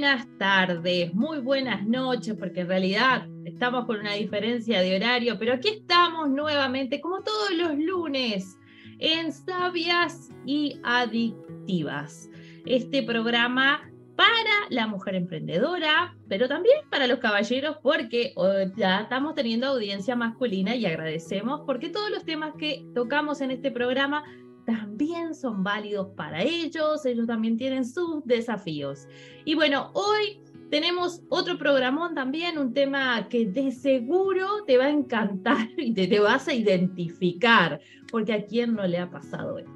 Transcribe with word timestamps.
buenas 0.00 0.26
tardes, 0.38 1.12
muy 1.12 1.40
buenas 1.40 1.86
noches, 1.86 2.34
porque 2.38 2.60
en 2.60 2.68
realidad 2.68 3.28
estamos 3.44 3.84
con 3.84 4.00
una 4.00 4.14
diferencia 4.14 4.80
de 4.80 4.96
horario, 4.96 5.38
pero 5.38 5.52
aquí 5.52 5.68
estamos 5.68 6.30
nuevamente, 6.30 7.02
como 7.02 7.22
todos 7.22 7.50
los 7.50 7.76
lunes, 7.76 8.56
en 8.98 9.30
Sabias 9.30 10.30
y 10.46 10.80
Adictivas. 10.84 12.30
Este 12.64 13.02
programa 13.02 13.90
para 14.16 14.54
la 14.70 14.86
mujer 14.86 15.16
emprendedora, 15.16 16.16
pero 16.30 16.48
también 16.48 16.78
para 16.90 17.06
los 17.06 17.18
caballeros, 17.18 17.76
porque 17.82 18.32
ya 18.78 19.02
estamos 19.02 19.34
teniendo 19.34 19.66
audiencia 19.66 20.16
masculina 20.16 20.74
y 20.76 20.86
agradecemos 20.86 21.60
porque 21.66 21.90
todos 21.90 22.08
los 22.08 22.24
temas 22.24 22.54
que 22.58 22.86
tocamos 22.94 23.42
en 23.42 23.50
este 23.50 23.70
programa 23.70 24.24
también 24.70 25.34
son 25.34 25.64
válidos 25.64 26.08
para 26.16 26.42
ellos, 26.42 27.04
ellos 27.04 27.26
también 27.26 27.56
tienen 27.56 27.84
sus 27.84 28.24
desafíos. 28.24 29.08
Y 29.44 29.56
bueno, 29.56 29.90
hoy 29.94 30.40
tenemos 30.70 31.22
otro 31.28 31.58
programón 31.58 32.14
también, 32.14 32.56
un 32.56 32.72
tema 32.72 33.28
que 33.28 33.46
de 33.46 33.72
seguro 33.72 34.46
te 34.66 34.78
va 34.78 34.84
a 34.84 34.90
encantar 34.90 35.68
y 35.76 35.92
te, 35.92 36.06
te 36.06 36.20
vas 36.20 36.46
a 36.46 36.54
identificar, 36.54 37.80
porque 38.12 38.32
a 38.32 38.46
quién 38.46 38.74
no 38.74 38.86
le 38.86 38.98
ha 38.98 39.10
pasado 39.10 39.58
esto. 39.58 39.72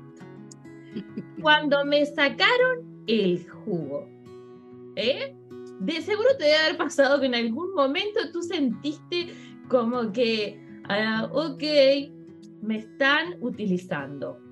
Cuando 1.42 1.84
me 1.84 2.06
sacaron 2.06 3.02
el 3.08 3.48
jugo, 3.48 4.08
¿eh? 4.94 5.34
De 5.80 6.00
seguro 6.02 6.28
te 6.38 6.44
debe 6.44 6.56
haber 6.56 6.76
pasado 6.76 7.18
que 7.18 7.26
en 7.26 7.34
algún 7.34 7.74
momento 7.74 8.20
tú 8.32 8.42
sentiste 8.42 9.34
como 9.68 10.12
que, 10.12 10.56
ah, 10.88 11.28
ok, 11.32 11.62
me 12.62 12.78
están 12.78 13.34
utilizando 13.40 14.43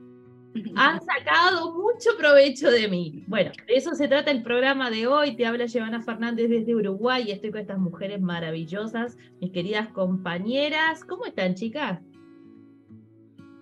han 0.77 1.01
sacado 1.01 1.73
mucho 1.73 2.10
provecho 2.18 2.71
de 2.71 2.88
mí. 2.88 3.24
Bueno, 3.26 3.52
de 3.66 3.74
eso 3.74 3.95
se 3.95 4.09
trata 4.09 4.30
el 4.30 4.43
programa 4.43 4.90
de 4.90 5.07
hoy. 5.07 5.37
Te 5.37 5.46
habla 5.46 5.66
Giovanna 5.66 6.02
Fernández 6.02 6.51
desde 6.51 6.74
Uruguay 6.74 7.24
y 7.26 7.32
estoy 7.32 7.51
con 7.51 7.60
estas 7.60 7.79
mujeres 7.79 8.21
maravillosas, 8.21 9.16
mis 9.41 9.52
queridas 9.52 9.88
compañeras. 9.88 11.04
¿Cómo 11.04 11.26
están, 11.26 11.54
chicas? 11.54 12.01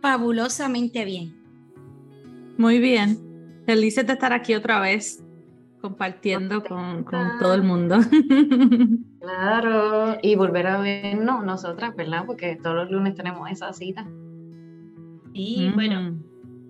Fabulosamente 0.00 1.04
bien. 1.04 1.34
Muy 2.56 2.78
bien. 2.78 3.62
Feliz 3.66 3.96
de 3.96 4.12
estar 4.12 4.32
aquí 4.32 4.54
otra 4.54 4.80
vez 4.80 5.22
compartiendo 5.80 6.62
con, 6.62 7.04
todo 7.40 7.54
el 7.54 7.62
mundo. 7.62 7.98
Claro, 9.20 10.16
y 10.22 10.34
volver 10.34 10.66
a 10.66 10.80
vernos 10.80 11.44
nosotras, 11.44 11.94
¿verdad? 11.94 12.24
Porque 12.26 12.56
todos 12.56 12.74
los 12.74 12.90
lunes 12.90 13.14
tenemos 13.14 13.50
esa 13.50 13.70
cita. 13.74 14.08
Y 15.34 15.70
bueno, 15.74 16.18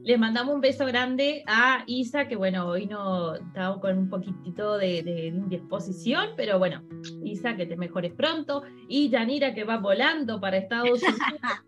les 0.03 0.19
mandamos 0.19 0.55
un 0.55 0.61
beso 0.61 0.87
grande 0.87 1.43
a 1.47 1.85
Isa, 1.87 2.27
que 2.27 2.37
bueno, 2.37 2.67
hoy 2.67 2.87
no 2.87 3.35
estamos 3.35 3.81
con 3.81 3.99
un 3.99 4.09
poquitito 4.09 4.79
de, 4.79 5.27
indisposición, 5.29 6.31
pero 6.37 6.59
bueno, 6.59 6.83
Isa, 7.25 7.57
que 7.57 7.67
te 7.67 7.77
mejores 7.77 8.13
pronto, 8.13 8.63
y 8.89 9.11
Yanira, 9.11 9.55
que 9.55 9.65
va 9.65 9.79
volando 9.79 10.41
para 10.41 10.57
Estados 10.57 11.03
Unidos. 11.03 11.21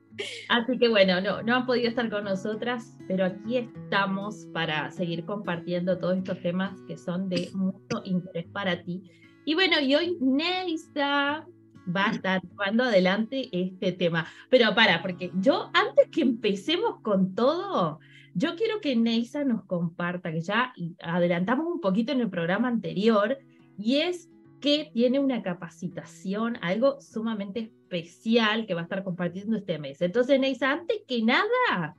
Así 0.49 0.79
que 0.79 0.89
bueno, 0.89 1.21
no, 1.21 1.43
no 1.43 1.57
han 1.57 1.67
podido 1.67 1.89
estar 1.89 2.09
con 2.11 2.25
nosotras, 2.25 2.97
pero 3.09 3.25
aquí 3.25 3.57
estamos 3.57 4.47
para 4.53 4.91
seguir 4.91 5.25
compartiendo 5.25 5.99
todos 5.99 6.17
estos 6.19 6.41
temas 6.41 6.79
que 6.87 6.97
son 6.97 7.29
de 7.29 7.51
mucho 7.55 8.03
interés 8.05 8.47
para 8.53 8.83
ti. 8.83 9.03
Y 9.45 9.55
bueno, 9.55 9.81
y 9.81 9.95
hoy 9.95 10.19
Neisa 10.21 11.47
va 11.95 12.09
a 12.09 12.11
estar 12.13 12.43
llevando 12.43 12.85
adelante 12.85 13.49
este 13.53 13.93
tema. 13.93 14.27
Pero 14.51 14.75
para, 14.75 15.03
porque 15.03 15.31
yo 15.35 15.71
antes 15.75 16.09
que 16.11 16.23
empecemos 16.23 17.01
con 17.01 17.35
todo, 17.35 18.01
yo 18.35 18.57
quiero 18.57 18.81
que 18.81 18.97
Neisa 18.97 19.45
nos 19.45 19.65
comparta, 19.65 20.33
que 20.33 20.41
ya 20.41 20.73
adelantamos 21.03 21.67
un 21.67 21.81
poquito 21.81 22.13
en 22.13 22.21
el 22.21 22.31
programa 22.31 22.69
anterior, 22.69 23.39
y 23.79 23.99
es 23.99 24.29
que 24.61 24.91
tiene 24.95 25.19
una 25.19 25.43
capacitación, 25.43 26.57
algo 26.63 27.01
sumamente 27.01 27.61
especial 27.61 28.65
que 28.67 28.75
va 28.75 28.81
a 28.81 28.85
estar 28.85 29.03
compartiendo 29.03 29.57
este 29.57 29.79
mes. 29.79 30.01
Entonces, 30.01 30.39
Neisa, 30.39 30.71
antes 30.71 30.99
que 31.07 31.23
nada, 31.23 31.97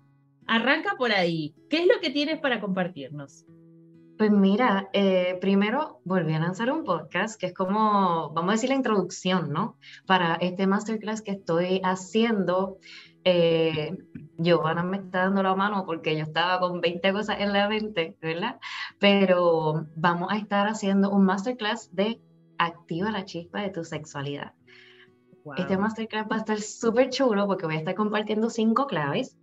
arranca 0.48 0.96
por 0.98 1.12
ahí. 1.12 1.54
¿Qué 1.70 1.80
es 1.80 1.88
lo 1.88 2.00
que 2.02 2.10
tienes 2.10 2.40
para 2.40 2.62
compartirnos? 2.62 3.46
Pues 4.18 4.32
mira, 4.32 4.90
eh, 4.94 5.38
primero 5.42 6.00
volví 6.06 6.34
a 6.34 6.40
lanzar 6.40 6.72
un 6.72 6.84
podcast 6.84 7.40
que 7.40 7.48
es 7.48 7.54
como, 7.54 8.32
vamos 8.34 8.50
a 8.50 8.54
decir, 8.54 8.70
la 8.70 8.76
introducción, 8.76 9.52
¿no? 9.52 9.78
Para 10.06 10.36
este 10.36 10.68
masterclass 10.68 11.22
que 11.22 11.32
estoy 11.32 11.82
haciendo 11.84 12.78
eh, 13.24 13.98
Giovanna 14.38 14.84
me 14.84 14.98
está 14.98 15.20
dando 15.26 15.44
la 15.44 15.56
mano 15.56 15.86
porque 15.86 16.18
yo 16.18 16.24
estaba 16.24 16.60
con 16.60 16.82
20 16.82 17.14
cosas 17.14 17.40
en 17.40 17.54
la 17.54 17.68
mente, 17.70 18.18
¿verdad? 18.22 18.60
Pero 19.00 19.88
vamos 19.96 20.32
a 20.32 20.38
estar 20.38 20.68
haciendo 20.68 21.12
un 21.12 21.26
masterclass 21.26 21.94
de 21.96 22.20
activa 22.58 23.12
la 23.12 23.26
chispa 23.26 23.62
de 23.62 23.70
tu 23.70 23.84
sexualidad. 23.84 24.54
Este 25.58 25.78
masterclass 25.78 26.28
va 26.32 26.38
a 26.38 26.40
estar 26.40 26.62
súper 26.62 27.10
chulo 27.10 27.48
porque 27.48 27.66
voy 27.66 27.76
a 27.76 27.80
estar 27.80 27.96
compartiendo 27.96 28.50
cinco 28.50 28.88
claves 28.88 29.38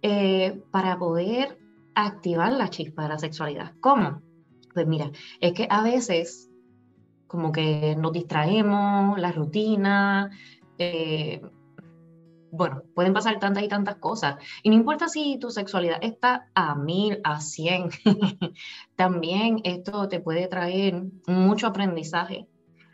eh, 0.00 0.62
para 0.70 0.98
poder 0.98 1.58
activar 1.94 2.52
la 2.52 2.68
chispa 2.68 3.02
de 3.02 3.08
la 3.10 3.18
sexualidad. 3.18 3.74
¿Cómo? 3.80 4.22
Pues 4.72 4.86
mira, 4.86 5.10
es 5.40 5.52
que 5.52 5.66
a 5.68 5.82
veces 5.82 6.50
como 7.26 7.50
que 7.50 7.96
nos 7.96 8.12
distraemos, 8.12 9.18
la 9.18 9.32
rutina, 9.32 10.30
eh, 10.76 11.40
bueno, 12.52 12.82
pueden 12.94 13.14
pasar 13.14 13.40
tantas 13.40 13.64
y 13.64 13.68
tantas 13.68 13.96
cosas. 13.96 14.36
Y 14.62 14.68
no 14.68 14.76
importa 14.76 15.08
si 15.08 15.38
tu 15.38 15.50
sexualidad 15.50 15.98
está 16.02 16.50
a 16.54 16.74
mil, 16.74 17.18
a 17.24 17.40
cien, 17.40 17.88
también 18.94 19.60
esto 19.64 20.06
te 20.08 20.20
puede 20.20 20.48
traer 20.48 21.02
mucho 21.26 21.66
aprendizaje. 21.66 22.46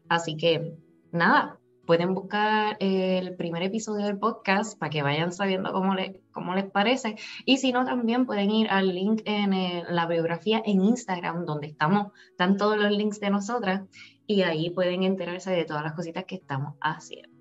Así 0.09 0.37
que, 0.37 0.79
nada, 1.11 1.59
pueden 1.89 2.15
buscar 2.15 2.77
el 2.79 3.35
primer 3.35 3.65
episodio 3.65 4.07
del 4.07 4.17
podcast 4.17 4.79
para 4.79 4.91
que 4.91 5.03
vayan 5.03 5.33
sabiendo 5.33 5.73
cómo, 5.73 5.97
le, 5.97 6.23
cómo 6.31 6.55
les 6.55 6.71
parece. 6.71 7.17
Y 7.45 7.57
si 7.57 7.73
no, 7.73 7.85
también 7.85 8.27
pueden 8.27 8.53
ir 8.53 8.71
al 8.71 8.95
link 8.95 9.23
en 9.25 9.83
la 9.89 10.07
biografía 10.07 10.63
en 10.65 10.83
Instagram, 10.83 11.47
donde 11.47 11.67
estamos, 11.67 12.13
están 12.31 12.59
todos 12.59 12.79
los 12.79 12.93
links 12.93 13.19
de 13.19 13.31
nosotras, 13.31 13.83
y 14.25 14.43
ahí 14.43 14.71
pueden 14.71 15.03
enterarse 15.03 15.51
de 15.51 15.65
todas 15.65 15.83
las 15.83 15.95
cositas 15.95 16.27
que 16.27 16.37
estamos 16.37 16.75
haciendo. 16.81 17.38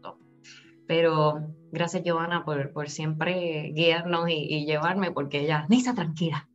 Pero 0.87 1.53
gracias, 1.71 2.03
Giovanna, 2.03 2.45
por, 2.45 2.71
por 2.71 2.89
siempre 2.89 3.71
guiarnos 3.73 4.29
y, 4.29 4.65
llevarme, 4.65 5.11
porque 5.11 5.41
ella, 5.41 5.65
Nisa, 5.69 5.93
tranquila, 5.93 6.47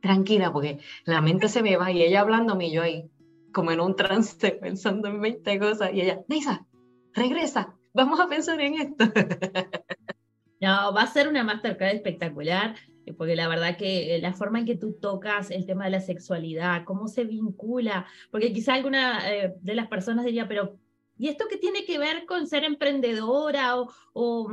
tranquila, 0.00 0.52
porque 0.52 0.78
la 1.04 1.20
mente 1.20 1.48
se 1.48 1.62
me 1.62 1.76
va 1.76 1.90
y 1.90 2.02
ella 2.02 2.20
hablándome 2.20 2.68
y 2.68 2.72
yo 2.72 2.82
ahí, 2.82 3.10
como 3.52 3.72
en 3.72 3.80
un 3.80 3.96
trance, 3.96 4.50
pensando 4.60 5.08
en 5.08 5.20
20 5.20 5.58
cosas, 5.58 5.90
y 5.92 6.02
ella, 6.02 6.20
Nisa, 6.28 6.66
regresa, 7.12 7.74
vamos 7.92 8.20
a 8.20 8.28
pensar 8.28 8.60
en 8.60 8.74
esto. 8.74 9.04
No, 10.62 10.92
va 10.92 11.04
a 11.04 11.06
ser 11.06 11.26
una 11.26 11.42
masterclass 11.42 11.94
espectacular, 11.94 12.74
eh, 13.06 13.14
porque 13.14 13.34
la 13.34 13.48
verdad 13.48 13.78
que 13.78 14.18
la 14.20 14.34
forma 14.34 14.58
en 14.58 14.66
que 14.66 14.76
tú 14.76 14.92
tocas 15.00 15.50
el 15.50 15.64
tema 15.64 15.86
de 15.86 15.90
la 15.92 16.00
sexualidad, 16.00 16.84
cómo 16.84 17.08
se 17.08 17.24
vincula, 17.24 18.06
porque 18.30 18.52
quizá 18.52 18.74
alguna 18.74 19.32
eh, 19.32 19.54
de 19.62 19.74
las 19.74 19.88
personas 19.88 20.26
diría, 20.26 20.46
pero 20.46 20.78
¿Y 21.20 21.28
esto 21.28 21.44
qué 21.50 21.58
tiene 21.58 21.84
que 21.84 21.98
ver 21.98 22.24
con 22.24 22.46
ser 22.46 22.64
emprendedora 22.64 23.74
o, 24.14 24.50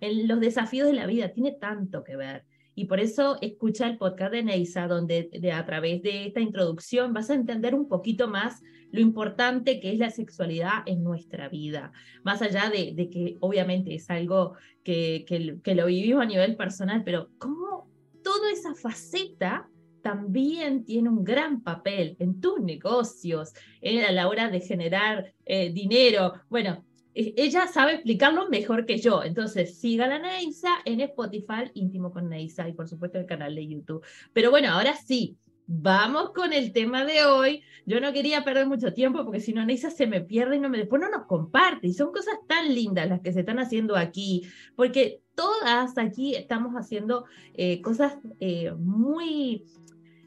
en 0.00 0.28
los 0.28 0.38
desafíos 0.38 0.86
de 0.86 0.92
la 0.92 1.04
vida? 1.04 1.32
Tiene 1.32 1.50
tanto 1.50 2.04
que 2.04 2.14
ver. 2.14 2.44
Y 2.76 2.84
por 2.84 3.00
eso 3.00 3.38
escucha 3.40 3.88
el 3.88 3.98
podcast 3.98 4.30
de 4.30 4.44
Neisa, 4.44 4.86
donde 4.86 5.28
a 5.52 5.66
través 5.66 6.00
de 6.02 6.26
esta 6.26 6.38
introducción 6.38 7.12
vas 7.12 7.28
a 7.28 7.34
entender 7.34 7.74
un 7.74 7.88
poquito 7.88 8.28
más 8.28 8.62
lo 8.92 9.00
importante 9.00 9.80
que 9.80 9.90
es 9.92 9.98
la 9.98 10.10
sexualidad 10.10 10.84
en 10.86 11.02
nuestra 11.02 11.48
vida. 11.48 11.90
Más 12.22 12.40
allá 12.40 12.70
de, 12.70 12.94
que 13.10 13.36
obviamente 13.40 13.92
es 13.92 14.08
algo 14.10 14.54
que, 14.84 15.24
que 15.26 15.74
lo 15.74 15.86
vivimos 15.86 16.22
a 16.22 16.26
nivel 16.26 16.54
personal, 16.54 17.02
pero 17.04 17.30
cómo 17.38 17.90
toda 18.22 18.52
esa 18.52 18.76
faceta 18.76 19.68
también 20.02 20.84
tiene 20.84 21.08
un 21.08 21.24
gran 21.24 21.62
papel 21.62 22.16
en 22.18 22.40
tus 22.40 22.60
negocios, 22.60 23.52
a 23.82 24.12
la 24.12 24.28
hora 24.28 24.48
de 24.48 24.60
generar 24.60 25.32
eh, 25.44 25.70
dinero. 25.72 26.34
Bueno, 26.48 26.84
e, 27.14 27.34
ella 27.36 27.66
sabe 27.66 27.94
explicarlo 27.94 28.48
mejor 28.48 28.86
que 28.86 28.98
yo. 28.98 29.22
Entonces, 29.22 29.78
siga 29.78 30.06
a 30.06 30.18
Neisa 30.18 30.70
en 30.84 31.00
Spotify, 31.00 31.70
íntimo 31.74 32.12
con 32.12 32.28
Neisa, 32.28 32.68
y 32.68 32.72
por 32.72 32.88
supuesto 32.88 33.18
el 33.18 33.26
canal 33.26 33.54
de 33.54 33.66
YouTube. 33.66 34.04
Pero 34.32 34.50
bueno, 34.50 34.70
ahora 34.70 34.94
sí, 34.94 35.36
vamos 35.66 36.32
con 36.34 36.52
el 36.52 36.72
tema 36.72 37.04
de 37.04 37.24
hoy. 37.24 37.62
Yo 37.86 38.00
no 38.00 38.12
quería 38.12 38.44
perder 38.44 38.66
mucho 38.66 38.92
tiempo 38.92 39.24
porque 39.24 39.40
si 39.40 39.52
no, 39.52 39.64
Neisa 39.64 39.90
se 39.90 40.06
me 40.06 40.20
pierde 40.20 40.56
y 40.56 40.60
no 40.60 40.68
me, 40.68 40.78
después 40.78 41.00
no 41.00 41.08
nos 41.08 41.26
comparte. 41.26 41.86
Y 41.86 41.94
son 41.94 42.12
cosas 42.12 42.34
tan 42.48 42.74
lindas 42.74 43.08
las 43.08 43.20
que 43.20 43.32
se 43.32 43.40
están 43.40 43.58
haciendo 43.58 43.96
aquí, 43.96 44.42
porque 44.74 45.22
todas 45.34 45.96
aquí 45.96 46.34
estamos 46.34 46.74
haciendo 46.74 47.24
eh, 47.54 47.80
cosas 47.82 48.18
eh, 48.40 48.72
muy 48.72 49.64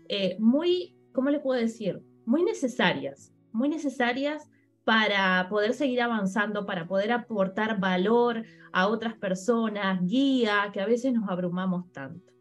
eh, 0.10 0.38
muy, 0.40 0.96
¿cómo 1.14 1.30
le 1.30 1.40
puedo 1.40 1.60
decir? 1.60 2.02
Muy 2.26 2.44
necesarias, 2.44 3.34
muy 3.52 3.70
necesarias 3.70 4.50
para 4.84 5.48
poder 5.50 5.74
seguir 5.74 6.02
avanzando, 6.02 6.66
para 6.66 6.88
poder 6.88 7.12
aportar 7.12 7.80
valor 7.80 8.44
a 8.72 8.88
otras 8.88 9.16
personas, 9.16 10.02
guía, 10.06 10.70
que 10.74 10.82
a 10.82 10.86
veces 10.86 11.14
nos 11.14 11.30
abrumamos 11.30 11.92
tanto. 11.92 12.34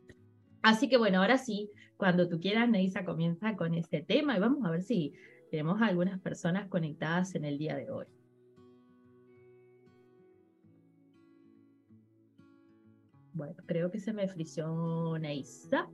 Así 0.63 0.89
que 0.89 0.97
bueno, 0.97 1.21
ahora 1.21 1.39
sí, 1.39 1.71
cuando 1.97 2.29
tú 2.29 2.41
quieras, 2.41 2.69
Neisa 2.69 3.05
comienza 3.05 3.57
con 3.57 3.75
este 3.75 4.01
tema 4.03 4.37
y 4.37 4.41
vamos 4.41 4.65
a 4.65 4.71
ver 4.71 4.83
si 4.83 5.15
Tenemos 5.51 5.83
algunas 5.83 6.19
personas 6.19 6.67
conectadas 6.69 7.35
en 7.35 7.45
el 7.45 7.59
día 7.59 7.77
de 7.77 7.91
hoy. 7.91 8.07
Bueno, 13.35 13.63
creo 13.67 13.91
que 13.91 14.01
se 14.01 14.15
me 14.15 14.29
frició 14.29 15.19
Neisa. 15.19 15.91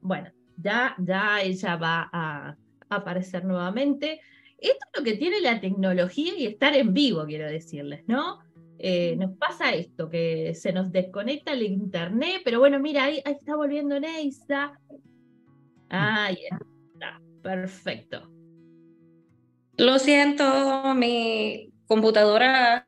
Bueno, 0.00 0.30
ya, 0.56 0.94
ya 0.98 1.42
ella 1.42 1.76
va 1.76 2.10
a 2.12 2.56
aparecer 2.88 3.44
nuevamente. 3.44 4.20
Esto 4.58 4.86
es 4.92 4.98
lo 4.98 5.04
que 5.04 5.16
tiene 5.16 5.40
la 5.40 5.60
tecnología 5.60 6.34
y 6.36 6.46
estar 6.46 6.74
en 6.74 6.92
vivo, 6.92 7.24
quiero 7.24 7.46
decirles, 7.48 8.04
¿no? 8.06 8.40
Eh, 8.78 9.14
nos 9.16 9.36
pasa 9.36 9.72
esto, 9.72 10.08
que 10.08 10.54
se 10.54 10.72
nos 10.72 10.90
desconecta 10.90 11.52
el 11.52 11.62
internet, 11.62 12.42
pero 12.44 12.60
bueno, 12.60 12.78
mira, 12.78 13.04
ahí, 13.04 13.22
está 13.24 13.56
volviendo 13.56 13.98
Neisa. 14.00 14.72
Ahí 15.90 16.38
está, 16.50 17.20
perfecto. 17.42 18.30
Lo 19.76 19.98
siento, 19.98 20.94
mi 20.94 21.72
computadora, 21.86 22.86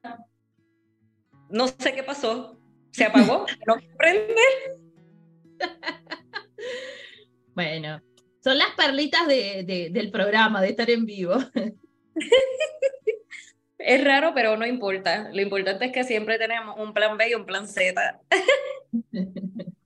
no 1.50 1.68
sé 1.68 1.94
qué 1.94 2.02
pasó, 2.02 2.58
se 2.90 3.04
apagó, 3.04 3.46
no 3.66 3.76
prende. 3.98 4.42
Bueno, 7.54 8.02
son 8.42 8.58
las 8.58 8.70
perlitas 8.76 9.26
del 9.26 10.10
programa, 10.10 10.60
de 10.60 10.68
estar 10.70 10.90
en 10.90 11.06
vivo. 11.06 11.34
Es 13.84 14.04
raro, 14.04 14.32
pero 14.32 14.56
no 14.56 14.64
importa. 14.64 15.30
Lo 15.32 15.42
importante 15.42 15.86
es 15.86 15.92
que 15.92 16.04
siempre 16.04 16.38
tenemos 16.38 16.78
un 16.78 16.94
plan 16.94 17.16
B 17.16 17.30
y 17.30 17.34
un 17.34 17.44
plan 17.44 17.66
Z. 17.66 18.20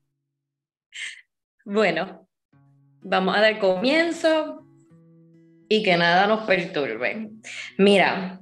bueno, 1.64 2.28
vamos 3.00 3.36
a 3.36 3.40
dar 3.40 3.58
comienzo 3.58 4.66
y 5.68 5.82
que 5.82 5.96
nada 5.96 6.26
nos 6.26 6.46
perturbe. 6.46 7.30
Mira, 7.78 8.40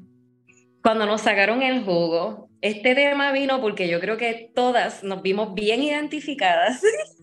cuando 0.83 1.07
nos 1.07 1.21
sacaron 1.21 1.63
el 1.63 1.85
jugo, 1.85 2.51
este 2.61 2.95
tema 2.95 3.31
vino 3.31 3.61
porque 3.61 3.89
yo 3.89 4.01
creo 4.01 4.17
que 4.17 4.51
todas 4.55 5.05
nos 5.05 5.23
vimos 5.23 5.55
bien 5.55 5.83
identificadas. 5.83 6.83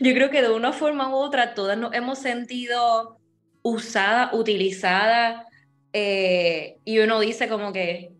yo 0.00 0.12
creo 0.14 0.30
que 0.30 0.42
de 0.42 0.50
una 0.50 0.72
forma 0.72 1.08
u 1.08 1.14
otra 1.14 1.54
todas 1.54 1.76
nos 1.78 1.94
hemos 1.94 2.18
sentido 2.18 3.18
usadas, 3.62 4.30
utilizadas 4.32 5.44
eh, 5.92 6.78
y 6.84 6.98
uno 6.98 7.20
dice 7.20 7.48
como 7.48 7.72
que, 7.72 8.12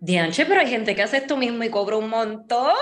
Dianche, 0.00 0.46
pero 0.46 0.60
hay 0.60 0.68
gente 0.68 0.94
que 0.94 1.02
hace 1.02 1.18
esto 1.18 1.36
mismo 1.36 1.64
y 1.64 1.70
cobra 1.70 1.96
un 1.96 2.08
montón. 2.08 2.74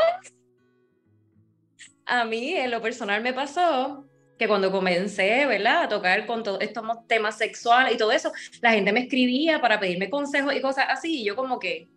A 2.04 2.24
mí, 2.24 2.54
en 2.54 2.70
lo 2.70 2.80
personal, 2.80 3.22
me 3.22 3.32
pasó 3.32 4.04
que 4.38 4.46
cuando 4.46 4.70
comencé, 4.70 5.46
¿verdad? 5.46 5.84
A 5.84 5.88
tocar 5.88 6.26
con 6.26 6.42
todos 6.42 6.60
estos 6.60 6.84
temas 7.06 7.38
sexuales 7.38 7.94
y 7.94 7.98
todo 7.98 8.12
eso, 8.12 8.32
la 8.60 8.72
gente 8.72 8.92
me 8.92 9.00
escribía 9.00 9.60
para 9.60 9.80
pedirme 9.80 10.10
consejos 10.10 10.54
y 10.54 10.60
cosas 10.60 10.86
así, 10.88 11.22
y 11.22 11.24
yo 11.24 11.36
como 11.36 11.58
que, 11.58 11.88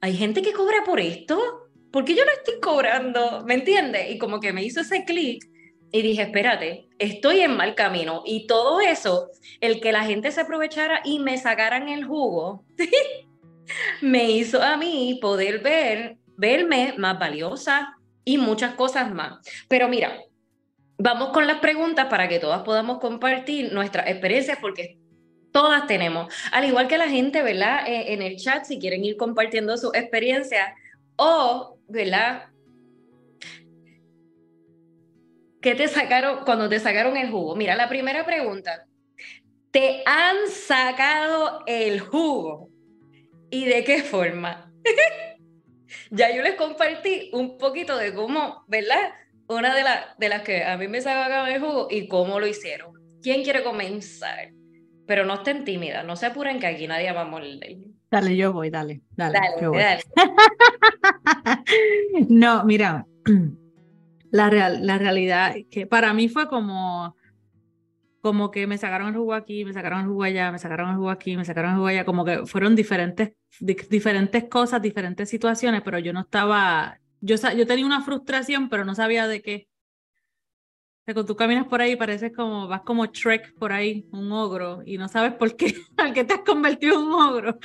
¿hay 0.00 0.16
gente 0.16 0.42
que 0.42 0.52
cobra 0.52 0.84
por 0.84 1.00
esto? 1.00 1.61
¿Por 1.92 2.04
qué 2.04 2.14
yo 2.14 2.24
no 2.24 2.32
estoy 2.32 2.58
cobrando? 2.60 3.44
¿Me 3.44 3.54
entiendes? 3.54 4.10
Y 4.10 4.18
como 4.18 4.40
que 4.40 4.52
me 4.52 4.64
hizo 4.64 4.80
ese 4.80 5.04
clic 5.04 5.46
y 5.92 6.00
dije, 6.00 6.22
espérate, 6.22 6.88
estoy 6.98 7.40
en 7.40 7.54
mal 7.54 7.74
camino. 7.74 8.22
Y 8.24 8.46
todo 8.46 8.80
eso, 8.80 9.28
el 9.60 9.80
que 9.80 9.92
la 9.92 10.04
gente 10.04 10.32
se 10.32 10.40
aprovechara 10.40 11.02
y 11.04 11.18
me 11.18 11.36
sacaran 11.36 11.90
el 11.90 12.04
jugo, 12.04 12.64
me 14.00 14.30
hizo 14.30 14.62
a 14.62 14.78
mí 14.78 15.18
poder 15.20 15.60
ver, 15.60 16.16
verme 16.36 16.94
más 16.96 17.18
valiosa 17.18 17.98
y 18.24 18.38
muchas 18.38 18.74
cosas 18.74 19.12
más. 19.12 19.46
Pero 19.68 19.86
mira, 19.88 20.18
vamos 20.96 21.28
con 21.28 21.46
las 21.46 21.58
preguntas 21.58 22.06
para 22.06 22.26
que 22.26 22.38
todas 22.38 22.62
podamos 22.62 23.00
compartir 23.00 23.70
nuestras 23.74 24.08
experiencias 24.08 24.56
porque 24.62 24.98
todas 25.52 25.86
tenemos, 25.86 26.32
al 26.52 26.64
igual 26.64 26.88
que 26.88 26.96
la 26.96 27.10
gente, 27.10 27.42
¿verdad? 27.42 27.86
Eh, 27.86 28.14
en 28.14 28.22
el 28.22 28.36
chat, 28.36 28.64
si 28.64 28.78
quieren 28.78 29.04
ir 29.04 29.18
compartiendo 29.18 29.76
sus 29.76 29.94
experiencias 29.94 30.72
o, 31.16 31.71
¿verdad? 31.88 32.48
¿Qué 35.60 35.76
te 35.76 35.86
sacaron 35.86 36.44
cuando 36.44 36.68
te 36.68 36.80
sacaron 36.80 37.16
el 37.16 37.30
jugo? 37.30 37.54
Mira, 37.54 37.76
la 37.76 37.88
primera 37.88 38.26
pregunta. 38.26 38.86
¿Te 39.70 40.02
han 40.04 40.48
sacado 40.48 41.62
el 41.66 42.00
jugo? 42.00 42.68
¿Y 43.48 43.66
de 43.66 43.84
qué 43.84 44.02
forma? 44.02 44.72
ya 46.10 46.34
yo 46.34 46.42
les 46.42 46.56
compartí 46.56 47.30
un 47.32 47.58
poquito 47.58 47.96
de 47.96 48.12
cómo, 48.12 48.64
¿verdad? 48.66 49.12
Una 49.46 49.74
de, 49.74 49.84
de 50.18 50.28
las 50.28 50.42
que 50.42 50.64
a 50.64 50.76
mí 50.76 50.88
me 50.88 51.00
sacaron 51.00 51.48
el 51.48 51.60
jugo 51.60 51.88
y 51.90 52.08
cómo 52.08 52.40
lo 52.40 52.46
hicieron. 52.46 52.92
¿Quién 53.22 53.44
quiere 53.44 53.62
comenzar? 53.62 54.50
Pero 55.06 55.24
no 55.24 55.34
estén 55.34 55.64
tímidas, 55.64 56.04
no 56.04 56.16
se 56.16 56.26
apuren 56.26 56.58
que 56.58 56.66
aquí 56.66 56.86
nadie 56.86 57.12
va 57.12 57.22
a 57.22 57.24
morir. 57.24 57.78
Dale, 58.12 58.36
yo 58.36 58.52
voy, 58.52 58.68
dale, 58.68 59.00
dale. 59.16 59.40
dale. 59.58 60.04
no, 62.28 62.62
mira, 62.62 63.06
la, 64.30 64.50
real, 64.50 64.86
la 64.86 64.98
realidad, 64.98 65.54
que 65.70 65.86
para 65.86 66.12
mí 66.12 66.28
fue 66.28 66.46
como, 66.46 67.16
como 68.20 68.50
que 68.50 68.66
me 68.66 68.76
sacaron 68.76 69.08
el 69.08 69.14
jugo 69.14 69.32
aquí, 69.32 69.64
me 69.64 69.72
sacaron 69.72 70.00
el 70.00 70.06
jugo 70.08 70.24
allá, 70.24 70.52
me 70.52 70.58
sacaron 70.58 70.90
el 70.90 70.96
jugo 70.96 71.08
aquí, 71.08 71.38
me 71.38 71.46
sacaron 71.46 71.70
el 71.70 71.76
jugo 71.78 71.86
allá, 71.86 72.04
como 72.04 72.26
que 72.26 72.44
fueron 72.44 72.76
diferentes, 72.76 73.32
diferentes 73.60 74.44
cosas, 74.44 74.82
diferentes 74.82 75.30
situaciones, 75.30 75.80
pero 75.82 75.98
yo 75.98 76.12
no 76.12 76.20
estaba, 76.20 77.00
yo, 77.22 77.36
yo 77.56 77.66
tenía 77.66 77.86
una 77.86 78.02
frustración, 78.02 78.68
pero 78.68 78.84
no 78.84 78.94
sabía 78.94 79.26
de 79.26 79.40
qué. 79.40 79.68
cuando 81.06 81.24
tú 81.24 81.34
caminas 81.34 81.66
por 81.66 81.80
ahí 81.80 81.96
pareces 81.96 82.30
como, 82.36 82.68
vas 82.68 82.82
como 82.82 83.10
Trek 83.10 83.54
por 83.54 83.72
ahí, 83.72 84.06
un 84.12 84.30
ogro, 84.32 84.82
y 84.84 84.98
no 84.98 85.08
sabes 85.08 85.32
por 85.32 85.56
qué, 85.56 85.74
al 85.96 86.12
que 86.12 86.24
te 86.24 86.34
has 86.34 86.40
convertido 86.40 87.00
en 87.00 87.06
un 87.06 87.14
ogro. 87.14 87.58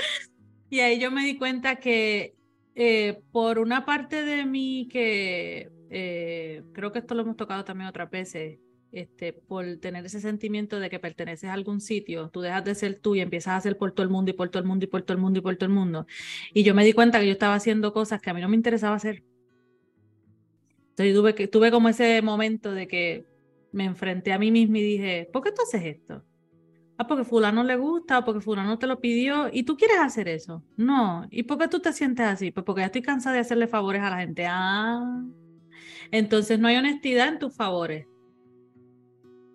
Y 0.70 0.80
ahí 0.80 1.00
yo 1.00 1.12
me 1.12 1.24
di 1.24 1.38
cuenta 1.38 1.78
que 1.78 2.36
eh, 2.76 3.22
por 3.32 3.60
una 3.60 3.86
parte 3.86 4.24
de 4.24 4.46
mí 4.46 4.88
que 4.92 5.72
eh, 5.90 6.64
creo 6.74 6.92
que 6.92 7.00
esto 7.00 7.16
lo 7.16 7.22
hemos 7.22 7.38
tocado 7.38 7.64
también 7.64 7.88
otras 7.88 8.10
veces, 8.10 8.60
este, 8.92 9.34
por 9.34 9.78
tener 9.78 10.06
ese 10.06 10.20
sentimiento 10.22 10.80
de 10.80 10.90
que 10.90 11.00
perteneces 11.00 11.50
a 11.50 11.54
algún 11.54 11.82
sitio, 11.82 12.30
tú 12.30 12.42
dejas 12.42 12.64
de 12.64 12.76
ser 12.76 13.00
tú 13.00 13.16
y 13.16 13.22
empiezas 13.22 13.54
a 13.54 13.58
hacer 13.58 13.78
por 13.78 13.92
todo 13.92 14.04
el 14.04 14.10
mundo 14.10 14.32
y 14.32 14.34
por 14.34 14.50
todo 14.50 14.62
el 14.62 14.68
mundo 14.68 14.86
y 14.86 14.88
por 14.88 15.02
todo 15.02 15.16
el 15.16 15.22
mundo 15.22 15.40
y 15.40 15.42
por 15.42 15.56
todo 15.56 15.68
el 15.68 15.76
mundo. 15.76 16.06
Y 16.54 16.64
yo 16.64 16.74
me 16.74 16.86
di 16.86 16.94
cuenta 16.94 17.20
que 17.20 17.28
yo 17.28 17.32
estaba 17.32 17.56
haciendo 17.56 17.94
cosas 17.94 18.22
que 18.22 18.30
a 18.30 18.34
mí 18.34 18.42
no 18.42 18.50
me 18.50 18.56
interesaba 18.56 18.96
hacer. 18.96 19.24
Entonces 20.90 21.16
tuve, 21.16 21.36
que, 21.36 21.48
tuve 21.48 21.72
como 21.72 21.90
ese 21.90 22.22
momento 22.22 22.72
de 22.72 22.88
que 22.88 23.26
me 23.72 23.86
enfrenté 23.86 24.34
a 24.34 24.40
mí 24.40 24.52
misma 24.52 24.80
y 24.80 24.84
dije, 24.84 25.30
¿por 25.32 25.44
qué 25.44 25.52
tú 25.52 25.62
haces 25.62 25.84
esto? 25.84 26.24
Ah, 26.98 27.06
porque 27.06 27.24
fulano 27.24 27.64
le 27.64 27.76
gusta, 27.76 28.26
porque 28.26 28.42
fulano 28.42 28.80
te 28.80 28.88
lo 28.88 29.00
pidió 29.00 29.50
y 29.52 29.64
tú 29.64 29.78
quieres 29.78 30.00
hacer 30.00 30.28
eso. 30.28 30.64
No. 30.78 31.28
¿Y 31.30 31.44
por 31.44 31.60
qué 31.60 31.68
tú 31.68 31.80
te 31.80 31.94
sientes 31.94 32.26
así? 32.26 32.52
Pues 32.52 32.66
porque 32.66 32.82
ya 32.82 32.88
estoy 32.88 33.04
cansada 33.04 33.36
de 33.36 33.42
hacerle 33.42 33.68
favores 33.68 34.02
a 34.02 34.10
la 34.10 34.18
gente. 34.18 34.46
Ah. 34.50 35.24
Entonces 36.12 36.60
no 36.60 36.68
hay 36.68 36.78
honestidad 36.78 37.28
en 37.28 37.40
tus 37.40 37.56
favores. 37.56 38.08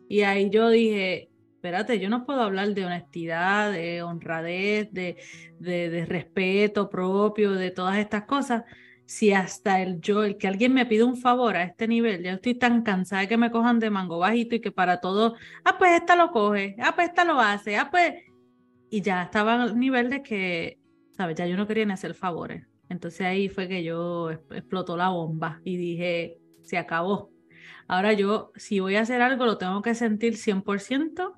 Y 0.08 0.22
ahí 0.22 0.50
yo 0.50 0.68
dije, 0.68 1.30
espérate, 1.62 1.98
yo 1.98 2.08
no 2.08 2.26
puedo 2.26 2.42
hablar 2.42 2.74
de 2.74 2.84
honestidad, 2.84 3.72
de 3.72 4.02
honradez, 4.02 4.92
de, 4.92 5.16
de, 5.58 6.04
respeto 6.06 6.90
propio, 6.90 7.52
de 7.52 7.70
todas 7.70 7.98
estas 7.98 8.24
cosas, 8.24 8.64
si 9.12 9.30
hasta 9.34 9.82
el 9.82 10.00
yo, 10.00 10.24
el 10.24 10.38
que 10.38 10.48
alguien 10.48 10.72
me 10.72 10.86
pide 10.86 11.04
un 11.04 11.18
favor 11.18 11.54
a 11.54 11.64
este 11.64 11.86
nivel, 11.86 12.22
ya 12.22 12.32
estoy 12.32 12.54
tan 12.54 12.80
cansada 12.80 13.20
de 13.20 13.28
que 13.28 13.36
me 13.36 13.50
cojan 13.50 13.78
de 13.78 13.90
mango 13.90 14.18
bajito 14.18 14.54
y 14.54 14.60
que 14.60 14.72
para 14.72 15.02
todo, 15.02 15.36
ah, 15.64 15.76
pues 15.76 16.00
esta 16.00 16.16
lo 16.16 16.30
coge, 16.30 16.76
ah, 16.80 16.94
pues 16.94 17.10
esta 17.10 17.22
lo 17.26 17.38
hace, 17.38 17.76
ah, 17.76 17.90
pues, 17.90 18.14
y 18.88 19.02
ya 19.02 19.24
estaba 19.24 19.62
al 19.62 19.78
nivel 19.78 20.08
de 20.08 20.22
que, 20.22 20.78
¿sabes? 21.14 21.36
Ya 21.36 21.46
yo 21.46 21.58
no 21.58 21.66
quería 21.66 21.84
ni 21.84 21.92
hacer 21.92 22.14
favores. 22.14 22.66
Entonces 22.88 23.20
ahí 23.26 23.50
fue 23.50 23.68
que 23.68 23.84
yo 23.84 24.30
explotó 24.30 24.96
la 24.96 25.10
bomba 25.10 25.60
y 25.62 25.76
dije, 25.76 26.38
se 26.62 26.78
acabó. 26.78 27.30
Ahora 27.88 28.14
yo, 28.14 28.50
si 28.56 28.80
voy 28.80 28.96
a 28.96 29.02
hacer 29.02 29.20
algo, 29.20 29.44
lo 29.44 29.58
tengo 29.58 29.82
que 29.82 29.94
sentir 29.94 30.38
100% 30.38 31.34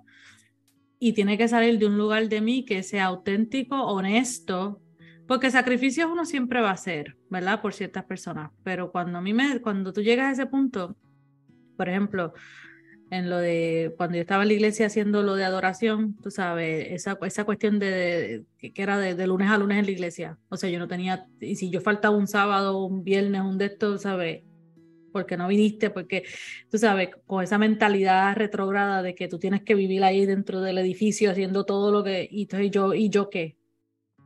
y 1.01 1.13
tiene 1.13 1.37
que 1.37 1.49
salir 1.49 1.81
de 1.81 1.87
un 1.87 1.99
lugar 1.99 2.29
de 2.29 2.41
mí 2.41 2.65
que 2.65 2.85
sea 2.85 3.07
auténtico, 3.07 3.83
honesto, 3.83 4.81
porque 5.27 5.51
sacrificios 5.51 6.11
uno 6.11 6.25
siempre 6.25 6.61
va 6.61 6.71
a 6.71 6.75
hacer, 6.75 7.17
¿verdad? 7.31 7.61
Por 7.63 7.73
ciertas 7.73 8.05
personas, 8.05 8.51
pero 8.63 8.91
cuando 8.93 9.19
a 9.19 9.21
mí 9.21 9.33
me, 9.33 9.61
cuando 9.61 9.93
tú 9.93 10.03
llegas 10.03 10.29
a 10.29 10.33
ese 10.33 10.47
punto, 10.47 10.97
por 11.77 11.89
ejemplo, 11.89 12.35
en 13.11 13.31
lo 13.31 13.39
de 13.39 13.95
cuando 13.97 14.17
yo 14.17 14.23
estaba 14.23 14.43
en 14.43 14.49
la 14.49 14.55
iglesia 14.55 14.87
haciendo 14.87 15.23
lo 15.23 15.35
de 15.35 15.45
adoración, 15.45 16.17
tú 16.23 16.31
sabes, 16.31 16.89
esa, 16.91 17.19
esa 17.23 17.45
cuestión 17.45 17.79
de, 17.79 18.45
que 18.59 18.73
era 18.77 18.99
de, 18.99 19.27
lunes 19.27 19.51
a 19.51 19.59
lunes 19.59 19.79
en 19.79 19.87
la 19.87 19.91
iglesia. 19.91 20.39
O 20.49 20.57
sea, 20.57 20.71
yo 20.71 20.79
no 20.79 20.89
tenía, 20.89 21.27
y 21.41 21.57
si 21.57 21.71
yo 21.71 21.81
faltaba 21.81 22.17
un 22.17 22.27
sábado, 22.27 22.85
un 22.85 23.05
viernes, 23.05 23.43
un 23.43 23.59
de 23.59 23.67
estos, 23.67 24.03
¿sabes? 24.03 24.43
Porque 25.13 25.37
no 25.37 25.49
viniste, 25.49 25.91
porque 25.91 26.25
tú 26.71 26.79
sabes, 26.79 27.11
con 27.27 27.45
esa 27.45 27.59
mentalidad 27.59 28.35
retrógrada 28.37 29.03
de 29.03 29.15
que 29.15 29.29
tú 29.29 29.39
tienes 29.39 29.63
que 29.63 29.75
vivir 29.75 30.03
ahí 30.03 30.27
dentro 30.27 30.61
del 30.61 30.79
edificio 30.79 31.31
haciendo 31.31 31.65
todo 31.65 31.93
lo 31.93 32.03
que, 32.03 32.29
y 32.31 32.43
entonces 32.43 32.71
yo, 32.71 32.95
¿y 32.95 33.11
yo 33.11 33.31
qué? 33.31 33.57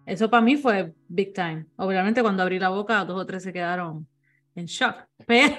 Eso 0.08 0.30
para 0.30 0.42
mí 0.42 0.56
fue 0.56 0.94
big 1.08 1.34
time. 1.34 1.66
Obviamente 1.76 2.22
cuando 2.22 2.42
abrí 2.42 2.58
la 2.58 2.70
boca, 2.70 3.04
dos 3.04 3.20
o 3.20 3.26
tres 3.26 3.42
se 3.42 3.52
quedaron 3.52 4.08
en 4.54 4.64
shock, 4.66 5.06
pero 5.26 5.56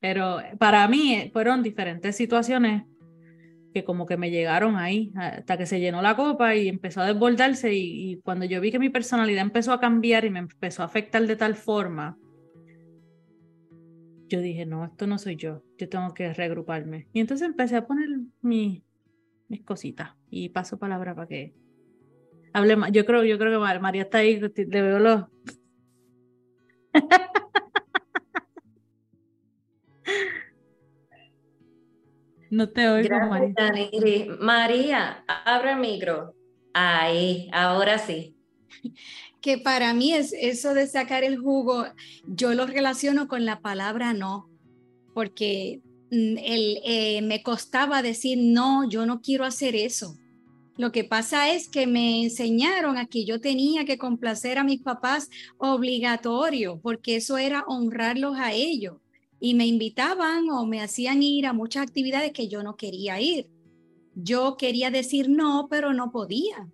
pero 0.00 0.38
para 0.58 0.86
mí 0.86 1.30
fueron 1.32 1.62
diferentes 1.62 2.16
situaciones 2.16 2.84
que 3.74 3.84
como 3.84 4.06
que 4.06 4.16
me 4.16 4.30
llegaron 4.30 4.76
ahí, 4.76 5.12
hasta 5.16 5.58
que 5.58 5.66
se 5.66 5.80
llenó 5.80 6.00
la 6.00 6.16
copa 6.16 6.54
y 6.54 6.68
empezó 6.68 7.00
a 7.00 7.06
desbordarse 7.06 7.74
y, 7.74 8.12
y 8.12 8.16
cuando 8.20 8.44
yo 8.46 8.60
vi 8.60 8.70
que 8.70 8.78
mi 8.78 8.88
personalidad 8.88 9.42
empezó 9.42 9.72
a 9.72 9.80
cambiar 9.80 10.24
y 10.24 10.30
me 10.30 10.38
empezó 10.38 10.82
a 10.82 10.86
afectar 10.86 11.26
de 11.26 11.36
tal 11.36 11.56
forma, 11.56 12.16
yo 14.28 14.40
dije, 14.40 14.64
no, 14.64 14.84
esto 14.84 15.06
no 15.06 15.18
soy 15.18 15.36
yo, 15.36 15.62
yo 15.76 15.88
tengo 15.88 16.14
que 16.14 16.32
reagruparme. 16.32 17.08
Y 17.12 17.20
entonces 17.20 17.46
empecé 17.46 17.76
a 17.76 17.86
poner 17.86 18.08
mi, 18.40 18.84
mis 19.48 19.62
cositas 19.62 20.10
y 20.30 20.48
paso 20.48 20.78
palabra 20.78 21.14
para 21.14 21.28
que 21.28 21.54
hable 22.56 22.76
más. 22.76 22.90
Yo 22.92 23.04
creo, 23.04 23.22
yo 23.24 23.38
creo 23.38 23.60
que 23.60 23.78
María 23.80 24.02
está 24.02 24.18
ahí, 24.18 24.40
le 24.40 24.82
veo 24.82 24.98
los... 24.98 25.24
No 32.48 32.68
te 32.70 32.88
oigo, 32.88 33.18
María. 33.28 33.54
María, 34.38 35.24
abre 35.26 35.72
el 35.72 35.78
micro. 35.78 36.32
Ahí, 36.72 37.50
ahora 37.52 37.98
sí. 37.98 38.36
Que 39.40 39.58
para 39.58 39.92
mí 39.92 40.12
es 40.12 40.32
eso 40.32 40.72
de 40.72 40.86
sacar 40.86 41.24
el 41.24 41.38
jugo, 41.38 41.86
yo 42.24 42.54
lo 42.54 42.66
relaciono 42.66 43.26
con 43.26 43.44
la 43.44 43.60
palabra 43.60 44.12
no, 44.12 44.48
porque 45.12 45.82
mm, 46.12 46.38
el, 46.38 46.78
eh, 46.84 47.20
me 47.22 47.42
costaba 47.42 48.00
decir 48.00 48.38
no, 48.40 48.88
yo 48.88 49.06
no 49.06 49.20
quiero 49.20 49.44
hacer 49.44 49.74
eso. 49.74 50.16
Lo 50.76 50.92
que 50.92 51.04
pasa 51.04 51.50
es 51.52 51.68
que 51.68 51.86
me 51.86 52.22
enseñaron 52.22 52.98
a 52.98 53.06
que 53.06 53.24
yo 53.24 53.40
tenía 53.40 53.84
que 53.84 53.96
complacer 53.96 54.58
a 54.58 54.64
mis 54.64 54.82
papás 54.82 55.30
obligatorio, 55.56 56.78
porque 56.82 57.16
eso 57.16 57.38
era 57.38 57.64
honrarlos 57.66 58.36
a 58.38 58.52
ellos 58.52 58.98
y 59.40 59.54
me 59.54 59.66
invitaban 59.66 60.48
o 60.50 60.66
me 60.66 60.82
hacían 60.82 61.22
ir 61.22 61.46
a 61.46 61.52
muchas 61.52 61.82
actividades 61.82 62.32
que 62.32 62.48
yo 62.48 62.62
no 62.62 62.76
quería 62.76 63.20
ir. 63.20 63.48
Yo 64.14 64.56
quería 64.56 64.90
decir 64.90 65.28
no, 65.28 65.68
pero 65.70 65.92
no 65.92 66.10
podía. 66.10 66.68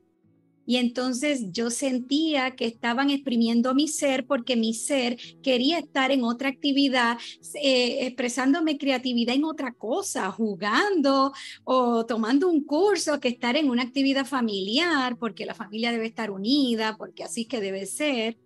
Y 0.66 0.76
entonces 0.76 1.46
yo 1.50 1.70
sentía 1.70 2.52
que 2.52 2.66
estaban 2.66 3.10
exprimiendo 3.10 3.74
mi 3.74 3.88
ser 3.88 4.26
porque 4.26 4.56
mi 4.56 4.74
ser 4.74 5.18
quería 5.42 5.78
estar 5.78 6.10
en 6.10 6.24
otra 6.24 6.48
actividad, 6.48 7.18
eh, 7.54 8.06
expresando 8.06 8.62
mi 8.62 8.78
creatividad 8.78 9.34
en 9.34 9.44
otra 9.44 9.72
cosa, 9.72 10.30
jugando 10.30 11.32
o 11.64 12.06
tomando 12.06 12.48
un 12.48 12.64
curso 12.64 13.20
que 13.20 13.28
estar 13.28 13.56
en 13.56 13.70
una 13.70 13.82
actividad 13.82 14.26
familiar, 14.26 15.16
porque 15.16 15.46
la 15.46 15.54
familia 15.54 15.92
debe 15.92 16.06
estar 16.06 16.30
unida, 16.30 16.96
porque 16.96 17.24
así 17.24 17.44
que 17.44 17.60
debe 17.60 17.86
ser. 17.86 18.38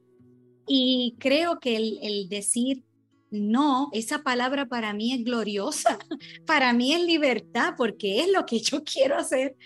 Y 0.66 1.14
creo 1.18 1.61
que 1.61 1.76
el 1.76 2.28
decir 2.28 2.82
no, 3.30 3.88
esa 3.92 4.23
palabra 4.23 4.66
para 4.66 4.92
mí 4.92 5.12
es 5.12 5.25
gloriosa, 5.25 5.99
para 6.46 6.73
mí 6.73 6.92
es 6.92 7.02
libertad, 7.02 7.75
porque 7.76 8.20
es 8.20 8.32
lo 8.32 8.46
que 8.46 8.61
yo 8.61 8.82
quiero 8.85 9.16
hacer. 9.16 9.56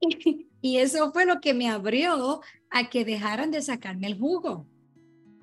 Y 0.60 0.78
eso 0.78 1.12
fue 1.12 1.24
lo 1.24 1.40
que 1.40 1.54
me 1.54 1.68
abrió 1.68 2.40
a 2.70 2.90
que 2.90 3.04
dejaran 3.04 3.50
de 3.50 3.62
sacarme 3.62 4.08
el 4.08 4.18
jugo. 4.18 4.66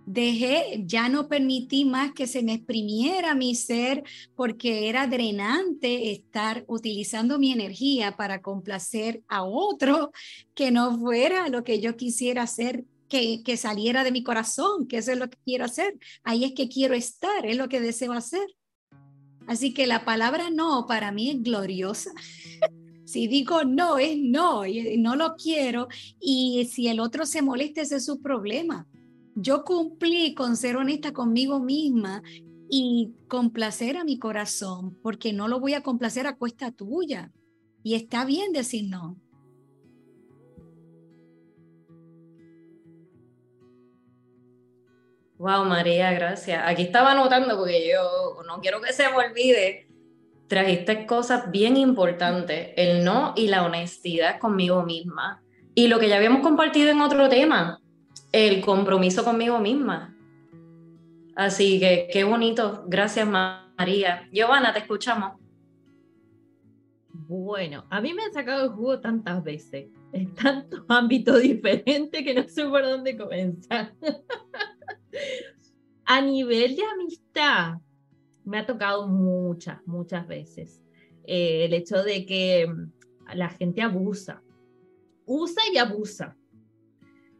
Dejé, 0.05 0.83
ya 0.85 1.09
no 1.09 1.27
permití 1.27 1.83
más 1.83 2.11
que 2.11 2.27
se 2.27 2.43
me 2.43 2.53
exprimiera 2.53 3.33
mi 3.33 3.55
ser 3.55 4.03
porque 4.35 4.87
era 4.87 5.07
drenante 5.07 6.11
estar 6.11 6.63
utilizando 6.67 7.39
mi 7.39 7.51
energía 7.51 8.15
para 8.15 8.41
complacer 8.41 9.23
a 9.27 9.43
otro 9.43 10.11
que 10.53 10.69
no 10.69 10.99
fuera 10.99 11.49
lo 11.49 11.63
que 11.63 11.79
yo 11.79 11.95
quisiera 11.95 12.43
hacer 12.43 12.83
que, 13.07 13.57
saliera 13.57 14.03
de 14.03 14.11
mi 14.11 14.23
corazón, 14.23 14.87
que 14.87 14.97
eso 14.97 15.11
es 15.11 15.17
lo 15.17 15.29
que 15.29 15.37
quiero 15.43 15.65
hacer. 15.65 15.97
Ahí 16.23 16.43
es 16.43 16.53
que 16.53 16.67
quiero 16.67 16.93
estar, 16.93 17.45
es 17.45 17.57
lo 17.57 17.69
que 17.69 17.79
deseo 17.79 18.13
hacer. 18.13 18.45
Así 19.47 19.73
que 19.73 19.87
la 19.87 20.05
palabra 20.05 20.49
no 20.49 20.85
para 20.87 21.11
mí 21.11 21.29
es 21.31 21.41
gloriosa. 21.41 22.11
si 23.05 23.27
digo 23.27 23.63
no, 23.63 23.97
es 23.97 24.17
no, 24.17 24.63
no 24.97 25.15
lo 25.15 25.35
quiero. 25.35 25.87
Y 26.19 26.67
si 26.71 26.87
el 26.87 26.99
otro 26.99 27.25
se 27.25 27.41
molesta, 27.41 27.81
ese 27.81 27.97
es 27.97 28.05
su 28.05 28.21
problema. 28.21 28.87
Yo 29.35 29.63
cumplí 29.63 30.33
con 30.33 30.57
ser 30.57 30.77
honesta 30.77 31.13
conmigo 31.13 31.59
misma 31.59 32.23
y 32.69 33.13
complacer 33.27 33.97
a 33.97 34.03
mi 34.03 34.17
corazón, 34.17 34.97
porque 35.01 35.33
no 35.33 35.47
lo 35.47 35.59
voy 35.59 35.73
a 35.73 35.81
complacer 35.81 36.25
a 36.25 36.35
cuesta 36.35 36.71
tuya. 36.71 37.31
Y 37.83 37.93
está 37.95 38.25
bien 38.25 38.51
decir 38.51 38.89
no. 38.89 39.17
Wow, 45.37 45.65
María, 45.65 46.11
gracias. 46.13 46.63
Aquí 46.65 46.83
estaba 46.83 47.11
anotando 47.11 47.57
porque 47.57 47.87
yo 47.87 48.41
no 48.47 48.61
quiero 48.61 48.81
que 48.81 48.93
se 48.93 49.03
me 49.09 49.17
olvide. 49.17 49.84
Trajiste 50.47 51.05
cosas 51.05 51.51
bien 51.51 51.75
importantes, 51.75 52.69
el 52.77 53.03
no 53.03 53.33
y 53.35 53.47
la 53.47 53.65
honestidad 53.65 54.39
conmigo 54.39 54.83
misma. 54.83 55.41
Y 55.73 55.87
lo 55.87 55.99
que 55.99 56.07
ya 56.07 56.17
habíamos 56.17 56.41
compartido 56.41 56.91
en 56.91 57.01
otro 57.01 57.27
tema, 57.29 57.81
el 58.31 58.61
compromiso 58.61 59.23
conmigo 59.23 59.59
misma. 59.59 60.15
Así 61.35 61.79
que 61.79 62.07
qué 62.11 62.23
bonito. 62.23 62.85
Gracias, 62.87 63.27
María. 63.27 64.29
Giovanna, 64.31 64.71
te 64.71 64.79
escuchamos. 64.79 65.33
Bueno, 67.09 67.85
a 67.89 68.01
mí 68.01 68.13
me 68.13 68.23
han 68.23 68.33
sacado 68.33 68.65
el 68.65 68.71
jugo 68.71 68.99
tantas 68.99 69.43
veces, 69.43 69.87
en 70.11 70.33
tantos 70.35 70.83
ámbitos 70.89 71.41
diferentes 71.41 72.23
que 72.23 72.33
no 72.33 72.47
sé 72.47 72.65
por 72.65 72.83
dónde 72.83 73.17
comenzar. 73.17 73.93
A 76.05 76.21
nivel 76.21 76.75
de 76.75 76.83
amistad, 76.83 77.79
me 78.45 78.59
ha 78.59 78.65
tocado 78.65 79.07
muchas, 79.07 79.85
muchas 79.85 80.27
veces 80.27 80.81
eh, 81.25 81.65
el 81.65 81.73
hecho 81.73 82.03
de 82.03 82.25
que 82.25 82.67
mm, 82.67 83.35
la 83.35 83.49
gente 83.49 83.81
abusa, 83.81 84.41
usa 85.25 85.63
y 85.73 85.77
abusa, 85.77 86.37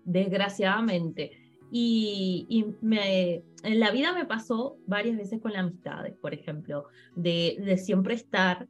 desgraciadamente. 0.04 1.32
Y, 1.72 2.66
me, 2.82 3.44
en 3.64 3.80
la 3.80 3.92
vida 3.92 4.14
me 4.14 4.26
pasó 4.26 4.78
varias 4.88 5.18
veces 5.18 5.42
con 5.42 5.52
las 5.52 5.64
amistades, 5.64 6.16
por 6.22 6.34
ejemplo, 6.34 6.86
de, 7.16 7.78
siempre 7.84 8.14
estar, 8.14 8.68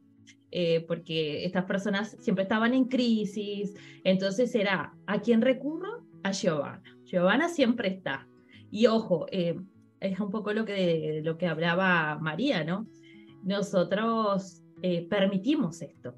eh, 0.50 0.84
porque 0.88 1.44
estas 1.44 1.64
personas 1.66 2.16
siempre 2.20 2.42
estaban 2.42 2.74
en 2.74 2.86
crisis, 2.86 3.74
entonces 4.02 4.54
era, 4.54 4.94
¿a 5.06 5.20
quién 5.20 5.40
recurro? 5.40 6.04
A 6.24 6.32
Giovanna. 6.32 6.82
Giovanna 7.04 7.48
siempre 7.48 7.88
está. 7.88 8.26
Y 8.70 8.86
ojo, 8.86 9.26
eh, 9.30 9.56
es 10.00 10.20
un 10.20 10.30
poco 10.30 10.52
lo 10.52 10.64
que, 10.64 11.20
lo 11.24 11.38
que 11.38 11.46
hablaba 11.46 12.18
María, 12.18 12.64
¿no? 12.64 12.86
Nosotros 13.42 14.62
eh, 14.82 15.06
permitimos 15.08 15.82
esto. 15.82 16.14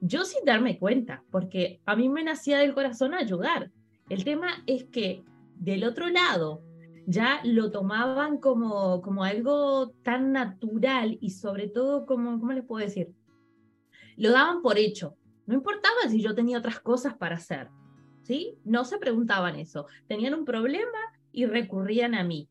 Yo 0.00 0.24
sin 0.24 0.44
darme 0.44 0.78
cuenta, 0.78 1.24
porque 1.30 1.80
a 1.86 1.96
mí 1.96 2.08
me 2.08 2.22
nacía 2.22 2.58
del 2.58 2.74
corazón 2.74 3.14
ayudar. 3.14 3.70
El 4.08 4.24
tema 4.24 4.62
es 4.66 4.84
que 4.84 5.24
del 5.56 5.84
otro 5.84 6.08
lado 6.08 6.62
ya 7.06 7.40
lo 7.44 7.70
tomaban 7.70 8.38
como, 8.38 9.00
como 9.00 9.24
algo 9.24 9.90
tan 10.02 10.32
natural 10.32 11.18
y 11.20 11.30
sobre 11.30 11.68
todo 11.68 12.04
como, 12.04 12.38
¿cómo 12.38 12.52
les 12.52 12.64
puedo 12.64 12.84
decir? 12.84 13.12
Lo 14.16 14.32
daban 14.32 14.60
por 14.60 14.78
hecho. 14.78 15.16
No 15.46 15.54
importaba 15.54 16.08
si 16.08 16.20
yo 16.20 16.34
tenía 16.34 16.58
otras 16.58 16.80
cosas 16.80 17.14
para 17.14 17.36
hacer, 17.36 17.68
¿sí? 18.22 18.58
No 18.64 18.84
se 18.84 18.98
preguntaban 18.98 19.56
eso. 19.56 19.86
Tenían 20.08 20.34
un 20.34 20.44
problema, 20.44 20.98
y 21.36 21.44
recurrían 21.44 22.14
a 22.14 22.24
mí. 22.24 22.48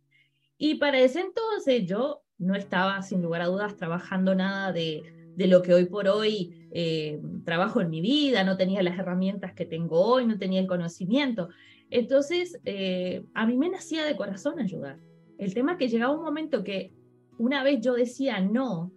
Y 0.58 0.76
para 0.76 1.00
ese 1.00 1.22
entonces 1.22 1.86
yo 1.86 2.22
no 2.38 2.56
estaba, 2.56 3.02
sin 3.02 3.22
lugar 3.22 3.42
a 3.42 3.48
dudas, 3.48 3.76
trabajando 3.76 4.36
nada 4.36 4.72
de, 4.72 5.04
lo 5.38 5.62
que 5.62 5.74
hoy 5.74 5.86
por 5.86 6.08
hoy 6.08 6.68
eh, 6.72 7.20
trabajo 7.44 7.82
en 7.82 7.90
mi 7.90 8.02
vida, 8.02 8.44
no 8.44 8.58
tenía 8.58 8.82
las 8.84 8.98
herramientas 8.98 9.54
que 9.54 9.66
tengo 9.66 10.00
hoy, 10.00 10.26
no 10.26 10.38
tenía 10.38 10.62
el 10.62 10.68
conocimiento. 10.68 11.50
Entonces, 11.90 12.60
eh, 12.66 13.24
a 13.34 13.46
mí 13.46 13.58
me 13.58 13.70
nacía 13.70 14.06
de 14.06 14.16
corazón 14.16 14.60
ayudar. 14.60 15.00
El 15.38 15.54
tema 15.54 15.74
es 15.74 15.78
que 15.78 15.90
llegaba 15.90 16.16
un 16.16 16.24
momento 16.24 16.64
que 16.64 16.94
una 17.38 17.64
vez 17.64 17.82
yo 17.82 17.94
decía 17.94 18.40
no 18.40 18.92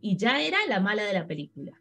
y 0.00 0.16
ya 0.16 0.40
era 0.40 0.58
la 0.68 0.80
mala 0.80 1.04
de 1.04 1.12
la 1.12 1.26
película. 1.26 1.72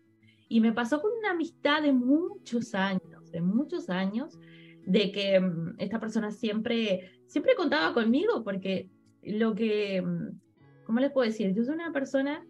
Y 0.47 0.61
me 0.61 0.73
pasó 0.73 0.99
con 1.01 1.11
una 1.17 1.31
amistad 1.31 1.83
de 1.83 1.93
muchos 1.93 2.73
años, 2.73 3.31
de 3.31 3.41
muchos 3.41 3.89
años, 3.89 4.39
de 4.85 5.11
que 5.11 5.39
mm, 5.39 5.75
esta 5.77 5.99
persona 5.99 6.31
siempre, 6.31 7.11
siempre 7.27 7.55
contaba 7.55 7.93
conmigo 7.93 8.43
porque 8.43 8.89
lo 9.23 9.55
que, 9.55 10.01
mm, 10.01 10.39
¿cómo 10.85 10.99
les 10.99 11.11
puedo 11.11 11.27
decir? 11.27 11.53
Yo 11.53 11.63
soy 11.63 11.75
una 11.75 11.91
persona 11.91 12.45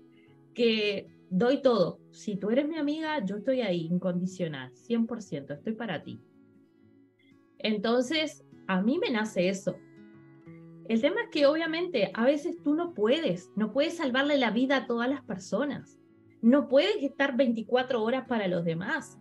que 0.54 1.08
doy 1.30 1.62
todo. 1.62 2.00
Si 2.12 2.36
tú 2.36 2.50
eres 2.50 2.68
mi 2.68 2.78
amiga, 2.78 3.24
yo 3.24 3.38
estoy 3.38 3.62
ahí, 3.62 3.88
incondicional, 3.88 4.72
100%, 4.76 5.54
estoy 5.54 5.74
para 5.74 6.04
ti. 6.04 6.20
Entonces, 7.60 8.46
a 8.68 8.82
mí 8.82 8.98
me 8.98 9.12
nace 9.12 9.50
eso. 9.50 9.78
El 10.88 11.02
tema 11.02 11.22
es 11.22 11.30
que 11.30 11.46
obviamente 11.46 12.10
a 12.16 12.26
veces 12.26 12.58
tú 12.64 12.74
no 12.74 12.94
puedes, 12.94 13.52
no 13.56 13.72
puedes 13.72 13.98
salvarle 13.98 14.38
la 14.38 14.50
vida 14.50 14.78
a 14.78 14.88
todas 14.88 15.10
las 15.10 15.22
personas. 15.22 16.00
No 16.42 16.68
puedes 16.68 17.04
estar 17.04 17.38
24 17.38 18.02
horas 18.02 18.28
para 18.28 18.48
los 18.48 18.66
demás. 18.66 19.20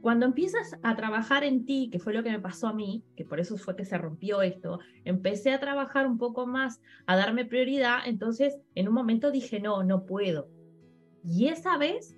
Cuando 0.00 0.24
empiezas 0.24 0.78
a 0.82 0.96
trabajar 0.96 1.44
en 1.44 1.66
ti, 1.66 1.90
que 1.90 1.98
fue 1.98 2.14
lo 2.14 2.22
que 2.22 2.30
me 2.30 2.40
pasó 2.40 2.68
a 2.68 2.72
mí, 2.72 3.04
que 3.16 3.24
por 3.24 3.38
eso 3.38 3.56
fue 3.58 3.76
que 3.76 3.84
se 3.84 3.98
rompió 3.98 4.40
esto, 4.40 4.78
empecé 5.04 5.52
a 5.52 5.60
trabajar 5.60 6.06
un 6.06 6.16
poco 6.16 6.46
más, 6.46 6.80
a 7.06 7.16
darme 7.16 7.44
prioridad, 7.44 8.00
entonces 8.06 8.58
en 8.74 8.88
un 8.88 8.94
momento 8.94 9.30
dije, 9.30 9.60
no, 9.60 9.82
no 9.82 10.06
puedo. 10.06 10.48
Y 11.22 11.48
esa 11.48 11.76
vez, 11.76 12.16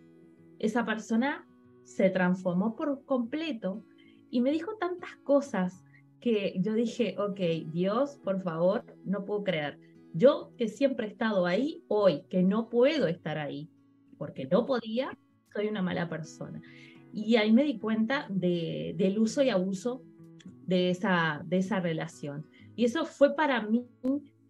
esa 0.61 0.85
persona 0.85 1.47
se 1.83 2.09
transformó 2.11 2.77
por 2.77 3.05
completo 3.05 3.85
y 4.31 4.41
me 4.41 4.53
dijo 4.53 4.77
tantas 4.79 5.17
cosas 5.25 5.85
que 6.21 6.55
yo 6.61 6.75
dije, 6.75 7.17
ok, 7.19 7.41
Dios, 7.73 8.21
por 8.23 8.41
favor, 8.41 8.85
no 9.05 9.25
puedo 9.25 9.43
creer. 9.43 9.79
Yo 10.15 10.53
que 10.57 10.69
siempre 10.69 11.07
he 11.07 11.11
estado 11.11 11.47
ahí, 11.47 11.83
hoy 11.89 12.23
que 12.31 12.45
no 12.45 12.69
puedo 12.69 13.09
estar 13.09 13.39
ahí, 13.39 13.69
porque 14.19 14.47
no 14.47 14.67
podía, 14.67 15.19
soy 15.53 15.67
una 15.67 15.83
mala 15.83 16.09
persona. 16.09 16.63
Y 17.13 17.37
ahí 17.37 17.53
me 17.53 17.65
di 17.65 17.79
cuenta 17.79 18.27
de, 18.31 18.95
del 18.97 19.19
uso 19.19 19.43
y 19.43 19.51
abuso 19.51 20.03
de 20.67 20.91
esa, 20.91 21.43
de 21.45 21.59
esa 21.59 21.81
relación. 21.81 22.47
Y 22.75 22.85
eso 22.85 23.05
fue 23.05 23.35
para 23.35 23.63
mí 23.63 23.87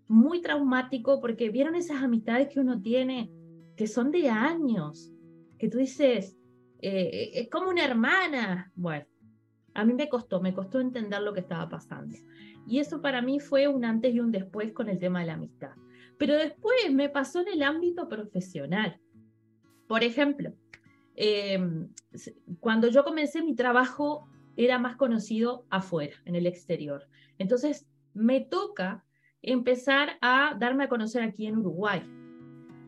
muy 0.07 0.41
traumático 0.41 1.21
porque 1.21 1.51
vieron 1.51 1.75
esas 1.75 2.03
amistades 2.03 2.49
que 2.49 2.61
uno 2.61 2.81
tiene 2.81 3.31
que 3.77 3.87
son 3.87 4.11
de 4.11 4.29
años, 4.29 5.13
que 5.59 5.69
tú 5.69 5.79
dices, 5.79 6.37
eh, 6.81 7.31
es 7.35 7.49
como 7.49 7.71
una 7.71 7.85
hermana. 7.85 8.71
Bueno, 8.75 9.07
a 9.75 9.85
mí 9.85 9.95
me 9.95 10.09
costó, 10.09 10.41
me 10.41 10.55
costó 10.55 10.81
entender 10.81 11.21
lo 11.23 11.33
que 11.33 11.41
estaba 11.41 11.69
pasando. 11.69 12.17
Y 12.67 12.79
eso 12.79 13.01
para 13.01 13.23
mí 13.23 13.41
fue 13.41 13.69
un 13.69 13.85
antes 13.85 14.15
y 14.15 14.21
un 14.21 14.31
después 14.31 14.73
con 14.73 14.89
el 14.89 14.99
tema 14.99 15.21
de 15.21 15.27
la 15.27 15.35
amistad. 15.35 15.73
Pero 16.19 16.35
después 16.35 16.93
me 16.93 17.09
pasó 17.09 17.41
en 17.41 17.49
el 17.49 17.63
ámbito 17.63 18.09
profesional. 18.09 19.01
Por 19.89 20.05
ejemplo, 20.05 20.53
em, 21.17 21.89
cuando 22.61 22.89
yo 22.89 23.05
comencé 23.05 23.43
mi 23.43 23.55
trabajo 23.55 24.29
era 24.57 24.79
más 24.79 24.97
conocido 24.97 25.67
afuera, 25.71 26.17
en 26.25 26.35
el 26.35 26.47
exterior. 26.47 27.07
Entonces 27.39 27.87
me 28.15 28.41
toca 28.41 29.05
empezar 29.41 30.19
a 30.21 30.57
darme 30.59 30.85
a 30.85 30.89
conocer 30.89 31.23
aquí 31.23 31.47
en 31.47 31.59
Uruguay. 31.59 32.03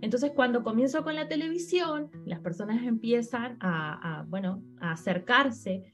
Entonces, 0.00 0.32
cuando 0.34 0.62
comienzo 0.62 1.02
con 1.02 1.14
la 1.14 1.28
televisión, 1.28 2.10
las 2.26 2.40
personas 2.40 2.84
empiezan 2.84 3.56
a 3.60 4.26
bueno, 4.28 4.62
a 4.78 4.92
acercarse 4.92 5.93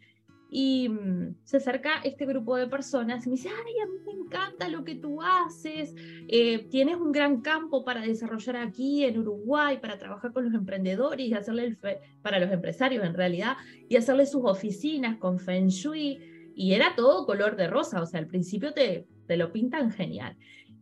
y 0.52 0.88
mm, 0.88 1.37
se 1.45 1.59
acerca 1.59 2.00
este 2.02 2.26
grupo 2.26 2.57
de 2.57 2.66
personas 2.66 3.25
y 3.25 3.30
me 3.30 3.37
dice, 3.37 3.49
ay, 3.49 3.75
a 3.83 3.87
mí 3.87 3.99
me 4.04 4.12
encanta 4.25 4.69
lo 4.69 4.85
que 4.85 4.97
tú 4.97 5.23
haces, 5.23 5.95
eh, 6.26 6.66
tienes 6.71 6.97
un 6.97 7.12
gran 7.12 7.40
campo 7.40 7.85
para 7.85 8.00
desarrollar 8.00 8.57
aquí 8.57 9.04
en 9.04 9.19
Uruguay, 9.19 9.78
para 9.80 9.97
trabajar 9.97 10.33
con 10.33 10.45
los 10.45 10.54
emprendedores 10.54 11.28
y 11.28 11.35
hacerle 11.35 11.78
para 12.21 12.40
los 12.40 12.50
empresarios 12.50 13.04
en 13.04 13.14
realidad, 13.14 13.57
y 13.88 13.97
hacerle 13.97 14.26
sus 14.26 14.42
oficinas 14.45 15.19
con 15.19 15.38
Feng 15.38 15.69
Shui, 15.69 16.19
y 16.57 16.75
era 16.75 16.97
todo 16.97 17.26
color 17.26 17.54
de 17.57 17.69
rosa, 17.69 18.02
o 18.02 18.07
sea, 18.07 18.19
al 18.19 18.26
principio 18.26 18.73
te, 18.73 19.07
te 19.28 19.37
lo 19.37 19.52
pintan 19.52 19.92
genial. 19.92 20.37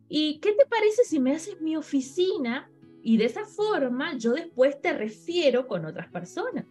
¿Y 0.08 0.40
qué 0.40 0.52
te 0.52 0.64
parece 0.64 1.04
si 1.04 1.20
me 1.20 1.32
haces 1.32 1.60
mi 1.60 1.76
oficina 1.76 2.70
y 3.02 3.18
de 3.18 3.26
esa 3.26 3.44
forma 3.44 4.16
yo 4.16 4.32
después 4.32 4.80
te 4.80 4.94
refiero 4.94 5.66
con 5.66 5.84
otras 5.84 6.08
personas? 6.08 6.64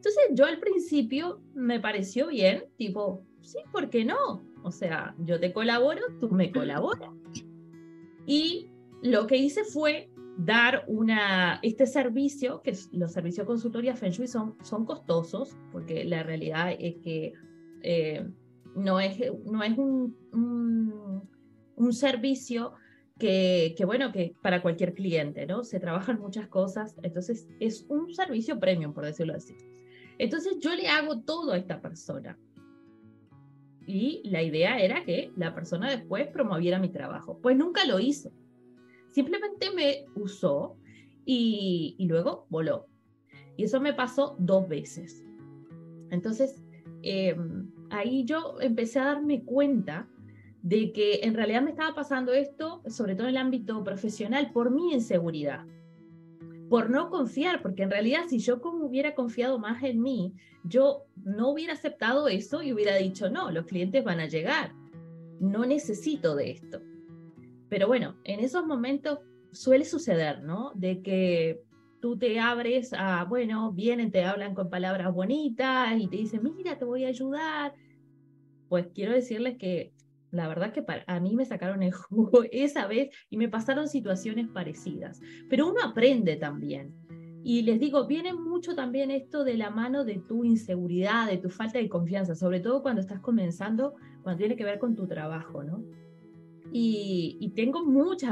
Entonces 0.00 0.22
yo 0.32 0.46
al 0.46 0.58
principio 0.58 1.42
me 1.52 1.78
pareció 1.78 2.28
bien, 2.28 2.64
tipo, 2.78 3.22
sí, 3.42 3.58
¿por 3.70 3.90
qué 3.90 4.02
no? 4.02 4.42
O 4.62 4.70
sea, 4.70 5.14
yo 5.18 5.38
te 5.38 5.52
colaboro, 5.52 6.00
tú 6.18 6.30
me 6.30 6.50
colaboras. 6.50 7.10
Y 8.24 8.70
lo 9.02 9.26
que 9.26 9.36
hice 9.36 9.62
fue 9.62 10.08
dar 10.38 10.84
una, 10.86 11.60
este 11.62 11.86
servicio, 11.86 12.62
que 12.62 12.74
los 12.92 13.12
servicios 13.12 13.44
de 13.44 13.48
consultoría 13.48 13.94
Feng 13.94 14.12
Shui 14.12 14.26
son, 14.26 14.56
son 14.62 14.86
costosos, 14.86 15.54
porque 15.70 16.02
la 16.06 16.22
realidad 16.22 16.74
es 16.78 16.96
que 17.02 17.34
eh, 17.82 18.26
no 18.74 19.00
es, 19.00 19.18
no 19.44 19.62
es 19.62 19.76
un, 19.76 20.16
un, 21.76 21.92
servicio 21.92 22.72
que, 23.18 23.74
que, 23.76 23.84
bueno, 23.84 24.12
que 24.12 24.34
para 24.40 24.62
cualquier 24.62 24.94
cliente, 24.94 25.44
¿no? 25.44 25.62
Se 25.62 25.78
trabajan 25.78 26.18
muchas 26.18 26.48
cosas, 26.48 26.96
entonces 27.02 27.46
es 27.60 27.84
un 27.90 28.14
servicio 28.14 28.58
premium, 28.58 28.94
por 28.94 29.04
decirlo 29.04 29.34
así. 29.34 29.54
Entonces 30.20 30.58
yo 30.60 30.74
le 30.74 30.86
hago 30.86 31.20
todo 31.20 31.52
a 31.52 31.56
esta 31.56 31.80
persona. 31.80 32.38
Y 33.86 34.20
la 34.28 34.42
idea 34.42 34.78
era 34.78 35.02
que 35.02 35.32
la 35.34 35.54
persona 35.54 35.88
después 35.88 36.28
promoviera 36.28 36.78
mi 36.78 36.90
trabajo. 36.90 37.38
Pues 37.40 37.56
nunca 37.56 37.86
lo 37.86 37.98
hizo. 37.98 38.30
Simplemente 39.12 39.70
me 39.74 40.04
usó 40.14 40.76
y, 41.24 41.96
luego 42.00 42.46
voló. 42.50 42.86
Y 43.56 43.64
eso 43.64 43.80
me 43.80 43.94
pasó 43.94 44.36
dos 44.38 44.68
veces. 44.68 45.24
Entonces, 46.10 46.62
em, 47.00 47.70
ahí 47.88 48.26
yo 48.26 48.56
empecé 48.60 48.98
a 48.98 49.06
darme 49.06 49.42
cuenta 49.42 50.06
de 50.60 50.92
que 50.92 51.20
en 51.22 51.32
realidad 51.32 51.62
me 51.62 51.70
estaba 51.70 51.94
pasando 51.94 52.34
esto, 52.34 52.82
sobre 52.88 53.14
todo 53.14 53.26
en 53.26 53.30
el 53.30 53.38
ámbito 53.38 53.82
profesional, 53.82 54.52
por 54.52 54.70
mi 54.70 54.92
inseguridad 54.92 55.64
por 56.70 56.88
no 56.88 57.10
confiar, 57.10 57.62
porque 57.62 57.82
en 57.82 57.90
realidad 57.90 58.20
si 58.28 58.38
yo 58.38 58.60
hubiera 58.62 59.16
confiado 59.16 59.58
más 59.58 59.82
en 59.82 60.00
mí, 60.00 60.34
yo 60.62 61.04
no 61.16 61.50
hubiera 61.50 61.72
aceptado 61.72 62.28
eso 62.28 62.62
y 62.62 62.72
hubiera 62.72 62.94
dicho, 62.94 63.28
no, 63.28 63.50
los 63.50 63.66
clientes 63.66 64.04
van 64.04 64.20
a 64.20 64.28
llegar, 64.28 64.72
no 65.40 65.66
necesito 65.66 66.36
de 66.36 66.52
esto. 66.52 66.80
Pero 67.68 67.88
bueno, 67.88 68.14
en 68.22 68.38
esos 68.38 68.64
momentos 68.64 69.18
suele 69.50 69.84
suceder, 69.84 70.44
¿no? 70.44 70.70
De 70.76 71.02
que 71.02 71.60
tú 72.00 72.16
te 72.16 72.38
abres 72.38 72.92
a, 72.92 73.24
bueno, 73.24 73.72
vienen, 73.72 74.12
te 74.12 74.24
hablan 74.24 74.54
con 74.54 74.70
palabras 74.70 75.12
bonitas 75.12 76.00
y 76.00 76.06
te 76.06 76.18
dicen, 76.18 76.40
mira, 76.56 76.78
te 76.78 76.84
voy 76.84 77.04
a 77.04 77.08
ayudar. 77.08 77.74
Pues 78.68 78.86
quiero 78.94 79.12
decirles 79.12 79.58
que 79.58 79.92
la 80.30 80.48
verdad 80.48 80.72
que 80.72 80.82
para, 80.82 81.04
a 81.06 81.20
mí 81.20 81.34
me 81.34 81.44
sacaron 81.44 81.82
el 81.82 81.92
jugo 81.92 82.42
esa 82.52 82.86
vez 82.86 83.10
y 83.28 83.36
me 83.36 83.48
pasaron 83.48 83.88
situaciones 83.88 84.48
parecidas. 84.48 85.20
Pero 85.48 85.68
uno 85.68 85.82
aprende 85.82 86.36
también. 86.36 86.94
Y 87.42 87.62
les 87.62 87.80
digo, 87.80 88.06
viene 88.06 88.34
mucho 88.34 88.74
también 88.74 89.10
esto 89.10 89.44
de 89.44 89.56
la 89.56 89.70
mano 89.70 90.04
de 90.04 90.18
tu 90.18 90.44
inseguridad, 90.44 91.26
de 91.26 91.38
tu 91.38 91.48
falta 91.48 91.78
de 91.78 91.88
confianza, 91.88 92.34
sobre 92.34 92.60
todo 92.60 92.82
cuando 92.82 93.00
estás 93.00 93.20
comenzando, 93.20 93.94
cuando 94.22 94.38
tiene 94.38 94.56
que 94.56 94.64
ver 94.64 94.78
con 94.78 94.94
tu 94.94 95.06
trabajo, 95.06 95.64
¿no? 95.64 95.82
Y, 96.72 97.52
tengo 97.56 97.84
muchas 97.84 98.30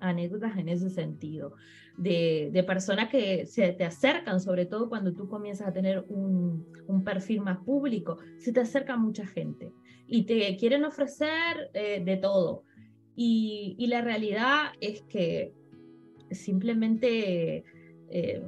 anécdotas 0.00 0.58
en 0.58 0.68
ese 0.68 0.90
sentido, 0.90 1.54
de, 1.96 2.50
de, 2.52 2.62
personas 2.62 3.08
que 3.08 3.46
se 3.46 3.72
te 3.72 3.84
acercan, 3.84 4.40
sobre 4.40 4.66
todo 4.66 4.88
cuando 4.88 5.14
tú 5.14 5.26
comienzas 5.28 5.68
a 5.68 5.72
tener 5.72 6.04
un, 6.08 6.66
un 6.86 7.04
perfil 7.04 7.40
más 7.40 7.58
público, 7.58 8.18
se 8.38 8.52
te 8.52 8.60
acerca 8.60 8.96
mucha 8.96 9.26
gente 9.26 9.72
y 10.08 10.24
te 10.24 10.56
quieren 10.56 10.84
ofrecer 10.84 11.70
eh, 11.74 12.02
de 12.04 12.16
todo. 12.16 12.64
Y, 13.14 13.76
y, 13.78 13.88
la 13.88 14.00
realidad 14.00 14.72
es 14.80 15.02
que 15.02 15.52
simplemente 16.30 17.64
eh, 18.10 18.42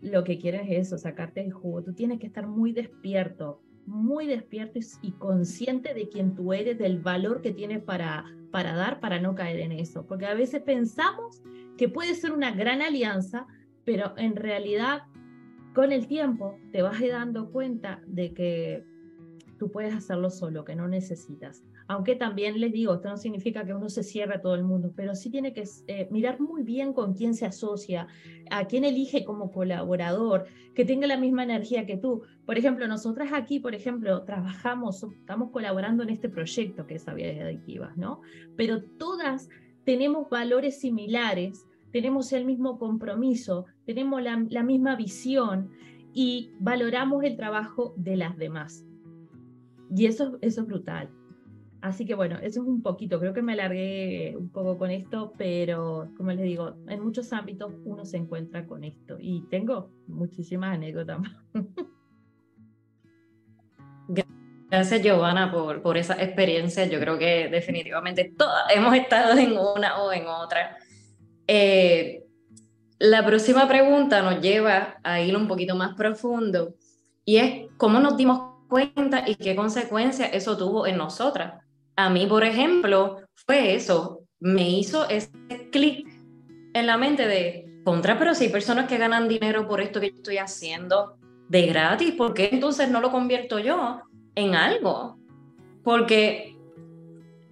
lo 0.00 0.24
que 0.24 0.38
quieren 0.38 0.66
es 0.68 0.86
eso, 0.86 0.98
sacarte 0.98 1.40
el 1.40 1.52
jugo. 1.52 1.82
Tú 1.82 1.94
tienes 1.94 2.18
que 2.18 2.26
estar 2.26 2.46
muy 2.46 2.72
despierto, 2.72 3.62
muy 3.86 4.26
despierto 4.26 4.78
y, 5.02 5.12
consciente 5.12 5.94
de 5.94 6.08
quién 6.08 6.34
tú 6.34 6.52
eres, 6.52 6.78
del 6.78 7.00
valor 7.00 7.40
que 7.40 7.52
tienes 7.52 7.82
para, 7.82 8.24
para 8.50 8.74
dar, 8.74 9.00
para 9.00 9.18
no 9.20 9.34
caer 9.34 9.60
en 9.60 9.72
eso. 9.72 10.06
Porque 10.06 10.26
a 10.26 10.34
veces 10.34 10.62
pensamos 10.62 11.42
que 11.76 11.88
puede 11.88 12.14
ser 12.14 12.32
una 12.32 12.52
gran 12.52 12.82
alianza, 12.82 13.46
pero 13.84 14.14
en 14.16 14.36
realidad 14.36 15.02
con 15.74 15.92
el 15.92 16.06
tiempo 16.06 16.58
te 16.72 16.82
vas 16.82 17.00
dando 17.00 17.50
cuenta 17.50 18.02
de 18.06 18.34
que 18.34 18.84
tú 19.58 19.70
puedes 19.70 19.94
hacerlo 19.94 20.30
solo, 20.30 20.64
que 20.64 20.76
no 20.76 20.88
necesitas. 20.88 21.64
Aunque 21.88 22.14
también 22.14 22.60
les 22.60 22.72
digo, 22.72 22.94
esto 22.94 23.08
no 23.08 23.16
significa 23.16 23.64
que 23.64 23.74
uno 23.74 23.88
se 23.88 24.02
cierre 24.02 24.36
a 24.36 24.40
todo 24.40 24.54
el 24.54 24.64
mundo, 24.64 24.92
pero 24.94 25.14
sí 25.14 25.30
tiene 25.30 25.52
que 25.52 25.64
eh, 25.86 26.08
mirar 26.10 26.40
muy 26.40 26.62
bien 26.62 26.92
con 26.92 27.14
quién 27.14 27.34
se 27.34 27.46
asocia, 27.46 28.06
a 28.50 28.66
quién 28.66 28.84
elige 28.84 29.24
como 29.24 29.50
colaborador, 29.50 30.46
que 30.74 30.84
tenga 30.84 31.06
la 31.06 31.16
misma 31.16 31.42
energía 31.42 31.86
que 31.86 31.96
tú. 31.96 32.22
Por 32.46 32.56
ejemplo, 32.56 32.86
nosotras 32.86 33.30
aquí, 33.32 33.58
por 33.58 33.74
ejemplo, 33.74 34.22
trabajamos, 34.22 35.02
estamos 35.02 35.50
colaborando 35.50 36.02
en 36.02 36.10
este 36.10 36.28
proyecto 36.28 36.86
que 36.86 36.94
es 36.94 37.08
Habilidades 37.08 37.42
Adictivas, 37.42 37.96
¿no? 37.96 38.20
Pero 38.56 38.82
todas 38.82 39.48
tenemos 39.84 40.30
valores 40.30 40.80
similares, 40.80 41.66
tenemos 41.90 42.32
el 42.32 42.44
mismo 42.44 42.78
compromiso, 42.78 43.66
tenemos 43.86 44.22
la, 44.22 44.46
la 44.50 44.62
misma 44.62 44.94
visión 44.94 45.70
y 46.12 46.52
valoramos 46.58 47.24
el 47.24 47.36
trabajo 47.36 47.94
de 47.96 48.16
las 48.16 48.36
demás. 48.36 48.87
Y 49.94 50.06
eso, 50.06 50.38
eso 50.40 50.60
es 50.62 50.66
brutal. 50.66 51.10
Así 51.80 52.04
que 52.04 52.14
bueno, 52.14 52.36
eso 52.42 52.60
es 52.62 52.66
un 52.66 52.82
poquito, 52.82 53.20
creo 53.20 53.32
que 53.32 53.42
me 53.42 53.52
alargué 53.52 54.34
un 54.36 54.50
poco 54.50 54.76
con 54.78 54.90
esto, 54.90 55.32
pero 55.38 56.10
como 56.16 56.32
les 56.32 56.42
digo, 56.42 56.74
en 56.88 57.00
muchos 57.00 57.32
ámbitos 57.32 57.72
uno 57.84 58.04
se 58.04 58.16
encuentra 58.16 58.66
con 58.66 58.82
esto 58.82 59.16
y 59.20 59.42
tengo 59.48 59.92
muchísimas 60.08 60.74
anécdotas. 60.74 61.18
Gracias 64.70 65.02
Giovanna 65.02 65.52
por, 65.52 65.80
por 65.80 65.96
esa 65.96 66.20
experiencia, 66.22 66.84
yo 66.86 66.98
creo 66.98 67.16
que 67.16 67.48
definitivamente 67.48 68.34
todas 68.36 68.74
hemos 68.74 68.94
estado 68.94 69.38
en 69.38 69.52
una 69.52 70.02
o 70.02 70.12
en 70.12 70.26
otra. 70.26 70.78
Eh, 71.46 72.24
la 72.98 73.24
próxima 73.24 73.68
pregunta 73.68 74.20
nos 74.20 74.42
lleva 74.42 74.98
a 75.04 75.20
ir 75.20 75.36
un 75.36 75.46
poquito 75.46 75.76
más 75.76 75.94
profundo 75.94 76.74
y 77.24 77.36
es 77.36 77.70
cómo 77.76 78.00
nos 78.00 78.16
dimos 78.16 78.47
cuenta 78.68 79.24
y 79.26 79.34
qué 79.34 79.56
consecuencias 79.56 80.30
eso 80.32 80.56
tuvo 80.56 80.86
en 80.86 80.96
nosotras. 80.96 81.64
A 81.96 82.10
mí, 82.10 82.26
por 82.26 82.44
ejemplo, 82.44 83.16
fue 83.34 83.74
eso, 83.74 84.20
me 84.38 84.68
hizo 84.70 85.08
ese 85.08 85.30
clic 85.72 86.06
en 86.74 86.86
la 86.86 86.96
mente 86.96 87.26
de, 87.26 87.80
contra, 87.84 88.18
pero 88.18 88.34
si 88.34 88.44
hay 88.44 88.50
personas 88.50 88.86
que 88.86 88.98
ganan 88.98 89.28
dinero 89.28 89.66
por 89.66 89.80
esto 89.80 90.00
que 90.00 90.06
estoy 90.06 90.38
haciendo, 90.38 91.18
de 91.48 91.66
gratis, 91.66 92.12
¿por 92.12 92.34
qué 92.34 92.50
entonces 92.52 92.90
no 92.90 93.00
lo 93.00 93.10
convierto 93.10 93.58
yo 93.58 94.02
en 94.34 94.54
algo? 94.54 95.18
Porque 95.82 96.56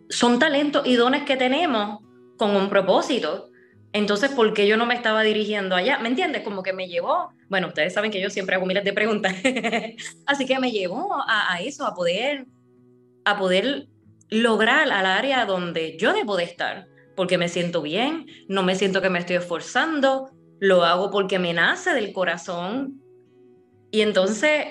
son 0.09 0.39
talentos 0.39 0.87
y 0.87 0.95
dones 0.95 1.23
que 1.25 1.37
tenemos 1.37 2.01
con 2.37 2.55
un 2.55 2.69
propósito. 2.69 3.49
Entonces, 3.97 4.31
¿por 4.31 4.53
qué 4.53 4.67
yo 4.67 4.77
no 4.77 4.85
me 4.85 4.95
estaba 4.95 5.23
dirigiendo 5.23 5.75
allá? 5.75 5.99
¿Me 5.99 6.11
entiendes? 6.11 6.43
Como 6.43 6.63
que 6.63 6.75
me 6.75 6.87
llevó, 6.87 7.33
bueno, 7.49 7.69
ustedes 7.69 7.95
saben 7.95 8.11
que 8.11 8.21
yo 8.21 8.29
siempre 8.29 8.55
hago 8.55 8.67
miles 8.67 8.85
de 8.85 8.93
preguntas, 8.93 9.35
así 10.27 10.45
que 10.45 10.59
me 10.59 10.71
llevó 10.71 11.15
a, 11.15 11.55
a, 11.55 11.63
eso, 11.63 11.87
a 11.87 11.95
poder, 11.95 12.45
a 13.25 13.39
poder 13.39 13.87
lograr 14.29 14.93
al 14.93 15.07
área 15.07 15.47
donde 15.47 15.97
yo 15.97 16.13
debo 16.13 16.37
de 16.37 16.45
estar, 16.45 16.89
porque 17.17 17.39
me 17.39 17.49
siento 17.49 17.81
bien, 17.81 18.27
no 18.49 18.63
me 18.63 18.75
siento 18.75 19.01
que 19.01 19.09
me 19.09 19.19
estoy 19.19 19.37
esforzando, 19.37 20.31
lo 20.61 20.85
hago 20.85 21.11
porque 21.11 21.39
me 21.39 21.55
nace 21.55 21.95
del 21.95 22.13
corazón. 22.13 23.01
Y 23.91 24.03
entonces 24.03 24.67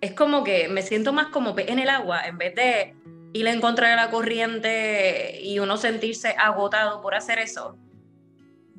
es 0.00 0.12
como 0.12 0.44
que 0.44 0.68
me 0.70 0.80
siento 0.80 1.12
más 1.12 1.26
como 1.26 1.54
en 1.58 1.78
el 1.78 1.90
agua, 1.90 2.26
en 2.26 2.38
vez 2.38 2.54
de 2.54 2.94
ir 3.34 3.46
en 3.46 3.60
contra 3.60 3.90
de 3.90 3.96
la 3.96 4.08
corriente 4.08 5.42
y 5.42 5.58
uno 5.58 5.76
sentirse 5.76 6.28
agotado 6.38 7.02
por 7.02 7.14
hacer 7.14 7.38
eso. 7.38 7.76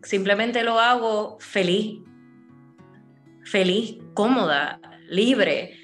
Simplemente 0.03 0.63
lo 0.63 0.79
hago 0.79 1.37
feliz, 1.39 2.01
feliz, 3.43 3.97
cómoda, 4.13 4.79
libre. 5.09 5.75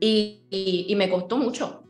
Y, 0.00 0.92
me 0.96 1.08
costó 1.08 1.38
mucho. 1.38 1.84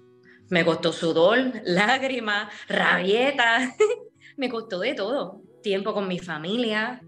Me 0.49 0.65
costó 0.65 0.93
sudor, 0.93 1.39
lágrimas, 1.65 2.53
rabieta. 2.69 3.75
me 4.37 4.49
costó 4.49 4.81
de 4.81 4.95
todo. 4.95 5.43
Tiempo 5.63 5.95
con 5.95 6.09
mi 6.09 6.19
familia, 6.19 7.03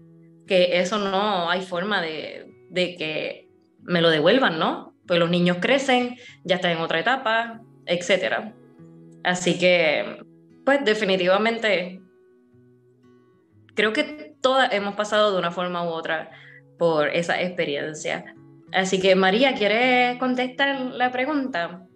que 0.47 0.79
eso 0.79 0.97
no 0.97 1.49
hay 1.49 1.61
forma 1.61 2.01
de, 2.01 2.51
de 2.69 2.95
que 2.95 3.49
me 3.81 4.01
lo 4.01 4.09
devuelvan, 4.09 4.59
¿no? 4.59 4.95
Pues 5.05 5.19
los 5.19 5.29
niños 5.29 5.57
crecen, 5.61 6.17
ya 6.43 6.55
están 6.55 6.71
en 6.71 6.79
otra 6.79 6.99
etapa, 6.99 7.61
etcétera. 7.85 8.53
Así 9.23 9.57
que, 9.57 10.21
pues 10.65 10.83
definitivamente, 10.83 12.01
creo 13.75 13.93
que 13.93 14.26
todas 14.41 14.71
hemos 14.73 14.95
pasado 14.95 15.31
de 15.31 15.39
una 15.39 15.51
forma 15.51 15.83
u 15.83 15.87
otra 15.87 16.31
por 16.77 17.09
esa 17.09 17.41
experiencia. 17.41 18.35
Así 18.71 18.99
que, 18.99 19.15
María, 19.15 19.55
¿quieres 19.55 20.17
contestar 20.19 20.79
la 20.81 21.11
pregunta? 21.11 21.87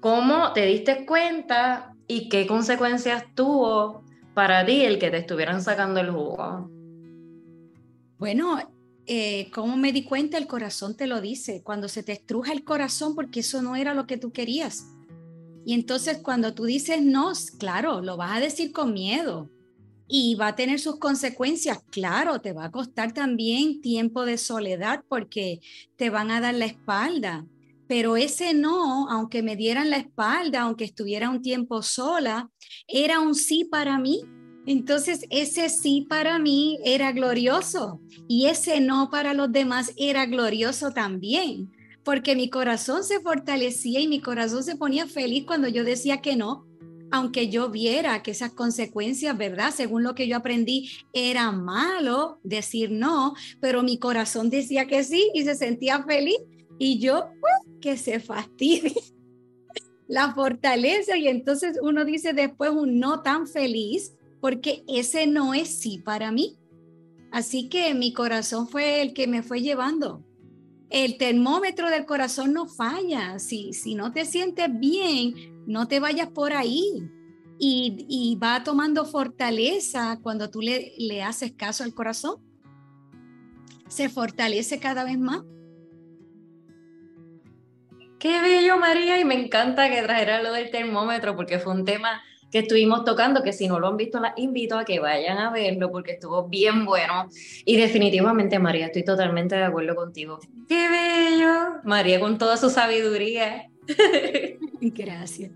¿Cómo 0.00 0.52
te 0.52 0.66
diste 0.66 1.06
cuenta 1.06 1.94
y 2.08 2.28
qué 2.28 2.46
consecuencias 2.46 3.24
tuvo 3.34 4.04
para 4.34 4.64
ti 4.66 4.84
el 4.84 4.98
que 4.98 5.10
te 5.10 5.18
estuvieran 5.18 5.62
sacando 5.62 6.00
el 6.00 6.10
jugo? 6.10 6.70
Bueno, 8.18 8.58
eh, 9.06 9.50
¿cómo 9.52 9.76
me 9.76 9.92
di 9.92 10.04
cuenta? 10.04 10.38
El 10.38 10.46
corazón 10.46 10.96
te 10.96 11.06
lo 11.06 11.20
dice. 11.20 11.62
Cuando 11.62 11.88
se 11.88 12.02
te 12.02 12.12
estruja 12.12 12.52
el 12.52 12.64
corazón 12.64 13.14
porque 13.14 13.40
eso 13.40 13.62
no 13.62 13.76
era 13.76 13.94
lo 13.94 14.06
que 14.06 14.16
tú 14.16 14.32
querías. 14.32 14.92
Y 15.64 15.74
entonces 15.74 16.18
cuando 16.18 16.54
tú 16.54 16.64
dices 16.64 17.02
no, 17.02 17.32
claro, 17.58 18.00
lo 18.00 18.16
vas 18.16 18.36
a 18.36 18.40
decir 18.40 18.72
con 18.72 18.92
miedo 18.92 19.50
y 20.08 20.34
va 20.34 20.48
a 20.48 20.56
tener 20.56 20.78
sus 20.80 20.98
consecuencias. 20.98 21.80
Claro, 21.90 22.40
te 22.40 22.52
va 22.52 22.66
a 22.66 22.70
costar 22.70 23.12
también 23.12 23.80
tiempo 23.80 24.24
de 24.24 24.38
soledad 24.38 25.04
porque 25.08 25.60
te 25.96 26.10
van 26.10 26.30
a 26.30 26.40
dar 26.40 26.54
la 26.54 26.66
espalda. 26.66 27.46
Pero 27.88 28.16
ese 28.16 28.52
no, 28.52 29.08
aunque 29.10 29.42
me 29.42 29.54
dieran 29.54 29.90
la 29.90 29.98
espalda, 29.98 30.62
aunque 30.62 30.84
estuviera 30.84 31.30
un 31.30 31.40
tiempo 31.40 31.82
sola, 31.82 32.50
era 32.88 33.20
un 33.20 33.34
sí 33.34 33.64
para 33.64 33.98
mí 33.98 34.22
entonces, 34.66 35.24
ese 35.30 35.68
sí 35.68 36.04
para 36.08 36.40
mí 36.40 36.78
era 36.84 37.12
glorioso 37.12 38.00
y 38.28 38.46
ese 38.46 38.80
no 38.80 39.10
para 39.10 39.32
los 39.32 39.52
demás 39.52 39.92
era 39.96 40.26
glorioso 40.26 40.90
también, 40.90 41.72
porque 42.02 42.34
mi 42.34 42.50
corazón 42.50 43.04
se 43.04 43.20
fortalecía 43.20 44.00
y 44.00 44.08
mi 44.08 44.20
corazón 44.20 44.64
se 44.64 44.74
ponía 44.74 45.06
feliz 45.06 45.44
cuando 45.46 45.68
yo 45.68 45.84
decía 45.84 46.20
que 46.20 46.34
no, 46.34 46.65
aunque 47.10 47.48
yo 47.48 47.70
viera 47.70 48.22
que 48.22 48.32
esas 48.32 48.52
consecuencias, 48.52 49.36
¿verdad? 49.36 49.72
Según 49.74 50.02
lo 50.02 50.14
que 50.14 50.28
yo 50.28 50.36
aprendí, 50.36 50.90
era 51.12 51.52
malo 51.52 52.40
decir 52.42 52.90
no, 52.90 53.34
pero 53.60 53.82
mi 53.82 53.98
corazón 53.98 54.50
decía 54.50 54.86
que 54.86 55.04
sí 55.04 55.30
y 55.34 55.44
se 55.44 55.54
sentía 55.54 56.02
feliz 56.02 56.38
y 56.78 56.98
yo, 56.98 57.30
pues, 57.40 57.80
que 57.80 57.96
se 57.96 58.20
fastidie 58.20 58.94
la 60.08 60.34
fortaleza 60.34 61.16
y 61.16 61.28
entonces 61.28 61.78
uno 61.82 62.04
dice 62.04 62.32
después 62.32 62.70
un 62.70 62.98
no 62.98 63.22
tan 63.22 63.46
feliz 63.46 64.14
porque 64.40 64.84
ese 64.86 65.26
no 65.26 65.54
es 65.54 65.80
sí 65.80 65.98
para 65.98 66.30
mí. 66.30 66.58
Así 67.32 67.68
que 67.68 67.92
mi 67.94 68.12
corazón 68.12 68.68
fue 68.68 69.02
el 69.02 69.12
que 69.12 69.26
me 69.26 69.42
fue 69.42 69.60
llevando. 69.60 70.24
El 70.90 71.18
termómetro 71.18 71.90
del 71.90 72.06
corazón 72.06 72.52
no 72.52 72.66
falla. 72.66 73.38
Si, 73.38 73.72
si 73.72 73.94
no 73.94 74.12
te 74.12 74.24
sientes 74.24 74.68
bien, 74.78 75.64
no 75.66 75.88
te 75.88 76.00
vayas 76.00 76.28
por 76.28 76.52
ahí. 76.52 77.10
Y, 77.58 78.38
va 78.42 78.62
tomando 78.62 79.06
fortaleza 79.06 80.18
cuando 80.22 80.50
tú 80.50 80.60
le, 80.60 80.92
le 80.98 81.22
haces 81.22 81.52
caso 81.52 81.84
al 81.84 81.94
corazón. 81.94 82.36
Se 83.88 84.08
fortalece 84.08 84.78
cada 84.78 85.04
vez 85.04 85.18
más. 85.18 85.42
Qué 88.18 88.40
bello, 88.40 88.78
María, 88.78 89.18
y 89.20 89.24
me 89.24 89.34
encanta 89.34 89.90
que 89.90 90.02
trajera 90.02 90.42
lo 90.42 90.52
del 90.52 90.70
termómetro 90.70 91.36
porque 91.36 91.58
fue 91.58 91.72
un 91.72 91.84
tema 91.84 92.22
que 92.50 92.60
estuvimos 92.60 93.04
tocando, 93.04 93.42
que 93.42 93.52
si 93.52 93.68
no 93.68 93.78
lo 93.78 93.88
han 93.88 93.96
visto, 93.96 94.20
las 94.20 94.32
invito 94.36 94.78
a 94.78 94.84
que 94.84 95.00
vayan 95.00 95.38
a 95.38 95.50
verlo 95.50 95.90
porque 95.90 96.12
estuvo 96.12 96.48
bien 96.48 96.84
bueno. 96.84 97.28
Y 97.64 97.76
definitivamente, 97.76 98.58
María, 98.58 98.86
estoy 98.86 99.04
totalmente 99.04 99.56
de 99.56 99.64
acuerdo 99.64 99.94
contigo. 99.94 100.38
¡Qué 100.68 100.88
bello! 100.88 101.80
María 101.84 102.20
con 102.20 102.38
toda 102.38 102.56
su 102.56 102.70
sabiduría. 102.70 103.70
Gracias. 104.80 105.50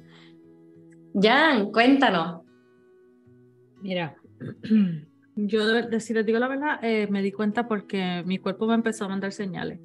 Jan, 1.15 1.71
cuéntanos. 1.73 2.43
Mira, 3.83 4.17
yo, 5.37 6.01
si 6.01 6.15
les 6.15 6.27
digo 6.27 6.39
la 6.39 6.49
verdad, 6.49 6.79
eh, 6.83 7.07
me 7.11 7.23
di 7.23 7.33
cuenta 7.33 7.67
porque 7.67 8.23
mi 8.27 8.39
cuerpo 8.39 8.67
me 8.67 8.75
empezó 8.75 9.05
a 9.05 9.09
mandar 9.09 9.33
señales. 9.33 9.81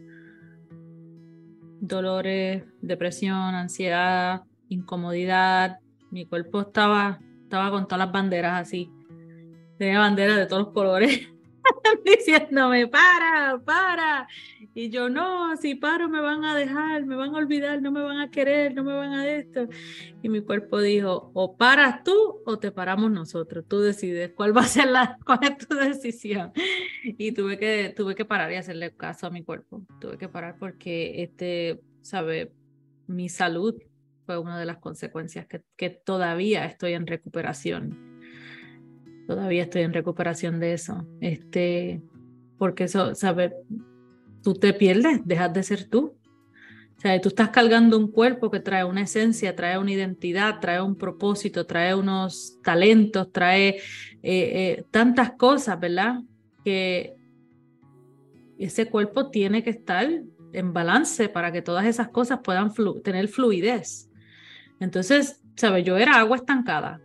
Dolores, 1.79 2.63
depresión, 2.81 3.55
ansiedad, 3.55 4.43
incomodidad, 4.69 5.79
mi 6.15 6.25
cuerpo 6.25 6.61
estaba, 6.61 7.19
estaba 7.43 7.69
con 7.71 7.89
todas 7.89 8.05
las 8.05 8.11
banderas 8.13 8.61
así. 8.61 8.89
Tenía 9.77 9.99
banderas 9.99 10.37
de 10.37 10.45
todos 10.45 10.63
los 10.63 10.73
colores 10.73 11.27
diciéndome, 12.05 12.87
para, 12.87 13.61
para. 13.65 14.25
Y 14.73 14.89
yo, 14.89 15.09
no, 15.09 15.57
si 15.57 15.75
paro 15.75 16.07
me 16.07 16.21
van 16.21 16.45
a 16.45 16.55
dejar, 16.55 17.05
me 17.05 17.17
van 17.17 17.35
a 17.35 17.37
olvidar, 17.37 17.81
no 17.81 17.91
me 17.91 18.01
van 18.01 18.19
a 18.19 18.31
querer, 18.31 18.73
no 18.73 18.85
me 18.85 18.93
van 18.93 19.11
a 19.11 19.27
esto. 19.27 19.67
Y 20.23 20.29
mi 20.29 20.39
cuerpo 20.39 20.79
dijo, 20.79 21.31
o 21.33 21.57
paras 21.57 22.01
tú 22.05 22.41
o 22.45 22.59
te 22.59 22.71
paramos 22.71 23.11
nosotros. 23.11 23.65
Tú 23.67 23.81
decides 23.81 24.31
cuál 24.33 24.55
va 24.55 24.61
a 24.61 24.67
ser 24.67 24.87
la, 24.87 25.17
cuál 25.25 25.39
es 25.41 25.67
tu 25.67 25.75
decisión. 25.75 26.53
Y 27.03 27.33
tuve 27.33 27.59
que, 27.59 27.93
tuve 27.93 28.15
que 28.15 28.23
parar 28.23 28.49
y 28.53 28.55
hacerle 28.55 28.95
caso 28.95 29.27
a 29.27 29.31
mi 29.31 29.43
cuerpo. 29.43 29.85
Tuve 29.99 30.17
que 30.17 30.29
parar 30.29 30.55
porque, 30.57 31.23
este, 31.23 31.81
sabe, 31.99 32.53
mi 33.05 33.27
salud 33.27 33.75
fue 34.25 34.37
una 34.37 34.59
de 34.59 34.65
las 34.65 34.77
consecuencias 34.77 35.47
que, 35.47 35.89
todavía 35.89 36.65
estoy 36.65 36.93
en 36.93 37.07
recuperación. 37.07 38.19
Todavía 39.27 39.63
estoy 39.63 39.83
en 39.83 39.93
recuperación 39.93 40.59
de 40.59 40.73
eso. 40.73 41.05
Este, 41.21 42.01
porque 42.57 42.85
eso, 42.85 43.15
¿sabes? 43.15 43.53
Tú 44.43 44.53
te 44.53 44.73
pierdes, 44.73 45.21
dejas 45.25 45.53
de 45.53 45.63
ser 45.63 45.89
tú. 45.89 46.17
O 46.97 47.01
sea, 47.01 47.19
tú 47.19 47.29
estás 47.29 47.49
cargando 47.49 47.97
un 47.97 48.11
cuerpo 48.11 48.49
que 48.49 48.59
trae 48.59 48.85
una 48.85 49.01
esencia, 49.01 49.55
trae 49.55 49.77
una 49.77 49.91
identidad, 49.91 50.59
trae 50.59 50.81
un 50.81 50.95
propósito, 50.95 51.65
trae 51.65 51.93
unos 51.93 52.59
talentos, 52.63 53.31
trae 53.31 53.69
eh, 53.69 53.77
eh, 54.23 54.85
tantas 54.91 55.33
cosas, 55.33 55.79
¿verdad? 55.79 56.21
Que 56.63 57.15
ese 58.57 58.89
cuerpo 58.89 59.29
tiene 59.29 59.63
que 59.63 59.71
estar 59.71 60.07
en 60.53 60.73
balance 60.73 61.27
para 61.27 61.51
que 61.51 61.61
todas 61.61 61.85
esas 61.85 62.09
cosas 62.09 62.39
puedan 62.43 62.73
tener 63.03 63.27
fluidez. 63.27 64.04
Entonces, 64.85 65.41
¿sabes? 65.55 65.83
Yo 65.83 65.97
era 65.97 66.19
agua 66.19 66.37
estancada. 66.37 67.01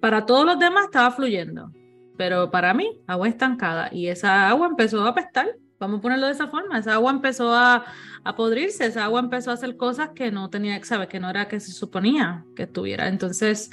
Para 0.00 0.26
todos 0.26 0.44
los 0.44 0.58
demás 0.58 0.86
estaba 0.86 1.12
fluyendo, 1.12 1.72
pero 2.16 2.50
para 2.50 2.74
mí, 2.74 3.00
agua 3.06 3.28
estancada. 3.28 3.88
Y 3.92 4.08
esa 4.08 4.48
agua 4.48 4.66
empezó 4.66 5.04
a 5.04 5.10
apestar, 5.10 5.46
vamos 5.78 6.00
a 6.00 6.02
ponerlo 6.02 6.26
de 6.26 6.32
esa 6.32 6.48
forma. 6.48 6.78
Esa 6.78 6.94
agua 6.94 7.12
empezó 7.12 7.54
a, 7.54 7.84
a 8.24 8.36
podrirse, 8.36 8.86
esa 8.86 9.04
agua 9.04 9.20
empezó 9.20 9.52
a 9.52 9.54
hacer 9.54 9.76
cosas 9.76 10.10
que 10.10 10.32
no 10.32 10.50
tenía, 10.50 10.82
¿sabes? 10.82 11.06
Que 11.06 11.20
no 11.20 11.30
era 11.30 11.46
que 11.46 11.60
se 11.60 11.70
suponía 11.70 12.44
que 12.56 12.64
estuviera. 12.64 13.06
Entonces, 13.06 13.70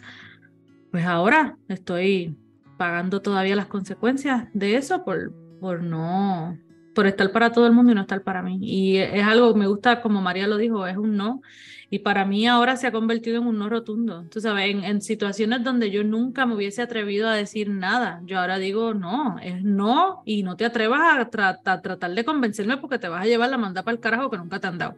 pues 0.92 1.04
ahora 1.06 1.58
estoy 1.68 2.38
pagando 2.78 3.24
todavía 3.24 3.56
las 3.56 3.68
consecuencias 3.68 4.50
de 4.54 4.76
eso 4.76 5.04
por, 5.04 5.34
por 5.60 5.82
no 5.82 6.60
por 6.98 7.06
estar 7.06 7.32
para 7.32 7.52
todo 7.52 7.68
el 7.68 7.74
mundo 7.74 7.92
y 7.92 7.96
no 7.96 8.02
estar 8.02 8.24
para 8.24 8.42
mí. 8.42 8.58
Y 8.60 8.98
es 8.98 9.24
algo, 9.24 9.54
me 9.54 9.68
gusta, 9.68 10.02
como 10.02 10.20
María 10.20 10.48
lo 10.48 10.58
dijo, 10.58 10.88
es 10.88 10.98
un 10.98 11.16
no. 11.16 11.44
Y 11.92 12.00
para 12.00 12.26
mí 12.26 12.48
ahora 12.48 12.76
se 12.76 12.88
ha 12.88 12.92
convertido 12.92 13.38
en 13.38 13.46
un 13.46 13.60
no 13.60 13.70
rotundo. 13.70 14.26
Tú 14.32 14.42
sabes, 14.42 14.72
en, 14.72 14.84
en 14.84 15.04
situaciones 15.04 15.64
donde 15.64 15.92
yo 15.92 16.04
nunca 16.04 16.48
me 16.48 16.56
hubiese 16.56 16.82
atrevido 16.82 17.30
a 17.30 17.36
decir 17.36 17.70
nada, 17.70 18.20
yo 18.26 18.40
ahora 18.40 18.58
digo 18.58 18.96
no, 18.96 19.38
es 19.44 19.62
no 19.62 20.24
y 20.26 20.42
no 20.42 20.58
te 20.58 20.66
atrevas 20.66 21.20
a, 21.20 21.30
tratar 21.30 22.16
de 22.16 22.26
convencerme 22.26 22.78
porque 22.78 22.98
te 22.98 23.10
vas 23.10 23.22
a 23.22 23.28
llevar 23.28 23.52
la 23.52 23.60
manda 23.60 23.84
para 23.84 23.94
el 23.94 24.02
carajo 24.02 24.32
que 24.32 24.40
nunca 24.40 24.60
te 24.60 24.66
han 24.66 24.80
dado. 24.80 24.96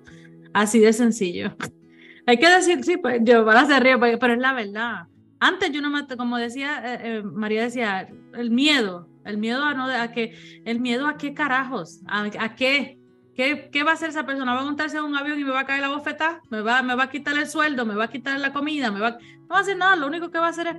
Así 0.53 0.79
de 0.79 0.93
sencillo. 0.93 1.53
Hay 2.25 2.37
que 2.37 2.47
decir, 2.47 2.81
sí, 2.85 2.95
pues 2.95 3.19
yo 3.23 3.43
para 3.43 3.59
hacer 3.59 3.83
río, 3.83 3.99
pues, 3.99 4.17
pero 4.21 4.35
es 4.35 4.39
la 4.39 4.53
verdad. 4.53 5.07
Antes 5.39 5.71
yo 5.71 5.81
no 5.81 5.89
me, 5.89 6.05
como 6.05 6.37
decía, 6.37 6.81
eh, 6.83 6.99
eh, 7.03 7.23
María 7.23 7.63
decía, 7.63 8.09
el 8.33 8.51
miedo, 8.51 9.07
el 9.23 9.37
miedo 9.37 9.63
a 9.63 9.73
no, 9.73 9.85
a 9.85 10.11
que, 10.11 10.33
el 10.65 10.79
miedo 10.79 11.07
a 11.07 11.17
qué 11.17 11.33
carajos, 11.33 12.01
a, 12.07 12.55
qué, 12.55 12.99
¿Qué, 13.35 13.69
¿Qué, 13.71 13.83
va 13.83 13.91
a 13.91 13.93
hacer 13.93 14.09
esa 14.09 14.25
persona? 14.25 14.53
¿Va 14.53 14.61
a 14.61 14.65
montarse 14.65 14.97
en 14.97 15.03
un 15.03 15.15
avión 15.15 15.39
y 15.39 15.45
me 15.45 15.51
va 15.51 15.61
a 15.61 15.65
caer 15.65 15.81
la 15.81 15.89
bofetada? 15.89 16.41
¿Me 16.49 16.61
va, 16.61 16.81
¿Me 16.81 16.95
va 16.95 17.03
a 17.03 17.09
quitar 17.09 17.37
el 17.37 17.47
sueldo? 17.47 17.85
¿Me 17.85 17.95
va 17.95 18.05
a 18.05 18.09
quitar 18.09 18.37
la 18.37 18.51
comida? 18.51 18.91
¿Me 18.91 18.99
va... 18.99 19.11
No 19.11 19.47
va 19.49 19.57
a 19.57 19.61
hacer 19.61 19.77
nada, 19.77 19.95
lo 19.95 20.07
único 20.07 20.29
que 20.29 20.39
va 20.39 20.47
a 20.47 20.49
hacer 20.49 20.67
es, 20.67 20.75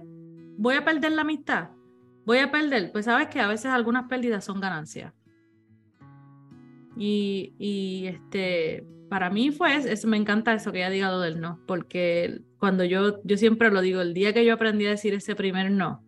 voy 0.59 0.75
a 0.75 0.85
perder 0.85 1.13
la 1.13 1.23
amistad, 1.23 1.71
voy 2.27 2.39
a 2.39 2.51
perder. 2.51 2.93
Pues 2.93 3.07
sabes 3.07 3.29
que 3.29 3.41
a 3.41 3.49
veces 3.49 3.67
algunas 3.67 4.09
pérdidas 4.09 4.45
son 4.45 4.61
ganancias. 4.61 5.15
Y, 6.97 7.55
y 7.59 8.09
este, 8.09 8.87
para 9.11 9.29
mí 9.29 9.51
fue, 9.51 9.75
eso, 9.75 10.09
me 10.09 10.17
encanta 10.17 10.55
eso 10.55 10.73
que 10.73 10.79
ella 10.79 10.89
diga 10.89 11.11
lo 11.11 11.21
del 11.21 11.41
no, 11.41 11.61
porque 11.67 12.41
cuando 12.59 12.85
yo, 12.85 13.21
yo 13.25 13.37
siempre 13.37 13.71
lo 13.71 13.83
digo, 13.83 14.01
el 14.01 14.15
día 14.15 14.33
que 14.33 14.45
yo 14.45 14.55
aprendí 14.55 14.87
a 14.87 14.91
decir 14.91 15.13
ese 15.13 15.35
primer 15.35 15.71
no, 15.73 16.05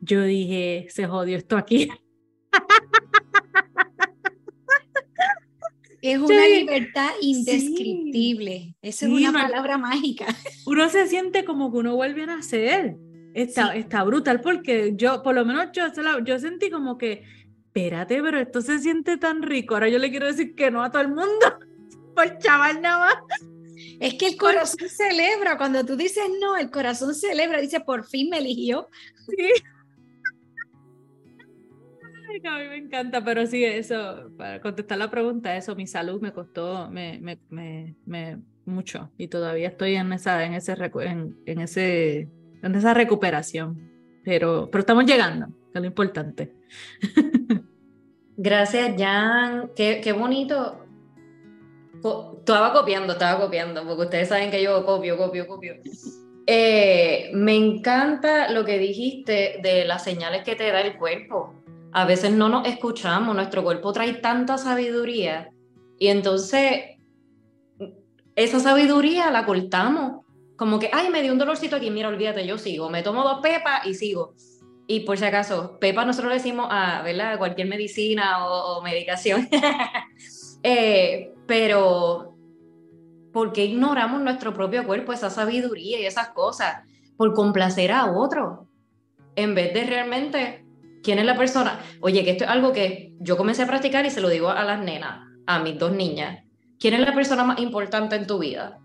yo 0.00 0.22
dije, 0.22 0.86
se 0.90 1.06
jodió 1.06 1.36
esto 1.36 1.56
aquí. 1.56 1.88
Es 6.02 6.20
una 6.20 6.46
libertad 6.46 7.08
indescriptible. 7.20 8.76
Esa 8.80 9.06
es 9.06 9.12
una 9.12 9.32
palabra 9.32 9.76
mágica. 9.76 10.26
Uno 10.64 10.88
se 10.88 11.08
siente 11.08 11.44
como 11.44 11.72
que 11.72 11.78
uno 11.78 11.96
vuelve 11.96 12.22
a 12.22 12.26
nacer. 12.26 12.96
Está, 13.34 13.74
está 13.74 14.04
brutal 14.04 14.40
porque 14.40 14.92
yo, 14.94 15.20
por 15.24 15.34
lo 15.34 15.44
menos 15.44 15.70
yo, 15.72 15.82
yo 16.24 16.38
sentí 16.38 16.70
como 16.70 16.96
que, 16.96 17.24
espérate, 17.64 18.22
pero 18.22 18.38
esto 18.38 18.60
se 18.60 18.78
siente 18.78 19.16
tan 19.16 19.42
rico. 19.42 19.74
Ahora 19.74 19.88
yo 19.88 19.98
le 19.98 20.10
quiero 20.10 20.26
decir 20.26 20.54
que 20.54 20.70
no 20.70 20.84
a 20.84 20.92
todo 20.92 21.02
el 21.02 21.08
mundo. 21.08 21.24
Pues 22.16 22.38
chaval, 22.38 22.80
nada 22.80 22.98
más. 22.98 23.14
Es 24.00 24.14
que 24.14 24.26
el 24.26 24.36
corazón 24.36 24.88
celebra. 24.88 25.56
Cuando 25.56 25.84
tú 25.84 25.96
dices 25.96 26.24
no, 26.40 26.56
el 26.56 26.70
corazón 26.70 27.14
celebra. 27.14 27.60
Dice, 27.60 27.80
por 27.80 28.04
fin 28.06 28.30
me 28.30 28.38
eligió. 28.38 28.88
Sí 29.28 29.36
a 32.44 32.58
mí 32.58 32.68
me 32.68 32.76
encanta, 32.76 33.24
pero 33.24 33.46
sí, 33.46 33.64
eso, 33.64 34.30
para 34.36 34.60
contestar 34.60 34.98
la 34.98 35.10
pregunta, 35.10 35.56
eso, 35.56 35.74
mi 35.74 35.86
salud 35.86 36.20
me 36.20 36.32
costó 36.32 36.90
me, 36.90 37.18
me, 37.20 37.94
me, 38.04 38.38
mucho 38.64 39.10
y 39.16 39.28
todavía 39.28 39.68
estoy 39.68 39.94
en 39.94 40.12
esa, 40.12 40.44
en 40.44 40.54
ese, 40.54 40.72
en, 40.72 41.36
en, 41.46 41.60
ese, 41.60 42.28
en 42.62 42.74
esa 42.74 42.94
recuperación, 42.94 43.90
pero, 44.24 44.68
pero 44.70 44.80
estamos 44.80 45.04
llegando, 45.06 45.46
que 45.72 45.78
es 45.78 45.80
lo 45.80 45.86
importante. 45.86 46.52
Gracias, 48.36 48.94
Jan. 48.98 49.70
Qué, 49.74 50.00
qué 50.02 50.12
bonito. 50.12 50.85
Estaba 52.38 52.72
copiando, 52.72 53.14
estaba 53.14 53.40
copiando, 53.40 53.84
porque 53.86 54.02
ustedes 54.02 54.28
saben 54.28 54.50
que 54.50 54.62
yo 54.62 54.84
copio, 54.84 55.16
copio, 55.16 55.46
copio. 55.46 55.74
Eh, 56.46 57.30
me 57.34 57.56
encanta 57.56 58.50
lo 58.50 58.64
que 58.64 58.78
dijiste 58.78 59.58
de 59.62 59.84
las 59.84 60.04
señales 60.04 60.44
que 60.44 60.54
te 60.54 60.70
da 60.70 60.80
el 60.80 60.96
cuerpo 60.96 61.52
a 61.96 62.04
veces 62.04 62.30
no 62.30 62.50
nos 62.50 62.68
escuchamos, 62.68 63.34
nuestro 63.34 63.64
cuerpo 63.64 63.90
trae 63.90 64.12
tanta 64.12 64.58
sabiduría 64.58 65.48
y 65.98 66.08
entonces 66.08 66.98
esa 68.34 68.60
sabiduría 68.60 69.30
la 69.30 69.46
cortamos. 69.46 70.26
Como 70.56 70.78
que, 70.78 70.90
ay, 70.92 71.08
me 71.08 71.22
dio 71.22 71.32
un 71.32 71.38
dolorcito 71.38 71.76
aquí, 71.76 71.90
mira, 71.90 72.08
olvídate, 72.08 72.46
yo 72.46 72.58
sigo, 72.58 72.90
me 72.90 73.02
tomo 73.02 73.22
dos 73.22 73.40
pepas 73.40 73.86
y 73.86 73.94
sigo. 73.94 74.34
Y 74.86 75.00
por 75.00 75.16
si 75.16 75.24
acaso, 75.24 75.78
pepa 75.80 76.04
nosotros 76.04 76.32
le 76.32 76.36
decimos 76.36 76.68
a, 76.70 77.00
¿verdad? 77.00 77.38
Cualquier 77.38 77.66
medicina 77.66 78.46
o, 78.46 78.82
medicación. 78.82 79.48
Eh, 80.68 81.32
pero, 81.46 82.36
¿por 83.32 83.52
qué 83.52 83.66
ignoramos 83.66 84.20
nuestro 84.20 84.52
propio 84.52 84.84
cuerpo, 84.84 85.12
esa 85.12 85.30
sabiduría 85.30 86.00
y 86.00 86.06
esas 86.06 86.30
cosas? 86.30 86.82
Por 87.16 87.34
complacer 87.34 87.92
a 87.92 88.10
otro, 88.10 88.66
en 89.36 89.54
vez 89.54 89.72
de 89.72 89.84
realmente 89.84 90.66
¿Quién 91.06 91.20
es 91.20 91.24
la 91.24 91.36
persona? 91.36 91.78
Oye, 92.00 92.24
que 92.24 92.32
esto 92.32 92.42
es 92.42 92.50
algo 92.50 92.72
que 92.72 93.12
yo 93.20 93.36
comencé 93.36 93.62
a 93.62 93.68
practicar 93.68 94.04
y 94.04 94.10
se 94.10 94.20
lo 94.20 94.28
digo 94.28 94.50
a 94.50 94.64
las 94.64 94.80
nenas, 94.80 95.24
a 95.46 95.60
mis 95.60 95.78
dos 95.78 95.92
niñas. 95.92 96.42
¿Quién 96.80 96.94
es 96.94 97.00
la 97.00 97.14
persona 97.14 97.44
más 97.44 97.60
importante 97.60 98.16
en 98.16 98.26
tu 98.26 98.40
vida? 98.40 98.80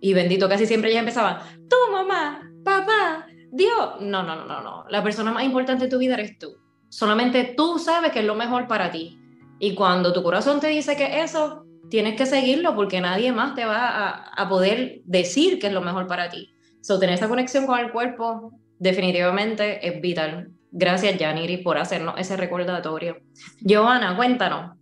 Y 0.00 0.14
bendito, 0.14 0.48
casi 0.48 0.64
siempre 0.64 0.88
ellas 0.88 1.00
empezaban, 1.00 1.40
tú 1.68 1.76
mamá, 1.92 2.50
papá, 2.64 3.26
Dios. 3.52 4.00
No, 4.00 4.22
no, 4.22 4.34
no, 4.34 4.46
no, 4.46 4.62
no. 4.62 4.86
La 4.88 5.02
persona 5.02 5.30
más 5.30 5.44
importante 5.44 5.84
en 5.84 5.90
tu 5.90 5.98
vida 5.98 6.14
eres 6.14 6.38
tú. 6.38 6.56
Solamente 6.88 7.52
tú 7.54 7.78
sabes 7.78 8.12
que 8.12 8.20
es 8.20 8.24
lo 8.24 8.34
mejor 8.34 8.66
para 8.66 8.90
ti. 8.90 9.19
Y 9.62 9.74
cuando 9.74 10.14
tu 10.14 10.22
corazón 10.22 10.58
te 10.58 10.68
dice 10.68 10.96
que 10.96 11.20
eso, 11.20 11.66
tienes 11.90 12.16
que 12.16 12.24
seguirlo 12.24 12.74
porque 12.74 12.98
nadie 13.02 13.30
más 13.30 13.54
te 13.54 13.66
va 13.66 14.08
a, 14.32 14.48
poder 14.48 15.02
decir 15.04 15.58
que 15.58 15.66
es 15.66 15.72
lo 15.74 15.82
mejor 15.82 16.06
para 16.06 16.30
ti. 16.30 16.54
So, 16.80 16.98
tener 16.98 17.16
esa 17.16 17.28
conexión 17.28 17.66
con 17.66 17.78
el 17.78 17.92
cuerpo 17.92 18.58
definitivamente 18.78 19.86
es 19.86 20.00
vital. 20.00 20.50
Gracias, 20.72 21.18
Janiri, 21.18 21.58
por 21.58 21.76
hacernos 21.76 22.14
ese 22.16 22.38
recordatorio. 22.38 23.18
Giovanna, 23.60 24.16
cuéntanos. 24.16 24.78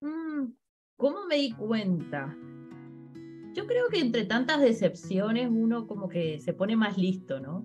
Mm, 0.00 0.46
¿Cómo 0.96 1.26
me 1.26 1.36
di 1.36 1.52
cuenta? 1.52 2.36
Yo 3.54 3.64
creo 3.68 3.88
que 3.90 4.00
entre 4.00 4.24
tantas 4.24 4.60
decepciones 4.60 5.48
uno 5.48 5.86
como 5.86 6.08
que 6.08 6.40
se 6.40 6.52
pone 6.52 6.74
más 6.74 6.98
listo, 6.98 7.38
¿no? 7.38 7.64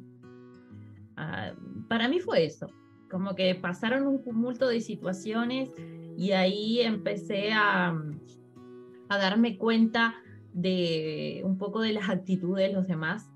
Ah, 1.15 1.53
para 1.87 2.07
mí 2.07 2.19
fue 2.19 2.45
eso, 2.45 2.67
como 3.09 3.35
que 3.35 3.55
pasaron 3.55 4.07
un 4.07 4.19
cúmulo 4.19 4.67
de 4.67 4.81
situaciones 4.81 5.69
y 6.17 6.31
ahí 6.31 6.81
empecé 6.81 7.51
a, 7.51 7.97
a 9.09 9.17
darme 9.17 9.57
cuenta 9.57 10.15
de 10.53 11.41
un 11.43 11.57
poco 11.57 11.81
de 11.81 11.93
las 11.93 12.09
actitudes 12.09 12.67
de 12.67 12.73
los 12.73 12.87
demás 12.87 13.29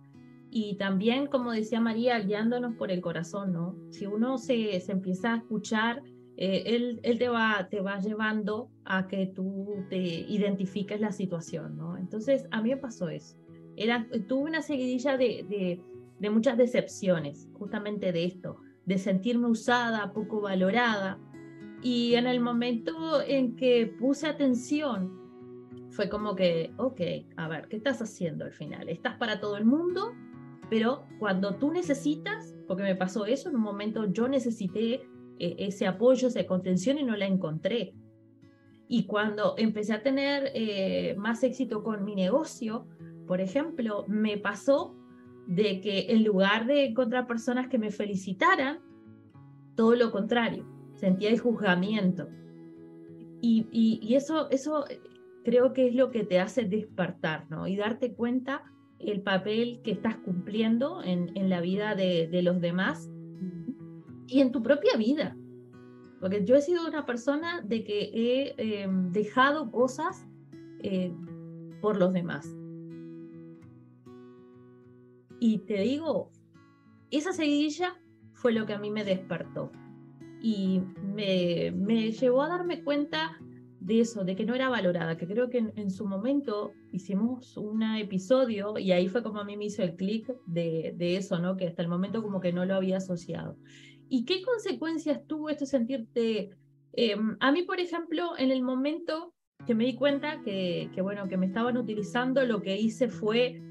y 0.55 0.75
también, 0.75 1.25
como 1.25 1.51
decía 1.51 1.81
María, 1.81 2.19
guiándonos 2.19 2.75
por 2.75 2.91
el 2.91 3.01
corazón, 3.01 3.53
¿no? 3.53 3.75
Si 3.89 4.05
uno 4.05 4.38
se, 4.38 4.79
se 4.81 4.91
empieza 4.91 5.33
a 5.33 5.38
escuchar, 5.38 6.03
eh, 6.38 6.63
él, 6.67 6.99
él 7.01 7.17
te, 7.17 7.27
va, 7.27 7.69
te 7.71 7.81
va 7.81 7.97
llevando 7.97 8.69
a 8.86 9.07
que 9.07 9.25
tú 9.25 9.83
te 9.89 9.97
identifiques 9.97 11.01
la 11.01 11.12
situación, 11.12 11.75
¿no? 11.75 11.97
Entonces, 11.97 12.45
a 12.51 12.62
mí 12.62 12.69
me 12.69 12.77
pasó 12.77 13.09
eso. 13.09 13.36
Era, 13.75 14.07
tuve 14.27 14.43
una 14.43 14.62
seguidilla 14.62 15.17
de, 15.17 15.81
de 16.19 16.29
muchas 16.29 16.55
decepciones, 16.55 17.49
justamente 17.53 18.12
de 18.12 18.25
esto, 18.25 18.59
de 18.85 18.97
sentirme 18.97 19.47
usada, 19.47 20.13
poco 20.13 20.41
valorada. 20.41 21.19
Y 21.81 22.15
en 22.15 22.27
el 22.27 22.39
momento 22.39 23.21
en 23.21 23.55
que 23.55 23.87
puse 23.99 24.27
atención, 24.27 25.19
fue 25.89 26.09
como 26.09 26.35
que, 26.35 26.73
ok, 26.77 27.01
a 27.37 27.47
ver, 27.47 27.67
¿qué 27.67 27.77
estás 27.77 28.01
haciendo 28.01 28.45
al 28.45 28.51
final? 28.51 28.89
¿Estás 28.89 29.17
para 29.17 29.39
todo 29.39 29.57
el 29.57 29.65
mundo 29.65 30.13
pero 30.73 31.05
cuando 31.19 31.55
tú 31.57 31.71
necesitas, 31.71 32.55
porque 32.67 32.81
me 32.81 32.95
pasó 32.95 33.27
eso, 33.27 33.49
en 33.49 33.57
un 33.57 33.61
momento 33.61 34.11
yo 34.11 34.27
necesité 34.27 35.07
eh, 35.37 35.55
ese 35.59 35.85
apoyo, 35.85 36.29
esa 36.29 36.47
contención 36.47 36.97
y 36.97 37.03
no 37.03 37.15
la 37.15 37.27
encontré. 37.27 37.93
Y 38.87 39.05
cuando 39.05 39.55
empecé 39.57 39.93
a 39.93 40.01
tener 40.01 40.49
eh, 40.55 41.15
más 41.15 41.43
éxito 41.43 41.83
con 41.83 42.03
mi 42.03 42.15
negocio, 42.15 42.87
por 43.27 43.39
ejemplo, 43.39 44.05
me 44.07 44.37
pasó 44.37 44.95
de 45.47 45.82
que 45.82 46.08
en 46.10 46.23
lugar 46.23 46.65
de 46.65 46.86
encontrar 46.86 47.27
personas 47.27 47.67
que 47.67 47.77
me 47.77 47.91
felicitaran, 47.91 48.79
todo 49.75 49.95
lo 49.95 50.12
contrario, 50.12 50.65
sentía 50.93 51.29
el 51.29 51.39
juzgamiento. 51.39 52.29
Y, 53.41 53.67
y, 53.71 54.15
eso, 54.15 54.49
eso 54.51 54.86
creo 55.43 55.73
que 55.73 55.88
es 55.89 55.95
lo 55.95 56.12
que 56.12 56.23
te 56.23 56.39
hace 56.39 56.63
despertar, 56.63 57.45
¿no? 57.49 57.67
Y 57.67 57.75
darte 57.75 58.13
cuenta 58.13 58.63
el 58.99 59.21
papel 59.21 59.82
que 59.84 59.91
estás 59.91 60.15
cumpliendo 60.15 61.03
en, 61.03 61.36
en 61.36 61.49
la 61.49 61.60
vida 61.60 61.93
de, 61.95 62.27
de, 62.27 62.41
los 62.41 62.62
demás 62.62 63.10
y 64.27 64.39
en 64.39 64.53
tu 64.53 64.63
propia 64.63 64.95
vida. 64.95 65.36
Porque 66.21 66.45
yo 66.45 66.56
he 66.56 66.62
sido 66.62 66.88
una 66.88 67.06
persona 67.06 67.60
de 67.60 67.84
que 67.84 68.03
he 68.13 68.56
eh, 68.58 68.88
dejado 69.12 69.69
cosas 69.71 70.25
eh, 70.79 71.13
por 71.82 71.97
los 71.97 72.13
demás. 72.13 72.47
Y 75.39 75.59
te 75.59 75.81
digo, 75.81 76.31
esa 77.11 77.33
seguidilla 77.33 77.99
fue 78.33 78.53
lo 78.53 78.65
que 78.65 78.73
a 78.73 78.79
mí 78.79 78.91
me 78.91 79.03
despertó. 79.03 79.71
Y 80.41 80.81
me, 81.01 81.71
me 81.71 82.11
llevó 82.11 82.43
a 82.43 82.49
darme 82.49 82.83
cuenta 82.83 83.37
de 83.83 83.99
eso, 83.99 84.23
de 84.23 84.35
que 84.35 84.45
no 84.45 84.55
era 84.55 84.69
valorada, 84.69 85.17
que 85.17 85.27
creo 85.27 85.49
que 85.49 85.57
en, 85.57 85.91
su 85.91 86.05
momento 86.05 86.73
hicimos 86.93 87.57
un 87.57 87.83
episodio 87.83 88.77
y 88.77 88.93
ahí 88.93 89.09
fue 89.09 89.23
como 89.23 89.41
a 89.41 89.43
mí 89.43 89.57
me 89.57 89.65
hizo 89.65 89.83
el 89.83 89.95
clic 89.95 90.33
de, 90.45 90.93
de, 90.95 91.17
eso, 91.17 91.37
¿no? 91.39 91.57
Que 91.57 91.67
hasta 91.67 91.81
el 91.81 91.89
momento 91.89 92.23
como 92.23 92.39
que 92.39 92.53
no 92.53 92.65
lo 92.65 92.75
había 92.75 92.97
asociado. 92.97 93.57
¿Y 94.07 94.23
qué 94.23 94.41
consecuencias 94.41 95.25
tuvo 95.27 95.49
esto 95.49 95.65
sentirte? 95.65 96.51
Em, 96.93 97.35
a 97.41 97.51
mí, 97.51 97.63
por 97.63 97.79
ejemplo, 97.81 98.37
en 98.37 98.51
el 98.51 98.61
momento 98.61 99.33
que 99.65 99.75
me 99.75 99.85
di 99.85 99.95
cuenta 99.95 100.41
que, 100.41 100.89
que, 100.93 101.01
bueno, 101.01 101.27
que 101.27 101.37
me 101.37 101.47
estaban 101.47 101.77
utilizando, 101.77 102.45
lo 102.45 102.61
que 102.61 102.79
hice 102.79 103.09
fue 103.09 103.61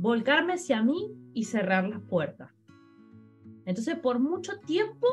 volcarme 0.00 0.54
hacia 0.54 0.82
mí 0.82 1.14
y 1.34 1.44
cerrar 1.44 1.86
las 1.86 2.00
puertas. 2.00 2.50
Entonces, 3.66 3.98
por 3.98 4.18
mucho 4.18 4.58
tiempo 4.66 5.06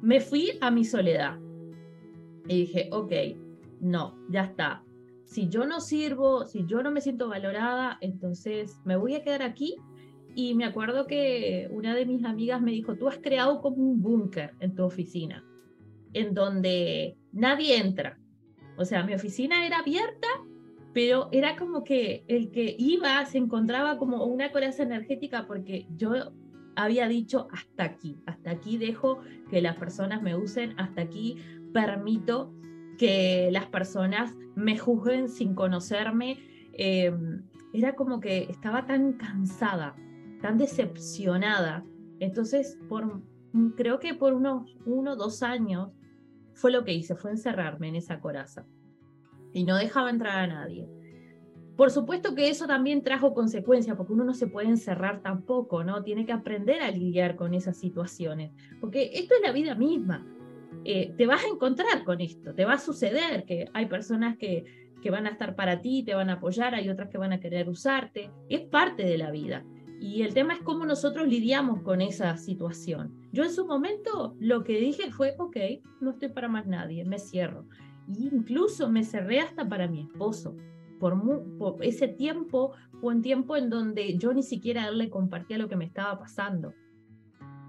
me 0.00 0.20
fui 0.20 0.52
a 0.60 0.70
mi 0.70 0.84
soledad. 0.84 1.38
Y 2.46 2.60
dije, 2.60 2.88
ok, 2.92 3.12
no, 3.80 4.16
ya 4.30 4.44
está. 4.44 4.84
Si 5.24 5.48
yo 5.48 5.66
no 5.66 5.80
sirvo, 5.80 6.44
si 6.46 6.64
yo 6.66 6.82
no 6.82 6.92
me 6.92 7.00
siento 7.00 7.28
valorada, 7.28 7.98
entonces 8.00 8.80
me 8.84 8.96
voy 8.96 9.16
a 9.16 9.22
quedar 9.22 9.42
aquí. 9.42 9.76
Y 10.36 10.54
me 10.54 10.64
acuerdo 10.64 11.08
que 11.08 11.68
una 11.72 11.96
de 11.96 12.06
mis 12.06 12.24
amigas 12.24 12.62
me 12.62 12.70
dijo, 12.70 12.94
tú 12.94 13.08
has 13.08 13.18
creado 13.18 13.60
como 13.60 13.76
un 13.78 14.00
búnker 14.00 14.54
en 14.60 14.76
tu 14.76 14.84
oficina, 14.84 15.44
en 16.12 16.34
donde 16.34 17.16
nadie 17.32 17.78
entra. 17.78 18.16
O 18.78 18.84
sea, 18.84 19.02
mi 19.02 19.12
oficina 19.12 19.66
era 19.66 19.80
abierta, 19.80 20.28
pero 20.92 21.28
era 21.32 21.56
como 21.56 21.84
que 21.84 22.24
el 22.26 22.50
que 22.50 22.74
iba 22.78 23.24
se 23.26 23.38
encontraba 23.38 23.98
como 23.98 24.24
una 24.24 24.50
coraza 24.50 24.82
energética 24.82 25.46
porque 25.46 25.86
yo 25.96 26.32
había 26.74 27.08
dicho 27.08 27.48
hasta 27.52 27.84
aquí, 27.84 28.16
hasta 28.26 28.50
aquí 28.50 28.76
dejo 28.76 29.20
que 29.50 29.62
las 29.62 29.76
personas 29.76 30.22
me 30.22 30.36
usen, 30.36 30.74
hasta 30.78 31.02
aquí 31.02 31.36
permito 31.72 32.52
que 32.98 33.50
las 33.52 33.66
personas 33.66 34.34
me 34.56 34.78
juzguen 34.78 35.28
sin 35.28 35.54
conocerme. 35.54 36.38
Em, 36.72 37.42
era 37.72 37.94
como 37.94 38.20
que 38.20 38.42
estaba 38.50 38.86
tan 38.86 39.12
cansada, 39.14 39.94
tan 40.42 40.58
decepcionada. 40.58 41.84
Entonces, 42.18 42.78
por, 42.88 43.22
creo 43.76 44.00
que 44.00 44.14
por 44.14 44.32
unos 44.32 44.76
uno, 44.86 45.16
dos 45.16 45.42
años 45.42 45.92
fue 46.54 46.72
lo 46.72 46.84
que 46.84 46.92
hice, 46.92 47.14
fue 47.14 47.30
encerrarme 47.30 47.88
en 47.88 47.96
esa 47.96 48.20
coraza 48.20 48.66
y 49.52 49.64
no 49.64 49.76
dejaba 49.76 50.10
entrar 50.10 50.38
a 50.38 50.46
nadie. 50.46 50.88
Por 51.76 51.90
supuesto 51.90 52.34
que 52.34 52.50
eso 52.50 52.66
también 52.66 53.02
trajo 53.02 53.32
consecuencias, 53.32 53.96
porque 53.96 54.12
uno 54.12 54.24
no 54.24 54.34
se 54.34 54.46
puede 54.46 54.68
encerrar 54.68 55.22
tampoco, 55.22 55.82
¿no? 55.82 56.02
Tiene 56.02 56.26
que 56.26 56.32
aprender 56.32 56.82
a 56.82 56.90
lidiar 56.90 57.36
con 57.36 57.54
esas 57.54 57.78
situaciones, 57.78 58.52
porque 58.80 59.10
esto 59.14 59.34
es 59.34 59.40
la 59.42 59.52
vida 59.52 59.74
misma. 59.74 60.26
Eh, 60.84 61.14
te 61.16 61.26
vas 61.26 61.42
a 61.42 61.48
encontrar 61.48 62.04
con 62.04 62.20
esto, 62.20 62.54
te 62.54 62.64
va 62.64 62.74
a 62.74 62.78
suceder 62.78 63.44
que 63.44 63.68
hay 63.72 63.86
personas 63.86 64.36
que, 64.36 64.64
que 65.00 65.10
van 65.10 65.26
a 65.26 65.30
estar 65.30 65.56
para 65.56 65.80
ti, 65.80 66.02
te 66.02 66.14
van 66.14 66.28
a 66.30 66.34
apoyar, 66.34 66.74
hay 66.74 66.88
otras 66.90 67.08
que 67.08 67.18
van 67.18 67.32
a 67.32 67.40
querer 67.40 67.68
usarte, 67.68 68.30
es 68.48 68.60
parte 68.60 69.04
de 69.04 69.16
la 69.16 69.30
vida. 69.30 69.64
Y 70.00 70.22
el 70.22 70.32
tema 70.32 70.54
es 70.54 70.60
cómo 70.60 70.86
nosotros 70.86 71.28
lidiamos 71.28 71.82
con 71.82 72.00
esa 72.00 72.36
situación. 72.38 73.14
Yo 73.32 73.44
en 73.44 73.52
su 73.52 73.66
momento 73.66 74.34
lo 74.38 74.64
que 74.64 74.78
dije 74.80 75.10
fue, 75.12 75.34
ok, 75.38 75.56
no 76.00 76.10
estoy 76.12 76.28
para 76.28 76.48
más 76.48 76.66
nadie, 76.66 77.04
me 77.04 77.18
cierro. 77.18 77.66
Incluso 78.18 78.90
me 78.90 79.04
cerré 79.04 79.40
hasta 79.40 79.68
para 79.68 79.88
mi 79.88 80.02
esposo 80.02 80.56
por, 81.00 81.78
ese 81.80 82.06
tiempo 82.06 82.72
fue 83.00 83.14
un 83.14 83.22
tiempo 83.22 83.56
en 83.56 83.70
donde 83.70 84.16
yo 84.18 84.32
ni 84.32 84.42
siquiera 84.42 84.90
le 84.90 85.08
compartía 85.10 85.58
lo 85.58 85.68
que 85.68 85.76
me 85.76 85.86
estaba 85.86 86.18
pasando, 86.18 86.74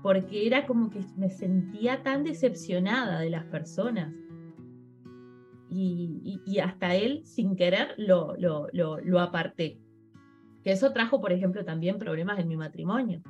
porque 0.04 0.46
era 0.46 0.68
como 0.68 0.90
que 0.90 1.00
me 1.16 1.30
sentía 1.30 2.04
tan 2.04 2.24
decepcionada 2.24 3.20
de 3.22 3.30
las 3.32 3.46
personas. 3.46 4.14
Y, 5.74 6.60
hasta 6.60 6.96
él, 6.96 7.22
sin 7.24 7.56
querer, 7.56 7.96
lo, 7.98 8.36
lo 8.36 9.20
aparté. 9.22 9.80
Que 10.64 10.74
eso 10.74 10.92
trajo, 10.92 11.22
por 11.22 11.32
ejemplo, 11.32 11.64
también 11.64 11.98
problemas 11.98 12.40
en 12.40 12.50
mi 12.50 12.58
matrimonio, 12.58 13.22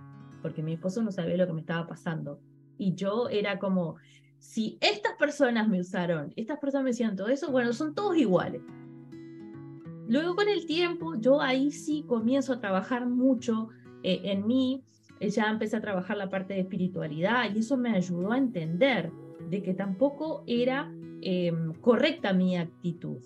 porque 0.42 0.64
mi 0.64 0.74
esposo 0.74 1.04
no 1.04 1.12
sabía 1.12 1.38
lo 1.38 1.46
que 1.46 1.54
me 1.54 1.62
estaba 1.62 1.88
pasando. 1.88 2.40
Y 2.80 2.96
yo 2.96 3.30
era 3.30 3.60
como, 3.60 3.98
si 4.42 4.80
estas 4.82 5.14
personas 5.18 5.70
me 5.70 5.80
usaron, 5.80 6.34
estas 6.36 6.58
personas 6.58 6.84
me 6.84 6.90
decían 6.90 7.16
todo 7.16 7.28
eso, 7.28 7.52
bueno, 7.52 7.72
son 7.74 7.94
todos 7.94 8.18
iguales. 8.18 8.62
Luego 10.08 10.36
con 10.36 10.50
el 10.50 10.66
tiempo, 10.66 11.14
yo 11.16 11.40
ahí 11.40 11.72
sí 11.72 12.04
comienzo 12.08 12.54
a 12.54 12.60
trabajar 12.60 13.06
mucho 13.06 13.70
eh, 14.02 14.20
en 14.26 14.48
mí, 14.48 14.84
eh, 15.20 15.30
ya 15.30 15.48
empecé 15.48 15.78
a 15.78 15.82
trabajar 15.82 16.18
la 16.18 16.30
parte 16.30 16.56
de 16.56 16.62
espiritualidad 16.62 17.54
y 17.54 17.60
eso 17.60 17.78
me 17.78 17.92
ayudó 17.92 18.32
a 18.32 18.40
entender 18.40 19.12
de 19.48 19.62
que 19.62 19.76
tampoco 19.76 20.44
era 20.48 20.92
em, 21.22 21.74
correcta 21.76 22.34
mi 22.34 22.58
actitud, 22.58 23.20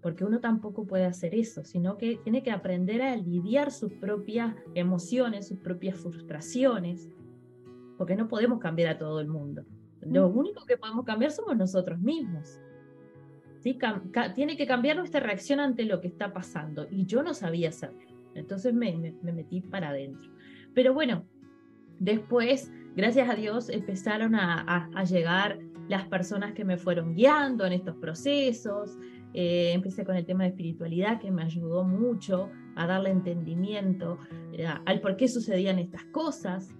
porque 0.00 0.24
uno 0.24 0.38
tampoco 0.38 0.86
puede 0.86 1.04
hacer 1.04 1.34
eso, 1.34 1.64
sino 1.64 1.98
que 1.98 2.16
tiene 2.22 2.44
que 2.44 2.52
aprender 2.52 3.02
a 3.02 3.16
lidiar 3.16 3.72
sus 3.72 3.92
propias 3.94 4.54
emociones, 4.76 5.48
sus 5.48 5.58
propias 5.58 5.98
frustraciones, 5.98 7.10
porque 7.98 8.14
no 8.14 8.28
podemos 8.28 8.60
cambiar 8.60 8.94
a 8.94 8.98
todo 8.98 9.20
el 9.20 9.26
mundo. 9.26 9.64
Lo 10.02 10.28
único 10.28 10.64
que 10.64 10.76
podemos 10.76 11.04
cambiar 11.04 11.30
somos 11.30 11.56
nosotros 11.56 11.98
mismos 12.00 12.60
tiene 13.62 14.56
que 14.56 14.66
cambiar 14.66 14.96
nuestra 14.96 15.20
reacción 15.20 15.60
ante 15.60 15.84
lo 15.84 16.00
que 16.00 16.08
está 16.08 16.32
pasando. 16.32 16.86
Y 16.90 17.06
yo 17.06 17.22
no 17.22 17.34
sabía 17.34 17.68
hacerlo. 17.68 18.00
Entonces 18.34 18.72
me, 18.72 19.14
metí 19.22 19.60
para 19.60 19.90
adentro. 19.90 20.30
Pero 20.74 20.94
bueno, 20.94 21.24
después, 21.98 22.72
gracias 22.96 23.28
a 23.28 23.34
Dios, 23.34 23.68
empezaron 23.68 24.34
a, 24.34 25.04
llegar 25.04 25.58
las 25.88 26.06
personas 26.06 26.52
que 26.52 26.64
me 26.64 26.76
fueron 26.76 27.14
guiando 27.14 27.66
en 27.66 27.72
estos 27.72 27.96
procesos. 27.96 28.96
Eh, 29.34 29.72
empecé 29.72 30.04
con 30.04 30.16
el 30.16 30.24
tema 30.24 30.44
de 30.44 30.50
espiritualidad 30.50 31.20
que 31.20 31.30
me 31.30 31.42
ayudó 31.42 31.84
mucho 31.84 32.50
a 32.76 32.86
darle 32.86 33.10
entendimiento 33.10 34.18
eh, 34.52 34.66
al 34.66 35.00
por 35.00 35.16
qué 35.16 35.28
sucedían 35.28 35.78
estas 35.78 36.04
cosas, 36.06 36.74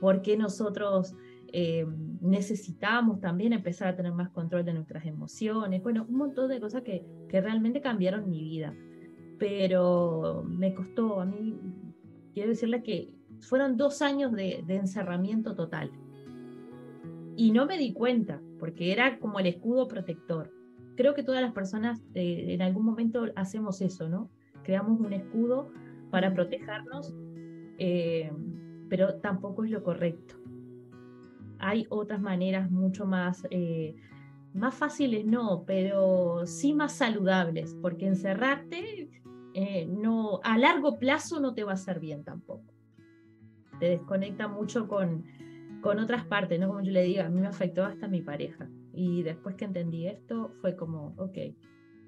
por 0.00 0.22
qué 0.22 0.36
nosotros 0.36 1.14
eh, 1.54 1.86
necesitamos 2.22 3.20
también 3.20 3.52
empezar 3.52 3.88
a 3.88 3.96
tener 3.96 4.12
más 4.12 4.30
control 4.30 4.64
de 4.64 4.72
nuestras 4.72 5.04
emociones, 5.04 5.82
bueno, 5.82 6.06
un 6.08 6.16
montón 6.16 6.48
de 6.48 6.58
cosas 6.58 6.82
que, 6.82 7.04
que 7.28 7.40
realmente 7.42 7.82
cambiaron 7.82 8.30
mi 8.30 8.42
vida, 8.42 8.74
pero 9.38 10.44
me 10.48 10.72
costó, 10.72 11.20
a 11.20 11.26
mí, 11.26 11.58
quiero 12.32 12.48
decirle 12.48 12.82
que 12.82 13.14
fueron 13.40 13.76
dos 13.76 14.00
años 14.00 14.32
de, 14.32 14.64
de 14.66 14.76
encerramiento 14.76 15.54
total. 15.54 15.90
Y 17.36 17.50
no 17.50 17.66
me 17.66 17.76
di 17.76 17.92
cuenta, 17.92 18.40
porque 18.58 18.92
era 18.92 19.18
como 19.18 19.38
el 19.38 19.46
escudo 19.46 19.88
protector. 19.88 20.50
Creo 20.96 21.14
que 21.14 21.22
todas 21.22 21.42
las 21.42 21.52
personas 21.52 22.02
eh, 22.14 22.46
en 22.48 22.62
algún 22.62 22.84
momento 22.84 23.26
hacemos 23.36 23.80
eso, 23.82 24.08
¿no? 24.08 24.30
Creamos 24.62 25.00
un 25.00 25.12
escudo 25.12 25.70
para 26.10 26.32
protegernos, 26.32 27.14
eh, 27.78 28.30
pero 28.88 29.16
tampoco 29.16 29.64
es 29.64 29.70
lo 29.70 29.82
correcto 29.82 30.41
hay 31.62 31.86
otras 31.90 32.20
maneras 32.20 32.70
mucho 32.70 33.06
más, 33.06 33.46
eh, 33.50 33.94
más 34.52 34.74
fáciles, 34.74 35.24
no, 35.24 35.64
pero 35.64 36.44
sí 36.44 36.74
más 36.74 36.92
saludables, 36.92 37.76
porque 37.80 38.06
encerrarte 38.06 39.08
eh, 39.54 39.86
no, 39.86 40.40
a 40.42 40.58
largo 40.58 40.98
plazo 40.98 41.40
no 41.40 41.54
te 41.54 41.62
va 41.62 41.70
a 41.70 41.74
hacer 41.74 42.00
bien 42.00 42.24
tampoco. 42.24 42.64
Te 43.78 43.90
desconecta 43.90 44.48
mucho 44.48 44.88
con, 44.88 45.24
con 45.80 46.00
otras 46.00 46.24
partes, 46.26 46.58
¿no? 46.58 46.66
Como 46.66 46.82
yo 46.82 46.90
le 46.90 47.04
digo, 47.04 47.22
a 47.22 47.28
mí 47.28 47.40
me 47.40 47.46
afectó 47.46 47.84
hasta 47.84 48.08
mi 48.08 48.22
pareja. 48.22 48.68
Y 48.92 49.22
después 49.22 49.54
que 49.54 49.64
entendí 49.64 50.08
esto, 50.08 50.52
fue 50.60 50.74
como, 50.74 51.14
ok, 51.16 51.38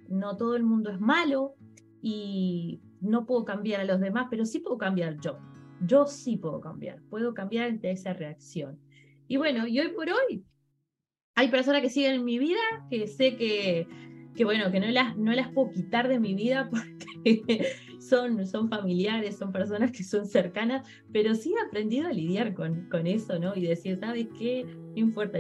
no 0.09 0.37
todo 0.37 0.57
el 0.57 0.65
mundo 0.65 0.91
es 0.91 1.01
malo 1.01 1.55
y 2.03 2.83
no 3.01 3.25
puedo 3.25 3.45
cambiar 3.45 3.81
a 3.81 3.85
los 3.85 4.01
demás, 4.01 4.27
pero 4.31 4.45
sí 4.45 4.59
puedo 4.59 4.79
cambiar 4.79 5.21
yo. 5.21 5.39
Yo 5.81 6.07
sí 6.07 6.37
puedo 6.37 6.61
cambiar, 6.61 7.01
puedo 7.09 7.35
cambiar 7.35 7.69
ante 7.69 7.93
esa 7.93 8.13
reacción. 8.15 8.79
Y 9.29 9.37
bueno, 9.37 9.67
y 9.67 9.81
hoy 9.81 9.89
por 9.89 10.09
hoy 10.11 10.45
hay 11.35 11.49
personas 11.49 11.83
que 11.83 11.91
siguen 11.91 12.15
en 12.15 12.25
mi 12.25 12.39
vida 12.39 12.61
que 12.91 13.07
sé 13.07 13.37
que, 13.37 13.87
que 14.35 14.45
bueno, 14.45 14.71
que 14.71 14.81
no 14.81 14.87
las, 14.89 15.17
no 15.17 15.33
las 15.33 15.51
puedo 15.53 15.71
quitar 15.71 16.09
de 16.09 16.21
mi 16.21 16.35
vida 16.35 16.71
porque 17.25 17.75
son, 18.01 18.47
son 18.47 18.69
familiares, 18.69 19.37
son 19.37 19.53
personas 19.53 19.91
que 19.91 20.05
son 20.05 20.27
cercanas, 20.27 20.87
pero 21.13 21.35
sí 21.35 21.55
he 21.55 21.67
aprendido 21.67 22.09
a 22.09 22.13
lidiar 22.13 22.55
con, 22.55 22.89
con 22.89 23.07
eso, 23.07 23.39
¿no? 23.39 23.55
Y 23.57 23.63
decir, 23.63 23.99
¿sabes 23.99 24.29
qué? 24.39 24.65
No 24.65 24.97
importa, 24.97 25.39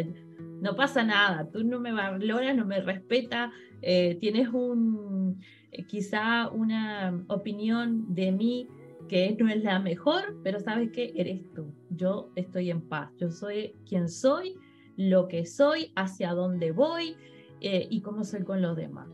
no 0.60 0.74
pasa 0.74 1.04
nada, 1.04 1.48
tú 1.50 1.62
no 1.62 1.78
me 1.78 1.92
valoras, 1.92 2.56
no 2.56 2.64
me 2.64 2.80
respetas, 2.80 3.52
eh, 3.82 4.16
tienes 4.18 4.48
un, 4.48 5.40
eh, 5.70 5.84
quizá 5.84 6.48
una 6.48 7.22
opinión 7.28 8.14
de 8.14 8.32
mí 8.32 8.68
que 9.08 9.36
no 9.38 9.48
es 9.48 9.62
la 9.62 9.78
mejor, 9.78 10.36
pero 10.42 10.60
sabes 10.60 10.90
que 10.90 11.12
eres 11.16 11.42
tú. 11.54 11.72
Yo 11.90 12.30
estoy 12.36 12.70
en 12.70 12.80
paz. 12.80 13.10
Yo 13.18 13.30
soy 13.30 13.74
quien 13.88 14.08
soy, 14.08 14.56
lo 14.96 15.28
que 15.28 15.46
soy, 15.46 15.92
hacia 15.96 16.32
dónde 16.32 16.72
voy 16.72 17.16
eh, 17.60 17.86
y 17.90 18.00
cómo 18.02 18.24
soy 18.24 18.44
con 18.44 18.62
los 18.62 18.76
demás. 18.76 19.08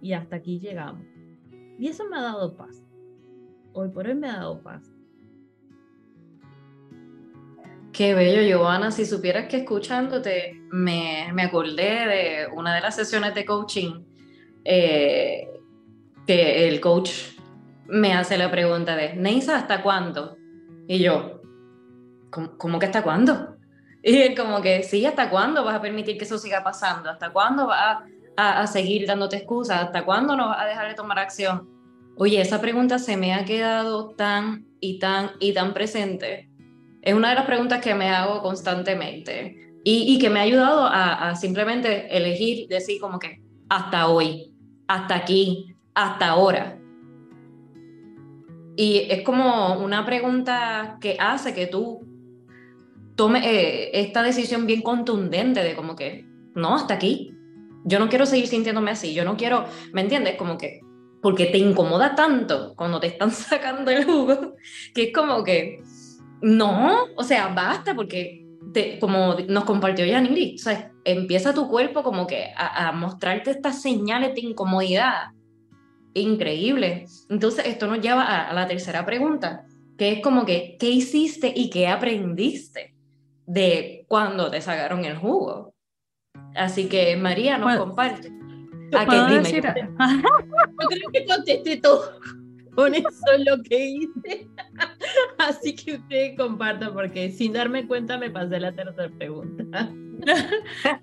Y 0.00 0.12
hasta 0.12 0.36
aquí 0.36 0.58
llegamos. 0.58 1.04
Y 1.78 1.88
eso 1.88 2.08
me 2.08 2.16
ha 2.16 2.22
dado 2.22 2.56
paz. 2.56 2.82
Hoy 3.72 3.88
por 3.90 4.06
hoy 4.06 4.14
me 4.14 4.28
ha 4.28 4.38
dado 4.38 4.60
paz. 4.62 4.92
Qué 7.92 8.14
bello, 8.14 8.42
Giovanna. 8.42 8.90
Si 8.90 9.04
supieras 9.04 9.48
que 9.48 9.58
escuchándote 9.58 10.60
me, 10.70 11.30
me 11.32 11.42
acordé 11.42 12.06
de 12.06 12.46
una 12.54 12.74
de 12.74 12.80
las 12.80 12.96
sesiones 12.96 13.34
de 13.34 13.44
coaching 13.44 14.02
eh, 14.64 15.48
que 16.26 16.68
el 16.68 16.80
coach 16.80 17.37
me 17.88 18.12
hace 18.12 18.36
la 18.36 18.50
pregunta 18.50 18.94
de, 18.94 19.14
Neisa, 19.14 19.56
¿hasta 19.56 19.82
cuándo? 19.82 20.36
Y 20.86 21.00
yo, 21.00 21.40
¿cómo, 22.30 22.78
que 22.78 22.86
hasta 22.86 23.02
cuándo? 23.02 23.56
Y 24.02 24.16
él 24.18 24.36
como 24.36 24.60
que, 24.60 24.82
sí, 24.82 25.04
¿hasta 25.04 25.30
cuándo 25.30 25.64
vas 25.64 25.74
a 25.74 25.80
permitir 25.80 26.18
que 26.18 26.24
eso 26.24 26.38
siga 26.38 26.62
pasando? 26.62 27.10
¿Hasta 27.10 27.30
cuándo 27.30 27.66
vas 27.66 28.04
a, 28.36 28.60
a, 28.60 28.66
seguir 28.66 29.06
dándote 29.06 29.36
excusas? 29.36 29.82
¿Hasta 29.82 30.04
cuándo 30.04 30.36
no 30.36 30.48
vas 30.48 30.60
a 30.60 30.66
dejar 30.66 30.88
de 30.88 30.94
tomar 30.94 31.18
acción? 31.18 31.68
Oye, 32.16 32.40
esa 32.40 32.60
pregunta 32.60 32.98
se 32.98 33.16
me 33.16 33.34
ha 33.34 33.44
quedado 33.44 34.10
tan 34.10 34.66
y 34.80 34.98
tan 34.98 35.30
y 35.40 35.52
tan 35.52 35.72
presente. 35.72 36.48
Es 37.02 37.14
una 37.14 37.30
de 37.30 37.36
las 37.36 37.46
preguntas 37.46 37.80
que 37.80 37.94
me 37.94 38.10
hago 38.10 38.42
constantemente 38.42 39.74
y, 39.82 40.14
y 40.14 40.18
que 40.18 40.28
me 40.30 40.40
ha 40.40 40.42
ayudado 40.42 40.84
a, 40.84 41.30
a 41.30 41.36
simplemente 41.36 42.14
elegir, 42.16 42.68
decir 42.68 43.00
como 43.00 43.18
que 43.18 43.40
hasta 43.68 44.08
hoy, 44.08 44.52
hasta 44.88 45.14
aquí, 45.14 45.74
hasta 45.94 46.28
ahora. 46.28 46.78
Y 48.80 49.08
es 49.10 49.22
como 49.22 49.74
una 49.80 50.06
pregunta 50.06 50.98
que 51.00 51.16
hace 51.18 51.52
que 51.52 51.66
tú 51.66 52.06
tomes 53.16 53.42
eh, 53.44 53.90
esta 53.92 54.22
decisión 54.22 54.66
bien 54.66 54.82
contundente 54.82 55.64
de 55.64 55.74
como 55.74 55.96
que, 55.96 56.24
no, 56.54 56.76
hasta 56.76 56.94
aquí. 56.94 57.34
Yo 57.84 57.98
no 57.98 58.08
quiero 58.08 58.24
seguir 58.24 58.46
sintiéndome 58.46 58.92
así, 58.92 59.14
yo 59.14 59.24
no 59.24 59.36
quiero, 59.36 59.64
¿me 59.92 60.02
entiendes? 60.02 60.36
Como 60.36 60.56
que, 60.56 60.78
porque 61.20 61.46
te 61.46 61.58
incomoda 61.58 62.14
tanto 62.14 62.74
cuando 62.76 63.00
te 63.00 63.08
están 63.08 63.30
sacando 63.32 63.90
el 63.90 64.04
jugo, 64.04 64.54
que 64.94 65.02
es 65.02 65.12
como 65.12 65.42
que, 65.42 65.82
no, 66.40 67.06
o 67.16 67.24
sea, 67.24 67.48
basta, 67.48 67.96
porque 67.96 68.46
te, 68.72 69.00
como 69.00 69.34
nos 69.48 69.64
compartió 69.64 70.06
Yaniri, 70.06 70.54
o 70.54 70.62
sea, 70.62 70.92
empieza 71.02 71.52
tu 71.52 71.66
cuerpo 71.66 72.04
como 72.04 72.28
que 72.28 72.52
a, 72.56 72.90
a 72.90 72.92
mostrarte 72.92 73.50
estas 73.50 73.82
señales 73.82 74.36
de 74.36 74.42
incomodidad 74.42 75.32
increíble. 76.14 77.06
Entonces, 77.28 77.66
esto 77.66 77.86
nos 77.86 78.00
lleva 78.00 78.48
a, 78.48 78.52
la 78.52 78.66
tercera 78.66 79.04
pregunta, 79.04 79.66
que 79.96 80.12
es 80.12 80.22
como 80.22 80.44
que, 80.44 80.76
¿qué 80.78 80.90
hiciste 80.90 81.52
y 81.54 81.70
qué 81.70 81.88
aprendiste 81.88 82.94
de 83.46 84.04
cuando 84.08 84.50
te 84.50 84.60
sacaron 84.60 85.04
el 85.04 85.16
jugo? 85.16 85.74
Así 86.54 86.88
que, 86.88 87.16
María, 87.16 87.58
nos 87.58 87.76
comparte. 87.76 88.30
¿A 88.96 89.06
qué 89.06 89.34
dime? 89.34 89.52
Yo 90.80 90.88
creo 90.88 91.10
que 91.12 91.26
contesté 91.26 91.76
todo 91.76 92.10
con 92.78 92.94
eso 92.94 93.08
lo 93.44 93.60
que 93.64 93.86
hice. 93.86 94.46
Así 95.38 95.74
que 95.74 95.94
ustedes 95.94 96.36
compartan, 96.36 96.94
porque 96.94 97.32
sin 97.32 97.52
darme 97.52 97.88
cuenta 97.88 98.18
me 98.18 98.30
pasé 98.30 98.60
la 98.60 98.70
tercera 98.70 99.10
pregunta. 99.18 99.92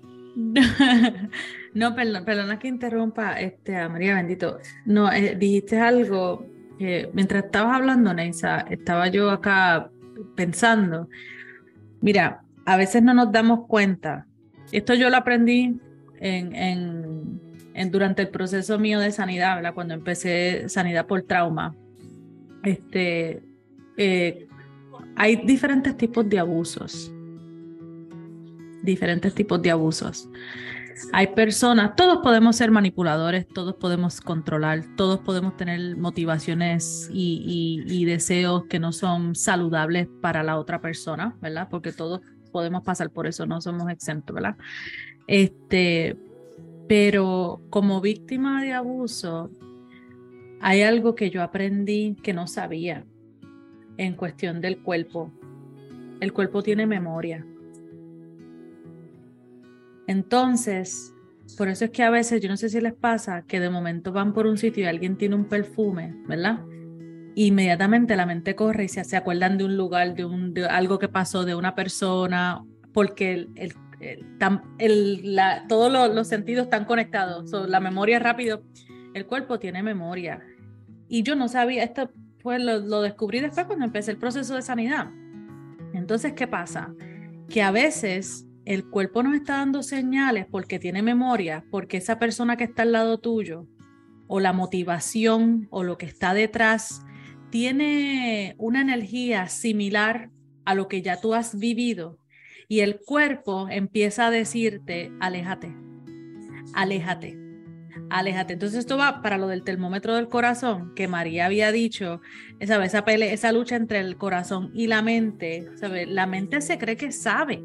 no, 1.76 1.94
perdón, 1.94 2.24
perdona 2.24 2.58
que 2.58 2.68
interrumpa 2.68 3.38
este, 3.38 3.76
a 3.76 3.90
María 3.90 4.14
Bendito. 4.14 4.58
No, 4.86 5.12
eh, 5.12 5.36
dijiste 5.38 5.78
algo 5.78 6.46
que 6.78 7.10
mientras 7.12 7.44
estabas 7.44 7.76
hablando, 7.76 8.14
Neisa, 8.14 8.60
estaba 8.70 9.08
yo 9.08 9.30
acá 9.30 9.90
pensando. 10.34 11.10
Mira, 12.00 12.40
a 12.64 12.78
veces 12.78 13.02
no 13.02 13.12
nos 13.12 13.30
damos 13.30 13.66
cuenta. 13.66 14.26
Esto 14.72 14.94
yo 14.94 15.10
lo 15.10 15.18
aprendí 15.18 15.78
en, 16.18 16.54
en, 16.54 17.90
durante 17.90 18.22
el 18.22 18.28
proceso 18.28 18.78
mío 18.78 18.98
de 18.98 19.12
sanidad, 19.12 19.56
¿verdad? 19.56 19.74
cuando 19.74 19.92
empecé 19.92 20.70
sanidad 20.70 21.06
por 21.06 21.24
trauma. 21.24 21.76
Este, 22.62 23.42
eh, 23.98 24.48
hay 25.14 25.36
diferentes 25.44 25.94
tipos 25.94 26.26
de 26.26 26.38
abusos 26.38 27.12
diferentes 28.86 29.34
tipos 29.34 29.60
de 29.60 29.70
abusos. 29.70 30.30
Hay 31.12 31.28
personas, 31.28 31.94
todos 31.96 32.18
podemos 32.22 32.56
ser 32.56 32.70
manipuladores, 32.70 33.46
todos 33.46 33.74
podemos 33.74 34.20
controlar, 34.20 34.84
todos 34.96 35.20
podemos 35.20 35.56
tener 35.56 35.96
motivaciones 35.96 37.10
y, 37.12 38.04
deseos 38.04 38.64
que 38.66 38.78
no 38.78 38.92
son 38.92 39.34
saludables 39.34 40.08
para 40.20 40.42
la 40.42 40.58
otra 40.58 40.80
persona, 40.80 41.36
¿verdad? 41.40 41.68
Porque 41.70 41.92
todos 41.92 42.20
podemos 42.52 42.82
pasar 42.82 43.10
por 43.10 43.26
eso, 43.26 43.46
no 43.46 43.60
somos 43.60 43.90
exentos, 43.90 44.34
¿verdad? 44.34 44.56
Este, 45.26 46.16
pero 46.88 47.60
como 47.68 48.00
víctima 48.00 48.62
de 48.62 48.72
abuso, 48.72 49.50
hay 50.60 50.82
algo 50.82 51.14
que 51.14 51.30
yo 51.30 51.42
aprendí 51.42 52.16
que 52.22 52.32
no 52.32 52.46
sabía 52.46 53.04
en 53.96 54.14
cuestión 54.14 54.60
del 54.60 54.78
cuerpo. 54.78 55.30
El 56.20 56.32
cuerpo 56.32 56.62
tiene 56.62 56.86
memoria. 56.86 57.44
Entonces, 60.06 61.12
por 61.56 61.68
eso 61.68 61.86
es 61.86 61.90
que 61.90 62.02
a 62.02 62.10
veces, 62.10 62.40
yo 62.40 62.48
no 62.48 62.56
sé 62.56 62.68
si 62.68 62.80
les 62.80 62.94
pasa, 62.94 63.42
que 63.46 63.60
de 63.60 63.70
momento 63.70 64.12
van 64.12 64.32
por 64.32 64.46
un 64.46 64.58
sitio 64.58 64.84
y 64.84 64.86
alguien 64.86 65.16
tiene 65.16 65.34
un 65.34 65.46
perfume, 65.46 66.14
¿verdad? 66.26 66.60
Inmediatamente 67.34 68.16
la 68.16 68.26
mente 68.26 68.54
corre 68.54 68.84
y 68.84 68.88
se, 68.88 69.16
acuerdan 69.16 69.58
de 69.58 69.64
un 69.64 69.76
lugar, 69.76 70.14
de, 70.14 70.24
un, 70.24 70.54
de 70.54 70.66
algo 70.66 70.98
que 70.98 71.08
pasó, 71.08 71.44
de 71.44 71.54
una 71.54 71.74
persona, 71.74 72.62
porque 72.92 73.32
el, 73.54 73.74
el, 74.78 75.34
la, 75.34 75.66
todos 75.68 76.14
los, 76.14 76.28
sentidos 76.28 76.64
están 76.64 76.84
conectados. 76.84 77.50
la 77.68 77.80
memoria 77.80 78.18
rápido, 78.18 78.62
el 79.14 79.26
cuerpo 79.26 79.58
tiene 79.58 79.82
memoria. 79.82 80.42
Y 81.08 81.22
yo 81.22 81.36
no 81.36 81.48
sabía, 81.48 81.84
esto 81.84 82.10
pues 82.42 82.62
lo, 82.62 82.78
lo 82.78 83.02
descubrí 83.02 83.40
después 83.40 83.66
cuando 83.66 83.84
empecé 83.84 84.10
el 84.10 84.18
proceso 84.18 84.54
de 84.54 84.62
sanidad. 84.62 85.10
Entonces, 85.94 86.32
¿qué 86.34 86.46
pasa? 86.46 86.94
Que 87.48 87.62
a 87.62 87.70
veces 87.70 88.45
el 88.66 88.90
cuerpo 88.90 89.22
nos 89.22 89.34
está 89.34 89.58
dando 89.58 89.82
señales 89.82 90.44
porque 90.50 90.80
tiene 90.80 91.00
memoria, 91.00 91.64
porque 91.70 91.98
esa 91.98 92.18
persona 92.18 92.56
que 92.56 92.64
está 92.64 92.82
al 92.82 92.92
lado 92.92 93.18
tuyo, 93.18 93.68
o 94.26 94.40
la 94.40 94.52
motivación, 94.52 95.68
o 95.70 95.84
lo 95.84 95.96
que 95.96 96.06
está 96.06 96.34
detrás, 96.34 97.00
tiene 97.50 98.56
una 98.58 98.80
energía 98.80 99.46
similar 99.46 100.30
a 100.64 100.74
lo 100.74 100.88
que 100.88 101.00
ya 101.00 101.20
tú 101.20 101.32
has 101.32 101.56
vivido. 101.56 102.18
Y 102.68 102.80
el 102.80 102.98
cuerpo 102.98 103.68
empieza 103.70 104.26
a 104.26 104.30
decirte, 104.32 105.12
aléjate, 105.20 105.72
aléjate, 106.74 107.38
aléjate. 108.10 108.54
Entonces 108.54 108.80
esto 108.80 108.96
va 108.96 109.22
para 109.22 109.38
lo 109.38 109.46
del 109.46 109.62
termómetro 109.62 110.16
del 110.16 110.26
corazón, 110.26 110.92
que 110.96 111.06
María 111.06 111.46
había 111.46 111.70
dicho, 111.70 112.20
esa, 112.58 112.84
esa, 112.84 112.98
esa 112.98 113.52
lucha 113.52 113.76
entre 113.76 114.00
el 114.00 114.16
corazón 114.16 114.72
y 114.74 114.88
la 114.88 115.02
mente. 115.02 115.68
La 116.08 116.26
mente 116.26 116.60
se 116.60 116.78
cree 116.78 116.96
que 116.96 117.12
sabe 117.12 117.62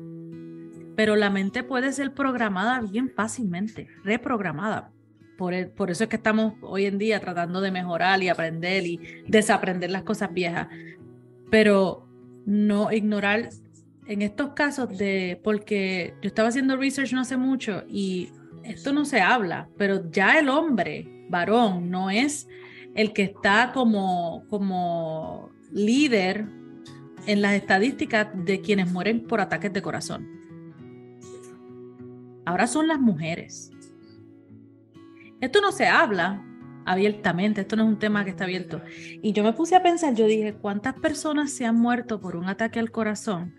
pero 1.01 1.15
la 1.15 1.31
mente 1.31 1.63
puede 1.63 1.93
ser 1.93 2.13
programada 2.13 2.79
bien 2.79 3.09
fácilmente, 3.09 3.87
reprogramada. 4.03 4.91
Por, 5.35 5.55
eso 5.55 6.03
es 6.03 6.07
que 6.11 6.17
estamos 6.17 6.53
hoy 6.61 6.85
en 6.85 6.99
día 6.99 7.19
tratando 7.19 7.59
de 7.59 7.71
mejorar 7.71 8.21
y 8.21 8.29
aprender 8.29 8.85
y 8.85 8.99
desaprender 9.27 9.89
las 9.89 10.03
cosas 10.03 10.31
viejas. 10.31 10.67
Pero 11.49 12.07
no 12.45 12.91
ignorar 12.91 13.49
en 14.05 14.21
estos 14.21 14.51
casos 14.53 14.95
de, 14.95 15.41
porque 15.43 16.13
yo 16.21 16.27
estaba 16.27 16.49
haciendo 16.49 16.77
research 16.77 17.13
no 17.13 17.21
hace 17.21 17.35
mucho 17.35 17.83
y 17.89 18.29
esto 18.63 18.93
no 18.93 19.03
se 19.03 19.21
habla, 19.21 19.69
pero 19.79 20.11
ya 20.11 20.37
el 20.37 20.49
hombre, 20.49 21.25
varón, 21.29 21.89
no 21.89 22.11
es 22.11 22.47
el 22.93 23.11
que 23.11 23.23
está 23.23 23.71
como, 23.73 24.45
como 24.51 25.49
líder 25.71 26.45
en 27.25 27.41
las 27.41 27.53
estadísticas 27.53 28.27
de 28.35 28.61
quienes 28.61 28.91
mueren 28.91 29.25
por 29.25 29.41
ataques 29.41 29.73
de 29.73 29.81
corazón. 29.81 30.40
Ahora 32.45 32.67
son 32.67 32.87
las 32.87 32.99
mujeres. 32.99 33.71
Esto 35.39 35.61
no 35.61 35.71
se 35.71 35.87
habla 35.87 36.43
abiertamente, 36.85 37.61
esto 37.61 37.75
no 37.75 37.83
es 37.83 37.89
un 37.89 37.99
tema 37.99 38.23
que 38.23 38.31
está 38.31 38.45
abierto. 38.45 38.81
Y 39.21 39.33
yo 39.33 39.43
me 39.43 39.53
puse 39.53 39.75
a 39.75 39.83
pensar, 39.83 40.13
yo 40.15 40.25
dije, 40.27 40.53
¿cuántas 40.53 40.95
personas 40.95 41.51
se 41.51 41.65
han 41.65 41.75
muerto 41.75 42.19
por 42.19 42.35
un 42.35 42.47
ataque 42.49 42.79
al 42.79 42.91
corazón? 42.91 43.55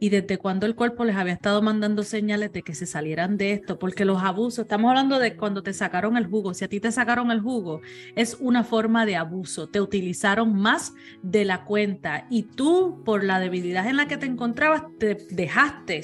Y 0.00 0.08
desde 0.08 0.38
cuándo 0.38 0.66
el 0.66 0.74
cuerpo 0.74 1.04
les 1.04 1.16
había 1.16 1.32
estado 1.32 1.62
mandando 1.62 2.02
señales 2.02 2.52
de 2.52 2.62
que 2.62 2.74
se 2.74 2.86
salieran 2.86 3.36
de 3.36 3.52
esto, 3.52 3.78
porque 3.78 4.04
los 4.04 4.22
abusos, 4.22 4.64
estamos 4.64 4.88
hablando 4.90 5.18
de 5.18 5.36
cuando 5.36 5.62
te 5.62 5.72
sacaron 5.72 6.16
el 6.16 6.26
jugo, 6.26 6.52
si 6.52 6.64
a 6.64 6.68
ti 6.68 6.80
te 6.80 6.92
sacaron 6.92 7.30
el 7.30 7.40
jugo, 7.40 7.80
es 8.16 8.36
una 8.40 8.64
forma 8.64 9.06
de 9.06 9.16
abuso, 9.16 9.68
te 9.68 9.80
utilizaron 9.80 10.54
más 10.54 10.94
de 11.22 11.44
la 11.44 11.64
cuenta 11.64 12.26
y 12.28 12.42
tú, 12.42 13.02
por 13.04 13.24
la 13.24 13.38
debilidad 13.38 13.86
en 13.86 13.96
la 13.96 14.08
que 14.08 14.16
te 14.16 14.26
encontrabas, 14.26 14.82
te 14.98 15.16
dejaste, 15.30 16.02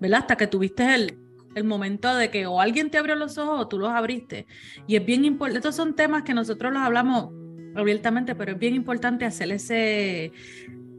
¿verdad? 0.00 0.20
Hasta 0.20 0.36
que 0.36 0.48
tuviste 0.48 0.94
el, 0.94 1.23
el 1.54 1.64
momento 1.64 2.14
de 2.14 2.30
que 2.30 2.46
o 2.46 2.60
alguien 2.60 2.90
te 2.90 2.98
abrió 2.98 3.14
los 3.14 3.38
ojos 3.38 3.60
o 3.60 3.68
tú 3.68 3.78
los 3.78 3.90
abriste. 3.90 4.46
Y 4.86 4.96
es 4.96 5.04
bien 5.04 5.24
importante, 5.24 5.58
estos 5.58 5.76
son 5.76 5.94
temas 5.94 6.22
que 6.22 6.34
nosotros 6.34 6.72
los 6.72 6.82
hablamos 6.82 7.30
abiertamente, 7.74 8.34
pero 8.34 8.52
es 8.52 8.58
bien 8.58 8.74
importante 8.74 9.24
hacer 9.24 9.50
ese, 9.50 10.32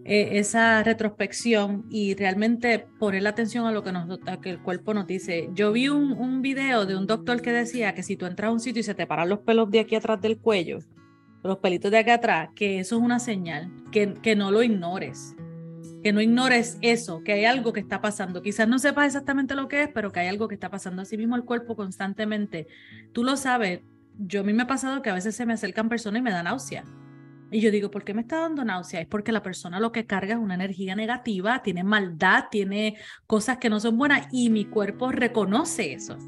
e, 0.05 0.39
esa 0.39 0.83
retrospección 0.83 1.85
y 1.89 2.15
realmente 2.15 2.87
poner 2.99 3.23
la 3.23 3.29
atención 3.29 3.65
a 3.65 3.71
lo 3.71 3.83
que, 3.83 3.91
nos, 3.91 4.19
que 4.41 4.49
el 4.49 4.59
cuerpo 4.61 4.93
nos 4.93 5.07
dice. 5.07 5.49
Yo 5.53 5.71
vi 5.71 5.89
un, 5.89 6.11
un, 6.13 6.41
video 6.41 6.85
de 6.85 6.95
un 6.95 7.07
doctor 7.07 7.41
que 7.41 7.51
decía 7.51 7.93
que 7.93 8.03
si 8.03 8.17
tú 8.17 8.25
entras 8.25 8.49
a 8.49 8.51
un 8.51 8.59
sitio 8.59 8.81
y 8.81 8.83
se 8.83 8.95
te 8.95 9.07
paran 9.07 9.29
los 9.29 9.39
pelos 9.39 9.69
de 9.71 9.79
aquí 9.79 9.95
atrás 9.95 10.21
del 10.21 10.37
cuello, 10.37 10.79
los 11.43 11.57
pelitos 11.59 11.91
de 11.91 11.99
aquí 11.99 12.09
atrás, 12.09 12.49
que 12.55 12.79
eso 12.79 12.97
es 12.97 13.01
una 13.01 13.19
señal, 13.19 13.71
que, 13.91 14.13
que 14.15 14.35
no 14.35 14.51
lo 14.51 14.63
ignores 14.63 15.35
que 16.05 16.13
no 16.13 16.21
ignores 16.21 16.77
eso, 16.83 17.23
que 17.23 17.33
hay 17.33 17.45
algo 17.45 17.73
que 17.73 17.79
está 17.79 17.99
pasando. 17.99 18.43
Quizás 18.43 18.67
no 18.67 18.77
sepas 18.77 19.07
exactamente 19.07 19.55
lo 19.55 19.67
que 19.67 19.81
es, 19.81 19.89
pero 19.91 20.11
que 20.11 20.19
hay 20.19 20.27
algo 20.27 20.47
que 20.47 20.53
está 20.53 20.69
pasando. 20.69 21.01
Así 21.01 21.17
mismo 21.17 21.35
el 21.35 21.45
cuerpo 21.45 21.75
constantemente, 21.75 22.67
tú 23.11 23.23
lo 23.23 23.35
sabes. 23.35 23.81
Yo 24.19 24.41
a 24.41 24.43
mí 24.43 24.53
me 24.53 24.61
ha 24.61 24.67
pasado 24.67 25.01
que 25.01 25.09
a 25.09 25.15
veces 25.15 25.35
se 25.35 25.47
me 25.47 25.53
acercan 25.53 25.89
personas 25.89 26.19
y 26.19 26.21
me 26.21 26.29
dan 26.29 26.43
náusea. 26.43 26.85
Y 27.49 27.59
yo 27.59 27.71
digo, 27.71 27.89
¿por 27.89 28.03
qué 28.03 28.13
me 28.13 28.21
está 28.21 28.41
dando 28.41 28.63
náusea? 28.63 29.01
Es 29.01 29.07
porque 29.07 29.31
la 29.31 29.41
persona 29.41 29.79
lo 29.79 29.91
que 29.91 30.05
carga 30.05 30.35
es 30.35 30.39
una 30.39 30.53
energía 30.53 30.95
negativa, 30.95 31.63
tiene 31.63 31.83
maldad, 31.83 32.49
tiene 32.51 32.97
cosas 33.25 33.57
que 33.57 33.71
no 33.71 33.79
son 33.79 33.97
buenas 33.97 34.27
y 34.31 34.51
mi 34.51 34.65
cuerpo 34.65 35.11
reconoce 35.11 35.93
eso. 35.93 36.19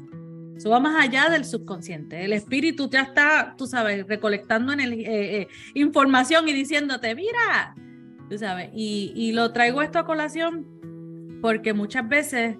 Eso 0.56 0.70
va 0.70 0.80
más 0.80 1.00
allá 1.00 1.30
del 1.30 1.44
subconsciente. 1.44 2.24
El 2.24 2.32
espíritu 2.32 2.90
ya 2.90 3.02
está, 3.02 3.54
tú 3.56 3.68
sabes, 3.68 4.08
recolectando 4.08 4.72
en 4.72 4.80
el, 4.80 4.92
eh, 4.94 5.42
eh, 5.42 5.48
información 5.74 6.48
y 6.48 6.52
diciéndote, 6.52 7.14
mira, 7.14 7.76
tú 8.28 8.38
sabes. 8.38 8.70
Y, 8.74 9.12
y 9.14 9.32
lo 9.32 9.52
traigo 9.52 9.82
esto 9.82 9.98
a 9.98 10.04
colación 10.04 10.66
porque 11.40 11.72
muchas 11.72 12.08
veces 12.08 12.56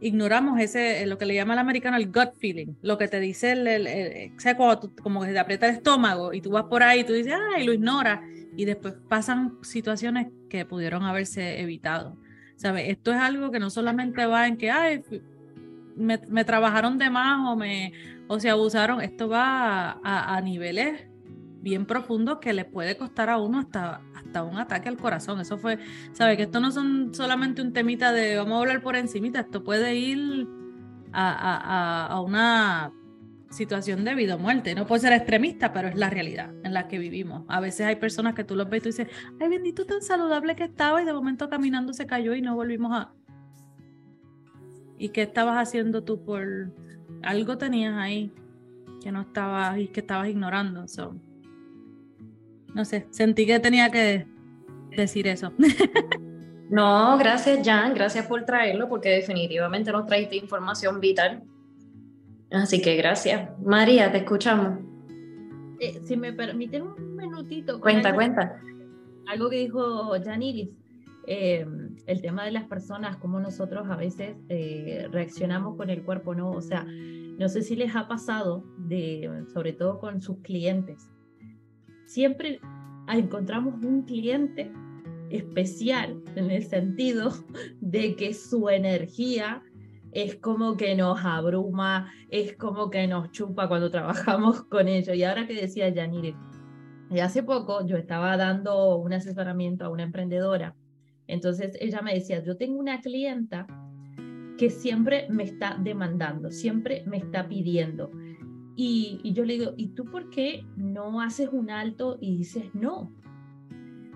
ignoramos 0.00 0.60
ese, 0.60 1.06
lo 1.06 1.16
que 1.16 1.26
le 1.26 1.34
llama 1.34 1.52
el 1.52 1.60
americano 1.60 1.96
el 1.96 2.10
gut 2.10 2.34
feeling, 2.38 2.74
lo 2.82 2.98
que 2.98 3.06
te 3.06 3.20
dice 3.20 3.52
el, 3.52 3.66
el, 3.66 4.32
como 5.02 5.22
que 5.22 5.32
te 5.32 5.38
aprieta 5.38 5.68
el 5.68 5.76
estómago 5.76 6.32
y 6.32 6.40
tú 6.40 6.50
vas 6.50 6.64
por 6.64 6.82
ahí 6.82 7.00
y 7.00 7.04
tú 7.04 7.12
dices, 7.12 7.34
ay, 7.54 7.64
lo 7.64 7.72
ignoras 7.72 8.20
y 8.56 8.64
después 8.64 8.94
pasan 9.08 9.58
situaciones 9.62 10.28
que 10.50 10.66
pudieron 10.66 11.04
haberse 11.04 11.60
evitado. 11.60 12.16
¿Sabes? 12.56 12.90
Esto 12.90 13.12
es 13.12 13.18
algo 13.18 13.50
que 13.50 13.58
no 13.58 13.70
solamente 13.70 14.26
va 14.26 14.46
en 14.46 14.56
que, 14.56 14.70
ay, 14.70 15.02
me, 15.96 16.18
me 16.28 16.44
trabajaron 16.44 16.98
de 16.98 17.10
más 17.10 17.48
o, 17.48 17.56
me, 17.56 17.92
o 18.28 18.38
se 18.40 18.50
abusaron, 18.50 19.00
esto 19.00 19.28
va 19.28 19.98
a, 20.02 20.36
a 20.36 20.40
niveles 20.40 21.06
bien 21.62 21.86
profundos 21.86 22.38
que 22.38 22.52
le 22.52 22.64
puede 22.64 22.96
costar 22.96 23.30
a 23.30 23.38
uno 23.38 23.60
hasta 23.60 24.42
un 24.42 24.58
ataque 24.58 24.88
al 24.88 24.96
corazón. 24.96 25.40
Eso 25.40 25.56
fue, 25.56 25.78
¿sabes? 26.12 26.36
Que 26.36 26.42
esto 26.44 26.60
no 26.60 26.72
son 26.72 27.14
solamente 27.14 27.62
un 27.62 27.72
temita 27.72 28.12
de 28.12 28.36
vamos 28.36 28.54
a 28.54 28.60
hablar 28.60 28.82
por 28.82 28.96
encimita, 28.96 29.40
esto 29.40 29.62
puede 29.62 29.94
ir 29.94 30.48
a, 31.12 32.06
a, 32.06 32.20
una 32.20 32.92
situación 33.50 34.04
de 34.04 34.14
vida 34.14 34.34
o 34.34 34.38
muerte. 34.38 34.74
No 34.74 34.86
puede 34.86 35.02
ser 35.02 35.12
extremista, 35.12 35.72
pero 35.72 35.88
es 35.88 35.94
la 35.94 36.10
realidad 36.10 36.52
en 36.64 36.74
la 36.74 36.88
que 36.88 36.98
vivimos. 36.98 37.44
A 37.48 37.60
veces 37.60 37.86
hay 37.86 37.96
personas 37.96 38.34
que 38.34 38.44
tú 38.44 38.56
los 38.56 38.68
ves 38.68 38.78
y 38.78 38.82
tú 38.82 38.88
dices, 38.88 39.08
ay, 39.40 39.48
bendito 39.48 39.84
tan 39.84 40.02
saludable 40.02 40.56
que 40.56 40.64
estaba 40.64 41.00
y 41.02 41.04
de 41.04 41.12
momento 41.12 41.48
caminando 41.48 41.92
se 41.92 42.06
cayó 42.06 42.34
y 42.34 42.42
no 42.42 42.54
volvimos 42.56 42.92
a... 42.92 43.12
¿Y 44.98 45.10
qué 45.10 45.22
estabas 45.22 45.56
haciendo 45.56 46.02
tú 46.02 46.24
por... 46.24 46.72
Algo 47.22 47.56
tenías 47.56 47.94
ahí 47.96 48.32
que 49.00 49.12
no 49.12 49.20
estabas 49.20 49.78
y 49.78 49.88
que 49.88 50.00
estabas 50.00 50.28
ignorando. 50.28 50.88
So 50.88 51.14
no 52.74 52.84
sé, 52.84 53.06
sentí 53.10 53.46
que 53.46 53.60
tenía 53.60 53.90
que 53.90 54.26
decir 54.96 55.26
eso. 55.26 55.52
No, 56.72 57.18
gracias 57.18 57.66
Jan, 57.66 57.92
gracias 57.92 58.26
por 58.26 58.46
traerlo 58.46 58.88
porque 58.88 59.10
definitivamente 59.10 59.92
nos 59.92 60.06
traiste 60.06 60.36
información 60.36 61.00
vital. 61.00 61.42
Así 62.50 62.80
que 62.80 62.96
gracias. 62.96 63.50
María, 63.60 64.10
te 64.10 64.18
escuchamos. 64.18 64.78
Eh, 65.80 66.00
si 66.02 66.16
me 66.16 66.32
permiten 66.32 66.84
un 66.84 67.14
minutito. 67.14 67.78
Cuenta, 67.78 68.14
cuenta. 68.14 68.58
Algo 69.26 69.50
que 69.50 69.56
dijo 69.56 70.12
Janiris, 70.24 70.70
eh, 71.26 71.66
el 72.06 72.22
tema 72.22 72.46
de 72.46 72.52
las 72.52 72.64
personas, 72.64 73.18
cómo 73.18 73.38
nosotros 73.38 73.86
a 73.90 73.96
veces 73.96 74.36
eh, 74.48 75.08
reaccionamos 75.10 75.76
con 75.76 75.90
el 75.90 76.02
cuerpo, 76.02 76.34
¿no? 76.34 76.52
O 76.52 76.62
sea, 76.62 76.86
no 76.86 77.50
sé 77.50 77.60
si 77.60 77.76
les 77.76 77.94
ha 77.94 78.08
pasado, 78.08 78.64
de, 78.78 79.44
sobre 79.52 79.74
todo 79.74 79.98
con 79.98 80.22
sus 80.22 80.38
clientes, 80.38 81.10
siempre 82.12 82.60
encontramos 83.08 83.82
un 83.82 84.02
cliente 84.02 84.70
especial 85.30 86.22
en 86.36 86.50
el 86.50 86.62
sentido 86.62 87.32
de 87.80 88.16
que 88.16 88.34
su 88.34 88.68
energía 88.68 89.62
es 90.12 90.36
como 90.36 90.76
que 90.76 90.94
nos 90.94 91.24
abruma, 91.24 92.12
es 92.28 92.54
como 92.54 92.90
que 92.90 93.06
nos 93.06 93.30
chupa 93.32 93.66
cuando 93.66 93.90
trabajamos 93.90 94.62
con 94.68 94.88
ellos. 94.88 95.16
Y 95.16 95.24
ahora 95.24 95.46
que 95.46 95.54
decía 95.54 95.88
Yanire, 95.88 96.36
hace 97.22 97.42
poco 97.42 97.86
yo 97.86 97.96
estaba 97.96 98.36
dando 98.36 98.96
un 98.96 99.14
asesoramiento 99.14 99.86
a 99.86 99.88
una 99.88 100.02
emprendedora. 100.02 100.76
Entonces 101.26 101.78
ella 101.80 102.02
me 102.02 102.12
decía, 102.12 102.42
yo 102.44 102.58
tengo 102.58 102.78
una 102.78 103.00
clienta 103.00 103.66
que 104.58 104.68
siempre 104.68 105.28
me 105.30 105.44
está 105.44 105.78
demandando, 105.80 106.50
siempre 106.50 107.04
me 107.06 107.16
está 107.16 107.48
pidiendo. 107.48 108.10
Y, 108.84 109.32
yo 109.32 109.44
le 109.44 109.52
digo, 109.52 109.74
¿y 109.76 109.90
tú 109.90 110.06
por 110.06 110.28
qué 110.28 110.66
no 110.76 111.20
haces 111.20 111.50
un 111.52 111.70
alto 111.70 112.18
y 112.20 112.36
dices 112.36 112.64
no? 112.74 113.12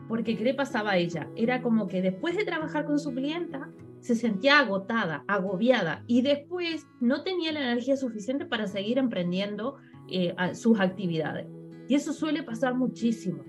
Porque 0.08 0.36
¿qué 0.36 0.42
le 0.42 0.54
pasaba 0.54 0.90
a 0.90 0.96
ella? 0.96 1.30
Era 1.36 1.62
como 1.62 1.86
que 1.86 2.02
después 2.02 2.36
de 2.36 2.44
trabajar 2.44 2.84
con 2.84 2.98
su 2.98 3.14
clienta, 3.14 3.70
se 4.00 4.16
sentía 4.16 4.58
agotada, 4.58 5.22
agobiada 5.28 6.02
y 6.08 6.22
después 6.22 6.84
no 7.00 7.22
tenía 7.22 7.52
la 7.52 7.60
energía 7.60 7.96
suficiente 7.96 8.44
para 8.44 8.66
seguir 8.66 8.98
emprendiendo 8.98 9.76
eh, 10.08 10.34
sus 10.54 10.80
actividades. 10.80 11.46
Y 11.88 11.94
eso 11.94 12.12
suele 12.12 12.42
pasar 12.42 12.74
muchísimo. 12.74 13.44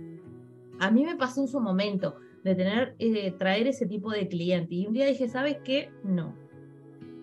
A 0.80 0.92
mí 0.92 1.04
me 1.04 1.16
pasó 1.16 1.42
en 1.42 1.48
su 1.48 1.60
momento 1.60 2.18
de 2.44 2.54
tener, 2.54 2.96
eh, 3.00 3.32
traer 3.40 3.66
ese 3.66 3.88
tipo 3.88 4.12
de 4.12 4.28
cliente 4.28 4.76
y 4.76 4.86
un 4.86 4.94
día 4.94 5.08
dije, 5.08 5.28
¿sabes 5.30 5.58
qué? 5.64 5.90
No, 6.04 6.36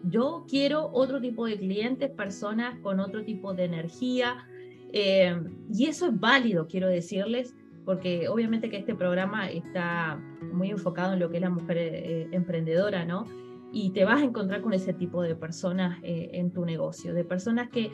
yo 0.08 0.44
quiero 0.48 0.90
otro 0.92 1.20
tipo 1.20 1.46
de 1.46 1.58
clientes, 1.58 2.10
personas 2.10 2.78
con 2.80 3.00
otro 3.00 3.24
tipo 3.24 3.54
de 3.54 3.64
energía. 3.64 4.46
Eh, 4.92 5.36
y 5.72 5.86
eso 5.86 6.06
es 6.06 6.20
válido, 6.20 6.66
quiero 6.68 6.88
decirles, 6.88 7.54
porque 7.84 8.28
obviamente 8.28 8.70
que 8.70 8.76
este 8.76 8.94
programa 8.94 9.50
está 9.50 10.20
muy 10.52 10.70
enfocado 10.70 11.14
en 11.14 11.20
lo 11.20 11.30
que 11.30 11.36
es 11.36 11.42
la 11.42 11.50
mujer 11.50 11.78
eh, 11.78 12.28
emprendedora, 12.32 13.04
¿no? 13.04 13.24
Y 13.72 13.90
te 13.90 14.04
vas 14.04 14.20
a 14.20 14.24
encontrar 14.24 14.60
con 14.60 14.72
ese 14.72 14.94
tipo 14.94 15.20
de 15.22 15.34
personas 15.34 15.98
eh, 16.02 16.30
en 16.34 16.52
tu 16.52 16.64
negocio, 16.64 17.12
de 17.12 17.24
personas 17.24 17.68
que 17.70 17.90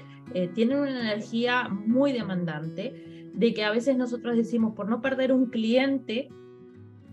tienen 0.55 0.79
una 0.79 1.01
energía 1.01 1.69
muy 1.69 2.13
demandante, 2.13 3.31
de 3.33 3.55
que 3.55 3.65
a 3.65 3.71
veces 3.71 3.97
nosotros 3.97 4.37
decimos, 4.37 4.75
por 4.75 4.89
no 4.89 5.01
perder 5.01 5.33
un 5.33 5.47
cliente, 5.47 6.29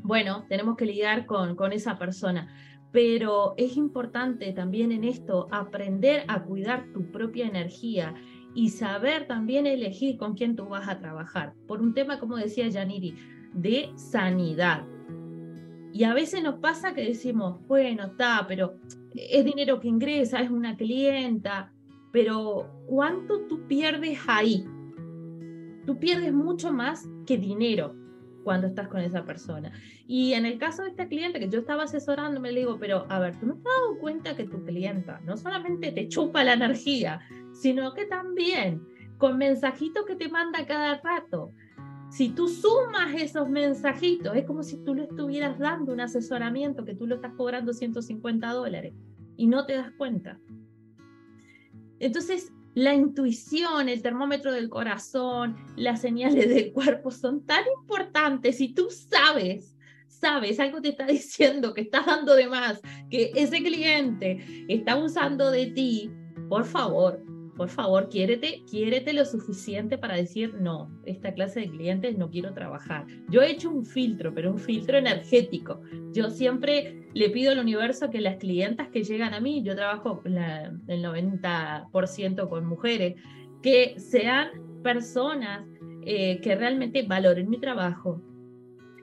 bueno, 0.03 0.45
tenemos 0.49 0.75
que 0.75 0.85
lidiar 0.85 1.25
con, 1.25 1.55
con 1.55 1.71
esa 1.71 1.97
persona 1.97 2.49
pero 2.91 3.53
es 3.57 3.77
importante 3.77 4.51
también 4.53 4.91
en 4.91 5.03
esto 5.03 5.47
aprender 5.51 6.23
a 6.27 6.43
cuidar 6.43 6.87
tu 6.93 7.11
propia 7.11 7.45
energía 7.47 8.15
y 8.53 8.69
saber 8.69 9.27
también 9.27 9.67
elegir 9.67 10.17
con 10.17 10.33
quién 10.33 10.55
tú 10.55 10.65
vas 10.65 10.87
a 10.87 10.97
trabajar, 10.97 11.53
por 11.67 11.81
un 11.81 11.93
tema, 11.93 12.19
como 12.19 12.37
decía 12.37 12.67
Yaniri, 12.67 13.15
de 13.53 13.91
sanidad. 13.95 14.85
Y 15.93 16.03
a 16.03 16.13
veces 16.13 16.43
nos 16.43 16.55
pasa 16.55 16.93
que 16.93 17.03
decimos, 17.03 17.59
bueno, 17.67 18.05
está, 18.05 18.45
pero 18.47 18.77
es 19.13 19.45
dinero 19.45 19.79
que 19.79 19.87
ingresa, 19.87 20.41
es 20.41 20.49
una 20.49 20.75
clienta, 20.75 21.71
pero 22.11 22.83
¿cuánto 22.87 23.41
tú 23.47 23.67
pierdes 23.67 24.19
ahí? 24.27 24.65
Tú 25.85 25.99
pierdes 25.99 26.33
mucho 26.33 26.71
más 26.71 27.07
que 27.25 27.37
dinero 27.37 27.95
cuando 28.47 28.67
estás 28.67 28.87
con 28.87 29.01
esa 29.01 29.25
persona. 29.25 29.73
Y 30.07 30.31
en 30.31 30.45
el 30.45 30.57
caso 30.57 30.81
de 30.81 30.91
esta 30.91 31.09
cliente 31.09 31.37
que 31.37 31.49
yo 31.49 31.59
estaba 31.59 31.83
asesorando, 31.83 32.39
me 32.39 32.53
digo, 32.53 32.77
pero 32.79 33.05
a 33.09 33.19
ver, 33.19 33.37
tú 33.37 33.45
no 33.45 33.55
te 33.55 33.59
has 33.59 33.75
dado 33.75 33.99
cuenta 33.99 34.37
que 34.37 34.45
tu 34.45 34.63
clienta 34.63 35.19
no 35.25 35.35
solamente 35.35 35.91
te 35.91 36.07
chupa 36.07 36.45
la 36.45 36.53
energía, 36.53 37.19
sino 37.51 37.93
que 37.93 38.05
también 38.05 38.87
con 39.17 39.37
mensajitos 39.37 40.05
que 40.05 40.15
te 40.15 40.29
manda 40.29 40.65
cada 40.65 40.95
rato. 41.01 41.51
Si 42.09 42.29
tú 42.29 42.47
sumas 42.47 43.13
esos 43.15 43.49
mensajitos, 43.49 44.33
es 44.37 44.45
como 44.45 44.63
si 44.63 44.77
tú 44.77 44.95
le 44.95 45.03
estuvieras 45.03 45.59
dando 45.59 45.91
un 45.91 45.99
asesoramiento 45.99 46.85
que 46.85 46.95
tú 46.95 47.05
lo 47.05 47.15
estás 47.15 47.33
cobrando 47.33 47.73
150 47.73 48.49
dólares 48.53 48.93
y 49.35 49.47
no 49.47 49.65
te 49.65 49.73
das 49.73 49.91
cuenta. 49.97 50.39
Entonces, 51.99 52.53
la 52.77 52.93
intuición, 52.93 53.89
el 53.89 54.03
termómetro 54.03 54.51
del 54.51 54.69
corazón, 54.69 55.57
las 55.75 55.99
señales 55.99 56.47
del 56.47 56.71
cuerpo 56.71 57.09
son 57.09 57.43
tan 57.43 57.63
importantes 57.81 58.61
y 58.61 58.71
tú 58.71 58.89
sabes, 58.91 59.75
sabes, 60.07 60.59
algo 60.59 60.79
te 60.79 60.89
está 60.89 61.07
diciendo 61.07 61.73
que 61.73 61.81
estás 61.81 62.05
dando 62.05 62.35
de 62.35 62.47
más, 62.47 62.79
que 63.09 63.31
ese 63.33 63.63
cliente 63.63 64.65
está 64.67 64.95
usando 64.95 65.49
de 65.49 65.65
ti, 65.65 66.11
por 66.49 66.65
favor, 66.65 67.19
por 67.57 67.69
favor, 67.69 68.07
quiérete, 68.07 68.63
quiérete 68.69 69.13
lo 69.13 69.25
suficiente 69.25 69.97
para 69.97 70.15
decir, 70.15 70.53
no, 70.61 70.91
esta 71.05 71.33
clase 71.33 71.61
de 71.61 71.69
clientes 71.69 72.15
no 72.17 72.29
quiero 72.29 72.53
trabajar. 72.53 73.07
Yo 73.29 73.41
he 73.41 73.49
hecho 73.49 73.71
un 73.71 73.83
filtro, 73.83 74.33
pero 74.33 74.51
un 74.51 74.59
filtro 74.59 74.97
energético. 74.97 75.81
Yo 76.13 76.29
siempre 76.29 77.09
le 77.13 77.31
pido 77.31 77.51
al 77.51 77.59
universo 77.59 78.11
que 78.11 78.21
las 78.21 78.37
clientas 78.37 78.89
que 78.89 79.03
llegan 79.03 79.33
a 79.33 79.41
mí, 79.41 79.63
yo 79.63 79.75
trabajo 79.75 80.21
el 80.23 81.03
90% 81.03 82.47
con 82.47 82.65
mujeres, 82.65 83.15
que 83.63 83.99
sean 83.99 84.49
personas 84.83 85.67
eh, 86.05 86.39
que 86.41 86.55
realmente 86.55 87.03
valoren 87.03 87.49
mi 87.49 87.59
trabajo, 87.59 88.21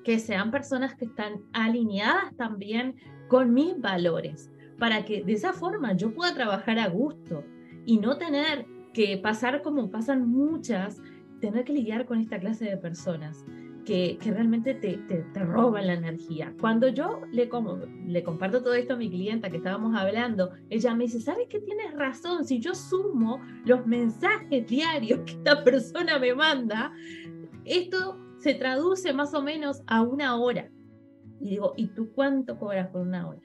que 0.04 0.20
sean 0.20 0.52
personas 0.52 0.94
que 0.94 1.06
están 1.06 1.42
alineadas 1.52 2.36
también 2.36 2.94
con 3.28 3.52
mis 3.52 3.80
valores, 3.80 4.52
para 4.78 5.04
que 5.04 5.24
de 5.24 5.32
esa 5.32 5.52
forma 5.52 5.94
yo 5.94 6.14
pueda 6.14 6.34
trabajar 6.34 6.78
a 6.78 6.88
gusto 6.88 7.42
y 7.86 7.98
no 7.98 8.16
tener 8.16 8.66
que 8.92 9.18
pasar 9.18 9.62
como 9.62 9.90
pasan 9.90 10.28
muchas, 10.28 11.00
tener 11.40 11.64
que 11.64 11.72
lidiar 11.72 12.06
con 12.06 12.20
esta 12.20 12.38
clase 12.38 12.64
de 12.64 12.76
personas 12.76 13.44
que, 13.84 14.18
que 14.20 14.30
realmente 14.30 14.74
te, 14.74 14.96
te, 14.96 15.40
roban 15.40 15.86
la 15.86 15.94
energía. 15.94 16.54
Cuando 16.60 16.88
yo 16.88 17.20
le, 17.30 17.48
como, 17.48 17.80
le 18.06 18.22
comparto 18.22 18.62
todo 18.62 18.74
esto 18.74 18.94
a 18.94 18.96
mi 18.96 19.10
clienta 19.10 19.50
que 19.50 19.58
estábamos 19.58 19.94
hablando, 19.94 20.52
ella 20.70 20.94
me 20.94 21.04
dice, 21.04 21.20
¿sabes 21.20 21.46
qué 21.50 21.60
tienes 21.60 21.92
razón? 21.92 22.44
Si 22.44 22.60
yo 22.60 22.74
sumo 22.74 23.40
los 23.66 23.86
mensajes 23.86 24.66
diarios 24.66 25.20
que 25.26 25.32
esta 25.32 25.62
persona 25.62 26.18
me 26.18 26.34
manda, 26.34 26.92
esto 27.64 28.18
se 28.38 28.54
traduce 28.54 29.12
más 29.12 29.34
o 29.34 29.42
menos 29.42 29.82
a 29.86 30.02
una 30.02 30.36
hora. 30.36 30.70
Y 31.40 31.50
digo, 31.50 31.74
¿y 31.76 31.88
tú 31.88 32.10
cuánto 32.14 32.58
cobras 32.58 32.88
por 32.88 33.02
una 33.02 33.28
hora? 33.28 33.40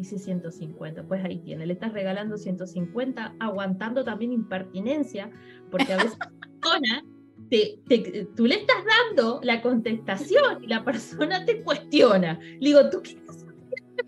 Dice 0.00 0.18
150. 0.18 1.02
Pues 1.02 1.22
ahí 1.22 1.40
tiene, 1.40 1.66
le 1.66 1.74
estás 1.74 1.92
regalando 1.92 2.38
150, 2.38 3.34
aguantando 3.38 4.02
también 4.02 4.32
impertinencia, 4.32 5.30
porque 5.70 5.92
a 5.92 5.98
veces 5.98 6.16
persona 6.40 7.04
te, 7.50 8.26
tú 8.34 8.46
le 8.46 8.54
estás 8.54 8.82
dando 8.86 9.40
la 9.42 9.60
contestación 9.60 10.64
y 10.64 10.68
la 10.68 10.82
persona 10.86 11.44
te 11.44 11.62
cuestiona. 11.62 12.40
Le 12.60 12.68
digo, 12.70 12.88
¿tú 12.88 13.02
quieres 13.02 13.44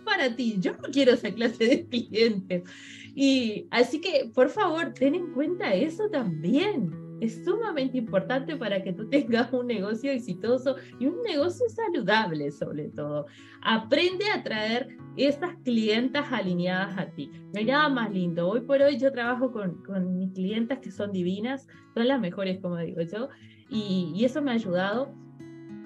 para 0.03 0.35
ti? 0.35 0.57
Yo 0.61 0.73
no 0.73 0.89
quiero 0.91 1.13
esa 1.13 1.31
clase 1.31 1.67
de 1.67 1.87
clientes. 1.87 2.63
Y 3.15 3.67
así 3.71 4.01
que, 4.01 4.31
por 4.33 4.49
favor, 4.49 4.95
ten 4.95 5.15
en 5.15 5.35
cuenta 5.35 5.75
eso 5.75 6.09
también 6.09 7.02
es 7.23 7.45
sumamente 7.45 7.99
importante 7.99 8.57
para 8.57 8.83
que 8.83 8.93
tú 8.93 9.09
tengas 9.09 9.53
un 9.53 9.69
negocio 9.69 10.11
exitoso 10.11 10.75
y 10.99 11.07
un 11.07 11.23
negocio 11.23 11.65
saludable 11.69 12.51
sobre 12.51 12.89
todo. 12.89 13.27
Aprende 13.61 14.25
a 14.35 14.43
traer 14.43 14.89
estas 15.17 15.55
clientas 15.63 16.33
alineadas 16.33 16.99
a 16.99 17.07
ti. 17.07 17.31
No 17.53 17.61
hay 17.61 17.67
nada 17.67 17.89
más 17.89 18.11
lindo. 18.11 18.49
Hoy 18.49 18.63
por 18.63 18.83
hoy 18.83 18.99
yo 18.99 19.13
trabajo 19.13 19.53
con, 19.53 19.85
con 19.85 20.19
mis 20.19 20.33
clientas 20.33 20.81
que 20.81 20.91
son 20.91 21.13
divinas, 21.13 21.69
son 21.95 22.09
las 22.09 22.21
mejores, 22.21 22.59
como 22.61 22.77
digo 22.79 23.03
yo, 23.03 23.29
y, 23.71 24.13
y 24.17 24.25
eso 24.25 24.43
me 24.43 24.51
ha 24.51 24.55
ayudado 24.55 25.15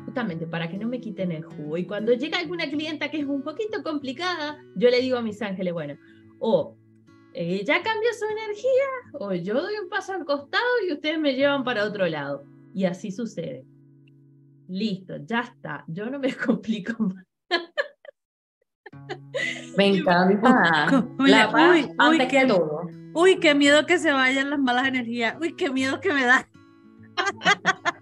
justamente 0.07 0.47
para 0.47 0.71
que 0.71 0.79
no 0.79 0.89
me 0.89 1.01
quiten 1.01 1.33
el 1.33 1.45
jugo. 1.45 1.77
Y 1.77 1.85
cuando 1.85 2.15
llega 2.15 2.39
alguna 2.39 2.71
clienta 2.71 3.11
que 3.11 3.19
es 3.19 3.27
un 3.27 3.43
poquito 3.43 3.83
complicada, 3.83 4.59
yo 4.75 4.89
le 4.89 5.03
digo 5.03 5.19
a 5.19 5.23
mis 5.23 5.43
ángeles, 5.43 5.75
bueno, 5.75 5.99
o 6.39 6.79
ella 7.39 7.83
cambia 7.83 8.15
su 8.15 8.25
energía 8.25 9.21
o 9.21 9.35
yo 9.35 9.61
doy 9.61 9.75
un 9.83 9.91
paso 9.91 10.15
al 10.15 10.25
costado 10.25 10.65
y 10.89 10.93
ustedes 10.93 11.19
me 11.19 11.35
llevan 11.35 11.65
para 11.65 11.85
otro 11.85 12.07
lado. 12.07 12.45
Y 12.75 12.87
así 12.87 13.11
sucede. 13.11 13.63
Listo, 14.69 15.19
ya 15.19 15.41
está. 15.41 15.85
Yo 15.87 16.09
no 16.09 16.19
me 16.19 16.35
complico 16.35 16.95
más. 17.03 17.25
Me 19.77 19.99
encanta. 19.99 21.05
la 21.19 21.51
paz 21.51 21.77
uy, 21.77 21.95
antes 21.99 22.29
que 22.29 22.47
todo. 22.47 22.89
Uy, 23.13 23.39
qué 23.39 23.55
miedo 23.55 23.85
que 23.85 23.99
se 23.99 24.13
vayan 24.13 24.49
las 24.49 24.59
malas 24.59 24.89
energías. 24.89 25.37
Uy, 25.39 25.55
qué 25.55 25.71
miedo 25.71 26.01
que 26.01 26.13
me 26.13 26.25
da. 26.25 26.49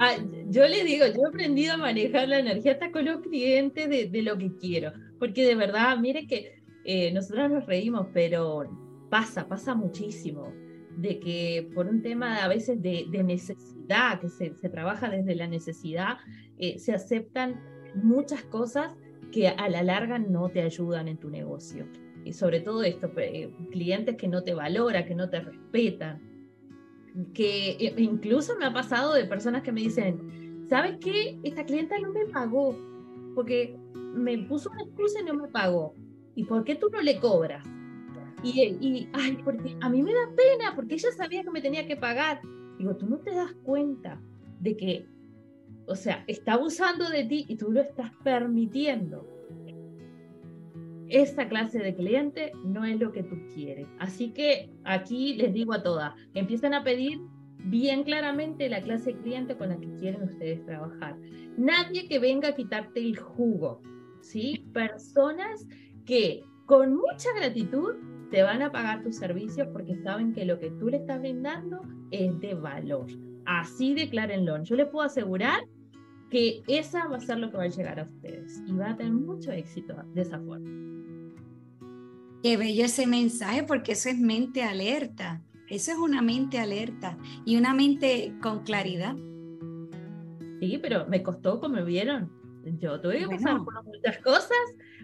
Ah, 0.00 0.12
yo 0.46 0.64
le 0.68 0.84
digo, 0.84 1.06
yo 1.06 1.22
he 1.24 1.28
aprendido 1.28 1.74
a 1.74 1.76
manejar 1.76 2.28
la 2.28 2.38
energía 2.38 2.70
hasta 2.70 2.92
con 2.92 3.04
los 3.04 3.20
clientes 3.20 3.90
de, 3.90 4.06
de 4.06 4.22
lo 4.22 4.38
que 4.38 4.56
quiero, 4.56 4.92
porque 5.18 5.44
de 5.44 5.56
verdad, 5.56 5.98
mire 5.98 6.28
que 6.28 6.57
eh, 6.90 7.12
nosotros 7.12 7.50
nos 7.50 7.66
reímos, 7.66 8.06
pero 8.14 8.64
pasa, 9.10 9.46
pasa 9.46 9.74
muchísimo, 9.74 10.54
de 10.96 11.20
que 11.20 11.70
por 11.74 11.86
un 11.86 12.00
tema 12.00 12.42
a 12.42 12.48
veces 12.48 12.80
de, 12.80 13.06
necesidad, 13.22 14.18
que 14.18 14.30
se, 14.30 14.48
trabaja 14.70 15.10
desde 15.10 15.34
la 15.34 15.46
necesidad, 15.46 16.16
eh, 16.56 16.78
se 16.78 16.94
aceptan 16.94 17.60
muchas 17.94 18.42
cosas 18.44 18.94
que 19.32 19.48
a 19.48 19.68
la 19.68 19.82
larga 19.82 20.18
no 20.18 20.48
te 20.48 20.62
ayudan 20.62 21.08
en 21.08 21.18
tu 21.18 21.28
negocio. 21.28 21.86
Y 22.24 22.32
sobre 22.32 22.60
todo 22.60 22.82
esto, 22.82 23.12
eh, 23.18 23.54
clientes 23.70 24.16
que 24.16 24.26
no 24.26 24.42
te 24.42 24.54
valoran, 24.54 25.04
que 25.04 25.14
no 25.14 25.28
te 25.28 25.40
respetan, 25.40 26.22
que 27.34 27.94
incluso 27.98 28.56
me 28.56 28.64
ha 28.64 28.72
pasado 28.72 29.12
de 29.12 29.26
personas 29.26 29.60
que 29.60 29.72
me 29.72 29.82
dicen, 29.82 30.64
¿sabes 30.70 30.96
qué? 31.02 31.38
Esta 31.42 31.66
clienta 31.66 31.98
no 31.98 32.14
me 32.14 32.24
pagó 32.24 32.74
porque 33.34 33.78
me 34.14 34.38
puso 34.38 34.70
una 34.70 34.84
excusa 34.84 35.20
y 35.20 35.24
no 35.24 35.34
me 35.34 35.48
pagó. 35.48 35.94
¿Y 36.38 36.44
por 36.44 36.62
qué 36.62 36.76
tú 36.76 36.88
no 36.88 37.02
le 37.02 37.18
cobras? 37.18 37.66
Y, 38.44 38.60
y, 38.60 39.08
ay, 39.12 39.38
porque 39.44 39.76
a 39.80 39.88
mí 39.88 40.04
me 40.04 40.12
da 40.12 40.30
pena, 40.36 40.76
porque 40.76 40.94
ella 40.94 41.10
sabía 41.16 41.42
que 41.42 41.50
me 41.50 41.60
tenía 41.60 41.84
que 41.84 41.96
pagar. 41.96 42.40
Digo, 42.78 42.94
tú 42.94 43.08
no 43.08 43.18
te 43.18 43.34
das 43.34 43.52
cuenta 43.64 44.22
de 44.60 44.76
que, 44.76 45.06
o 45.86 45.96
sea, 45.96 46.22
está 46.28 46.52
abusando 46.52 47.08
de 47.10 47.24
ti 47.24 47.44
y 47.48 47.56
tú 47.56 47.72
lo 47.72 47.80
estás 47.80 48.12
permitiendo. 48.22 49.26
Esta 51.08 51.48
clase 51.48 51.80
de 51.80 51.96
cliente 51.96 52.52
no 52.64 52.84
es 52.84 53.00
lo 53.00 53.10
que 53.10 53.24
tú 53.24 53.34
quieres. 53.52 53.88
Así 53.98 54.30
que 54.30 54.70
aquí 54.84 55.34
les 55.34 55.52
digo 55.52 55.72
a 55.72 55.82
todas, 55.82 56.14
empiezan 56.34 56.72
a 56.72 56.84
pedir 56.84 57.18
bien 57.64 58.04
claramente 58.04 58.68
la 58.68 58.80
clase 58.80 59.16
cliente 59.16 59.56
con 59.56 59.70
la 59.70 59.80
que 59.80 59.92
quieren 59.94 60.22
ustedes 60.22 60.64
trabajar. 60.64 61.16
Nadie 61.56 62.06
que 62.06 62.20
venga 62.20 62.50
a 62.50 62.54
quitarte 62.54 63.00
el 63.00 63.16
jugo, 63.16 63.82
¿sí? 64.20 64.64
Personas 64.72 65.66
que 66.08 66.42
con 66.64 66.96
mucha 66.96 67.28
gratitud 67.36 67.94
te 68.30 68.42
van 68.42 68.62
a 68.62 68.72
pagar 68.72 69.02
tus 69.02 69.16
servicios 69.16 69.68
porque 69.74 69.94
saben 70.02 70.32
que 70.32 70.46
lo 70.46 70.58
que 70.58 70.70
tú 70.70 70.88
le 70.88 70.96
estás 70.96 71.20
brindando 71.20 71.82
es 72.10 72.40
de 72.40 72.54
valor. 72.54 73.06
Así 73.44 73.92
declárenlo. 73.92 74.62
Yo 74.62 74.74
les 74.74 74.88
puedo 74.88 75.04
asegurar 75.04 75.60
que 76.30 76.62
esa 76.66 77.06
va 77.08 77.18
a 77.18 77.20
ser 77.20 77.38
lo 77.38 77.50
que 77.50 77.58
va 77.58 77.64
a 77.64 77.68
llegar 77.68 78.00
a 78.00 78.04
ustedes 78.04 78.62
y 78.66 78.72
va 78.72 78.90
a 78.90 78.96
tener 78.96 79.12
mucho 79.12 79.52
éxito 79.52 79.94
de 80.14 80.22
esa 80.22 80.38
forma. 80.40 80.70
Qué 82.42 82.56
bello 82.56 82.86
ese 82.86 83.06
mensaje 83.06 83.64
porque 83.64 83.92
eso 83.92 84.08
es 84.08 84.18
mente 84.18 84.62
alerta. 84.62 85.42
Eso 85.68 85.92
es 85.92 85.98
una 85.98 86.22
mente 86.22 86.58
alerta 86.58 87.18
y 87.44 87.58
una 87.58 87.74
mente 87.74 88.32
con 88.40 88.62
claridad. 88.62 89.14
Sí, 90.60 90.78
pero 90.80 91.06
me 91.06 91.22
costó, 91.22 91.60
como 91.60 91.84
vieron, 91.84 92.30
yo 92.76 93.00
tuve 93.00 93.20
que 93.20 93.26
pasar 93.26 93.58
por 93.64 93.84
muchas 93.84 94.18
cosas. 94.18 94.58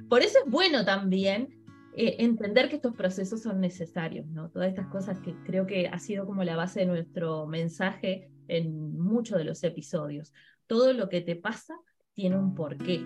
Por 0.09 0.23
eso 0.23 0.39
es 0.45 0.51
bueno 0.51 0.85
también 0.85 1.49
eh, 1.97 2.17
entender 2.19 2.69
que 2.69 2.77
estos 2.77 2.95
procesos 2.95 3.43
son 3.43 3.61
necesarios, 3.61 4.27
¿no? 4.27 4.51
Todas 4.51 4.69
estas 4.69 4.89
cosas 4.89 5.21
que 5.21 5.35
creo 5.45 5.67
que 5.67 5.87
ha 5.87 5.99
sido 5.99 6.27
como 6.27 6.43
la 6.43 6.57
base 6.57 6.81
de 6.81 6.87
nuestro 6.87 7.47
mensaje 7.47 8.31
en 8.49 8.99
muchos 8.99 9.39
de 9.39 9.45
los 9.45 9.63
episodios. 9.63 10.33
Todo 10.67 10.93
lo 10.93 11.09
que 11.09 11.21
te 11.21 11.37
pasa 11.37 11.75
tiene 12.13 12.37
un 12.37 12.55
porqué, 12.55 13.05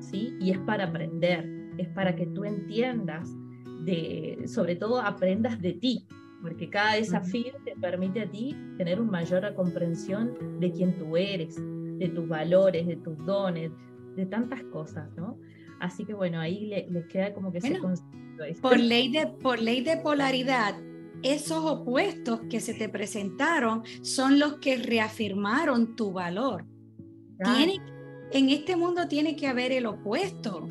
¿sí? 0.00 0.36
Y 0.40 0.50
es 0.50 0.58
para 0.58 0.84
aprender, 0.84 1.48
es 1.78 1.88
para 1.88 2.14
que 2.14 2.26
tú 2.26 2.44
entiendas, 2.44 3.28
de, 3.84 4.44
sobre 4.46 4.76
todo 4.76 5.00
aprendas 5.00 5.60
de 5.60 5.72
ti, 5.72 6.06
porque 6.42 6.68
cada 6.68 6.94
desafío 6.96 7.54
te 7.64 7.74
permite 7.76 8.22
a 8.22 8.30
ti 8.30 8.56
tener 8.76 9.00
una 9.00 9.10
mayor 9.10 9.54
comprensión 9.54 10.60
de 10.60 10.70
quién 10.70 10.98
tú 10.98 11.16
eres, 11.16 11.56
de 11.98 12.08
tus 12.08 12.28
valores, 12.28 12.86
de 12.86 12.96
tus 12.96 13.16
dones, 13.24 13.70
de 14.16 14.26
tantas 14.26 14.62
cosas, 14.64 15.08
¿no? 15.16 15.38
Así 15.80 16.04
que 16.04 16.14
bueno, 16.14 16.40
ahí 16.40 16.86
les 16.90 17.06
queda 17.06 17.34
como 17.34 17.52
que 17.52 17.60
se 17.60 17.78
por 18.60 18.78
ley 18.78 19.10
de 19.10 19.26
por 19.26 19.60
ley 19.60 19.82
de 19.82 19.96
polaridad, 19.98 20.74
esos 21.22 21.64
opuestos 21.64 22.40
que 22.50 22.60
se 22.60 22.74
te 22.74 22.88
presentaron 22.88 23.82
son 24.02 24.38
los 24.38 24.54
que 24.54 24.76
reafirmaron 24.76 25.94
tu 25.96 26.12
valor. 26.12 26.64
Tiene, 27.44 27.78
en 28.32 28.50
este 28.50 28.76
mundo 28.76 29.08
tiene 29.08 29.36
que 29.36 29.46
haber 29.46 29.72
el 29.72 29.86
opuesto. 29.86 30.68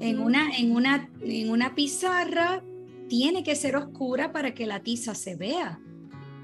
en, 0.00 0.20
una, 0.20 0.56
en, 0.56 0.74
una, 0.74 1.10
en 1.20 1.50
una 1.50 1.74
pizarra 1.74 2.62
tiene 3.08 3.42
que 3.42 3.54
ser 3.54 3.76
oscura 3.76 4.32
para 4.32 4.54
que 4.54 4.66
la 4.66 4.82
tiza 4.82 5.14
se 5.14 5.36
vea. 5.36 5.80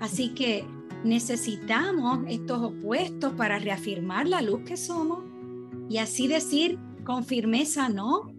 Así 0.00 0.34
que 0.34 0.64
necesitamos 1.04 2.20
estos 2.28 2.62
opuestos 2.62 3.34
para 3.34 3.58
reafirmar 3.58 4.26
la 4.26 4.40
luz 4.40 4.62
que 4.64 4.76
somos 4.76 5.24
y 5.88 5.98
así 5.98 6.26
decir 6.26 6.78
con 7.04 7.24
firmeza 7.24 7.88
no. 7.88 8.32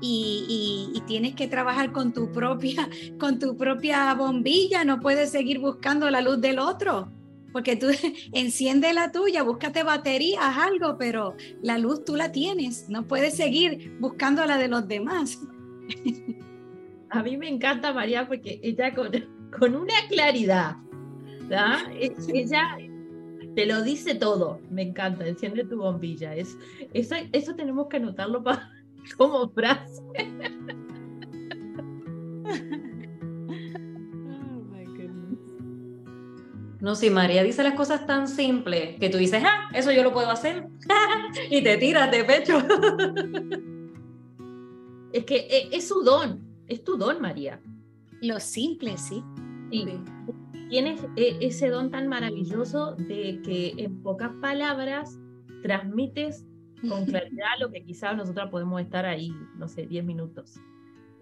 Y, 0.00 1.02
tienes 1.06 1.34
que 1.34 1.46
trabajar 1.46 1.92
con 1.92 2.12
tu 2.12 2.32
propia 2.32 2.88
con 3.18 3.38
tu 3.38 3.56
propia 3.56 4.12
bombilla, 4.14 4.84
no 4.84 4.98
puedes 4.98 5.30
seguir 5.30 5.60
buscando 5.60 6.10
la 6.10 6.20
luz 6.20 6.40
del 6.40 6.58
otro, 6.58 7.12
porque 7.52 7.76
tú 7.76 7.86
enciende 8.32 8.92
la 8.92 9.12
tuya, 9.12 9.42
búscate 9.42 9.84
baterías, 9.84 10.58
algo, 10.58 10.98
pero 10.98 11.36
la 11.62 11.78
luz 11.78 12.04
tú 12.04 12.16
la 12.16 12.32
tienes, 12.32 12.88
no 12.88 13.06
puedes 13.06 13.36
seguir 13.36 13.96
buscando 14.00 14.44
la 14.44 14.58
de 14.58 14.68
los 14.68 14.88
demás. 14.88 15.40
A 17.10 17.22
mí 17.22 17.36
me 17.36 17.48
encanta 17.48 17.92
María 17.92 18.26
porque 18.26 18.60
ella 18.62 18.94
con, 18.94 19.12
con 19.56 19.76
una 19.76 19.94
claridad 20.08 20.76
e, 21.50 22.12
ella 22.34 22.78
te 23.54 23.66
lo 23.66 23.82
dice 23.82 24.14
todo, 24.14 24.60
me 24.70 24.82
encanta, 24.82 25.26
enciende 25.26 25.64
tu 25.64 25.78
bombilla. 25.78 26.34
Es, 26.34 26.58
eso, 26.92 27.14
eso 27.32 27.54
tenemos 27.54 27.88
que 27.88 27.96
anotarlo 27.96 28.42
para, 28.42 28.70
como 29.16 29.48
frase. 29.50 30.02
No, 36.80 36.94
si 36.94 37.10
María 37.10 37.42
dice 37.42 37.64
las 37.64 37.74
cosas 37.74 38.06
tan 38.06 38.28
simples 38.28 38.96
que 39.00 39.08
tú 39.08 39.16
dices, 39.16 39.42
ah, 39.44 39.70
eso 39.74 39.90
yo 39.90 40.04
lo 40.04 40.12
puedo 40.12 40.30
hacer, 40.30 40.68
y 41.50 41.62
te 41.62 41.78
tiras 41.78 42.10
de 42.10 42.24
pecho. 42.24 42.58
es 45.12 45.24
que 45.24 45.36
e, 45.36 45.68
es, 45.72 45.88
su 45.88 46.02
don, 46.02 46.46
es 46.68 46.84
tu 46.84 46.96
don, 46.96 47.20
María. 47.20 47.60
Lo 48.20 48.38
simple, 48.38 48.96
sí. 48.98 49.24
sí 49.70 49.84
tienes 50.68 51.06
e, 51.16 51.38
ese 51.40 51.68
don 51.68 51.90
tan 51.90 52.08
maravilloso 52.08 52.94
de 52.96 53.40
que 53.42 53.74
en 53.76 54.02
pocas 54.02 54.32
palabras 54.40 55.18
transmites 55.62 56.46
con 56.88 57.04
claridad 57.06 57.48
lo 57.60 57.70
que 57.70 57.84
quizás 57.84 58.16
nosotras 58.16 58.50
podemos 58.50 58.80
estar 58.80 59.06
ahí, 59.06 59.32
no 59.56 59.68
sé, 59.68 59.86
10 59.86 60.04
minutos. 60.04 60.60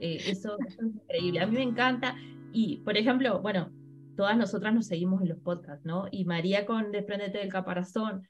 Eh, 0.01 0.19
eso, 0.27 0.57
es 0.67 0.77
increíble. 0.81 1.41
A 1.41 1.47
mí 1.47 1.57
me 1.57 1.63
encanta. 1.63 2.17
Y, 2.53 2.79
por 2.79 2.97
ejemplo, 2.97 3.41
bueno, 3.41 3.71
todas 4.17 4.37
nosotras 4.37 4.75
nos 4.75 4.87
seguimos 4.87 5.23
en 5.23 5.29
los 5.29 5.39
podcasts, 5.39 5.85
¿no? 5.85 6.07
Y 6.11 6.25
María 6.25 6.67
con 6.67 6.93
Desprendete 6.93 7.39
del 7.39 7.49
Caparazón 7.49 8.27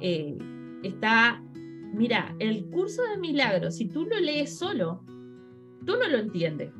eh, 0.00 0.36
está, 0.82 1.42
mira, 1.92 2.34
el 2.38 2.66
curso 2.66 3.02
de 3.02 3.18
milagros, 3.18 3.76
si 3.76 3.86
tú 3.88 4.04
lo 4.04 4.18
lees 4.20 4.58
solo, 4.58 5.04
tú 5.86 5.96
no 5.98 6.08
lo 6.08 6.18
entiendes. 6.18 6.72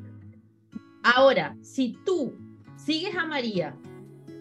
Ahora, 1.02 1.56
si 1.60 1.96
tú 2.04 2.34
sigues 2.76 3.16
a 3.16 3.26
María, 3.26 3.76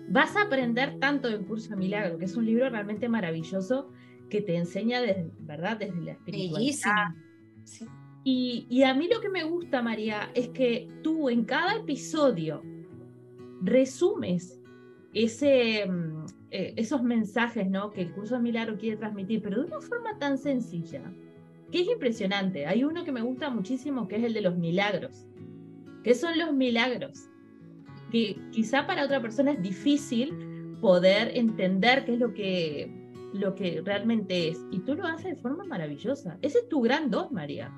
vas 0.09 0.36
a 0.36 0.43
aprender 0.43 0.99
tanto 0.99 1.29
del 1.29 1.45
curso 1.45 1.71
de 1.71 1.75
milagros, 1.77 2.19
que 2.19 2.25
es 2.25 2.36
un 2.36 2.45
libro 2.45 2.69
realmente 2.69 3.09
maravilloso 3.09 3.89
que 4.29 4.41
te 4.41 4.55
enseña 4.55 5.01
desde, 5.01 5.31
¿verdad? 5.39 5.77
Desde 5.77 6.01
la 6.01 6.11
espiritualidad. 6.13 7.15
Y, 8.23 8.67
y 8.69 8.84
a 8.84 8.93
mí 8.93 9.09
lo 9.13 9.19
que 9.19 9.29
me 9.29 9.43
gusta, 9.43 9.81
María, 9.81 10.29
es 10.34 10.49
que 10.49 10.88
tú 11.03 11.29
en 11.29 11.43
cada 11.43 11.75
episodio 11.75 12.61
resumes 13.61 14.59
ese, 15.13 15.86
mm, 15.86 16.25
eh, 16.51 16.73
esos 16.77 17.03
mensajes 17.03 17.69
¿no? 17.69 17.91
que 17.91 18.01
el 18.01 18.11
curso 18.13 18.36
de 18.36 18.41
milagro 18.41 18.77
quiere 18.77 18.97
transmitir, 18.97 19.41
pero 19.41 19.61
de 19.61 19.67
una 19.67 19.81
forma 19.81 20.17
tan 20.19 20.38
sencilla, 20.38 21.01
que 21.71 21.81
es 21.81 21.88
impresionante. 21.88 22.65
Hay 22.65 22.84
uno 22.84 23.03
que 23.03 23.11
me 23.11 23.21
gusta 23.21 23.49
muchísimo, 23.49 24.07
que 24.07 24.17
es 24.17 24.23
el 24.23 24.34
de 24.34 24.41
los 24.41 24.57
milagros. 24.57 25.27
¿Qué 26.03 26.15
son 26.15 26.38
los 26.38 26.53
milagros? 26.53 27.29
Que 28.14 28.39
quizá 28.51 28.88
para 28.88 29.03
otra 29.03 29.22
persona 29.22 29.51
es 29.51 29.61
difícil 29.61 30.78
poder 30.80 31.32
entender 31.36 32.05
qué 32.05 32.14
es 32.14 32.20
lo 32.20 32.34
que, 32.34 32.89
lo 33.34 33.55
que 33.55 33.82
realmente 33.84 34.49
es. 34.49 34.59
Y 34.72 34.80
tú 34.80 34.95
lo 34.95 35.05
haces 35.05 35.36
de 35.36 35.41
forma 35.41 35.66
maravillosa. 35.66 36.38
Ese 36.41 36.59
es 36.59 36.70
tu 36.70 36.82
gran 36.82 37.11
dos, 37.11 37.32
María. 37.32 37.70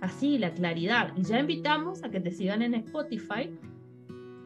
Así, 0.00 0.38
la 0.38 0.54
claridad. 0.54 1.12
Y 1.16 1.24
ya 1.24 1.40
invitamos 1.40 2.02
a 2.02 2.10
que 2.10 2.20
te 2.20 2.30
sigan 2.30 2.62
en 2.62 2.74
Spotify 2.74 3.50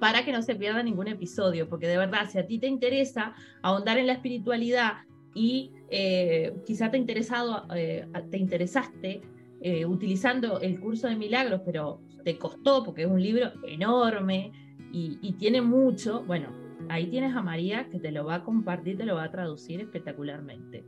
para 0.00 0.24
que 0.24 0.32
no 0.32 0.42
se 0.42 0.54
pierda 0.54 0.82
ningún 0.82 1.08
episodio, 1.08 1.68
porque 1.68 1.86
de 1.86 1.98
verdad, 1.98 2.28
si 2.30 2.38
a 2.38 2.46
ti 2.46 2.58
te 2.58 2.66
interesa 2.66 3.34
ahondar 3.62 3.98
en 3.98 4.06
la 4.06 4.14
espiritualidad 4.14 4.98
y 5.34 5.72
eh, 5.90 6.54
quizá 6.66 6.90
te, 6.90 6.98
interesado, 6.98 7.66
eh, 7.74 8.06
te 8.30 8.38
interesaste 8.38 9.20
eh, 9.60 9.84
utilizando 9.84 10.60
el 10.60 10.78
curso 10.80 11.08
de 11.08 11.16
milagros, 11.16 11.62
pero 11.64 12.00
te 12.24 12.38
costó 12.38 12.84
porque 12.84 13.02
es 13.02 13.08
un 13.08 13.22
libro 13.22 13.52
enorme 13.66 14.52
y, 14.92 15.18
y, 15.20 15.32
tiene 15.34 15.60
mucho, 15.60 16.24
bueno, 16.24 16.48
ahí 16.88 17.08
tienes 17.08 17.34
a 17.34 17.42
María 17.42 17.88
que 17.88 17.98
te 17.98 18.10
lo 18.10 18.24
va 18.24 18.36
a 18.36 18.44
compartir, 18.44 18.96
te 18.96 19.04
lo 19.04 19.16
va 19.16 19.24
a 19.24 19.30
traducir 19.30 19.80
espectacularmente. 19.80 20.84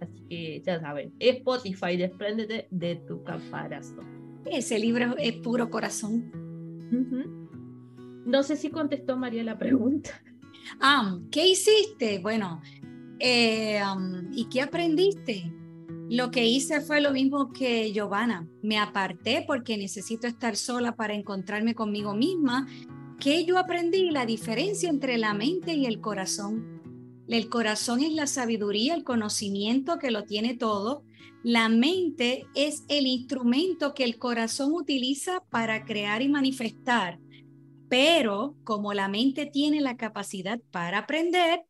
Así 0.00 0.24
que 0.28 0.62
ya 0.64 0.80
saben, 0.80 1.12
Spotify, 1.18 1.96
despréndete 1.96 2.68
de 2.70 2.96
tu 2.96 3.22
caparazón. 3.22 4.06
Ese 4.44 4.78
libro 4.78 5.16
es 5.18 5.34
puro 5.34 5.70
corazón. 5.70 6.30
No 8.24 8.42
sé 8.42 8.56
si 8.56 8.70
contestó 8.70 9.16
María 9.16 9.42
la 9.44 9.58
pregunta. 9.58 10.22
Ah, 10.80 11.18
¿qué 11.30 11.46
hiciste? 11.46 12.18
Bueno, 12.18 12.60
eh, 13.18 13.80
um, 13.82 14.30
¿y 14.32 14.48
qué 14.48 14.62
aprendiste? 14.62 15.52
Lo 16.10 16.30
que 16.30 16.46
hice 16.46 16.80
fue 16.80 17.00
lo 17.00 17.12
mismo 17.12 17.52
que 17.52 17.92
Giovanna. 17.92 18.46
Me 18.62 18.78
aparté 18.78 19.44
porque 19.46 19.76
necesito 19.76 20.26
estar 20.26 20.56
sola 20.56 20.96
para 20.96 21.14
encontrarme 21.14 21.74
conmigo 21.74 22.14
misma. 22.14 22.66
¿Qué 23.20 23.44
yo 23.44 23.58
aprendí? 23.58 24.10
La 24.10 24.26
diferencia 24.26 24.88
entre 24.88 25.18
la 25.18 25.34
mente 25.34 25.74
y 25.74 25.86
el 25.86 26.00
corazón. 26.00 27.24
El 27.26 27.48
corazón 27.48 28.00
es 28.00 28.12
la 28.12 28.28
sabiduría, 28.28 28.94
el 28.94 29.02
conocimiento 29.02 29.98
que 29.98 30.12
lo 30.12 30.22
tiene 30.22 30.56
todo. 30.56 31.02
La 31.42 31.68
mente 31.68 32.46
es 32.54 32.84
el 32.88 33.08
instrumento 33.08 33.92
que 33.92 34.04
el 34.04 34.18
corazón 34.18 34.72
utiliza 34.72 35.42
para 35.50 35.84
crear 35.84 36.22
y 36.22 36.28
manifestar. 36.28 37.18
Pero 37.88 38.54
como 38.62 38.94
la 38.94 39.08
mente 39.08 39.46
tiene 39.46 39.80
la 39.80 39.96
capacidad 39.96 40.60
para 40.70 40.98
aprender, 40.98 41.64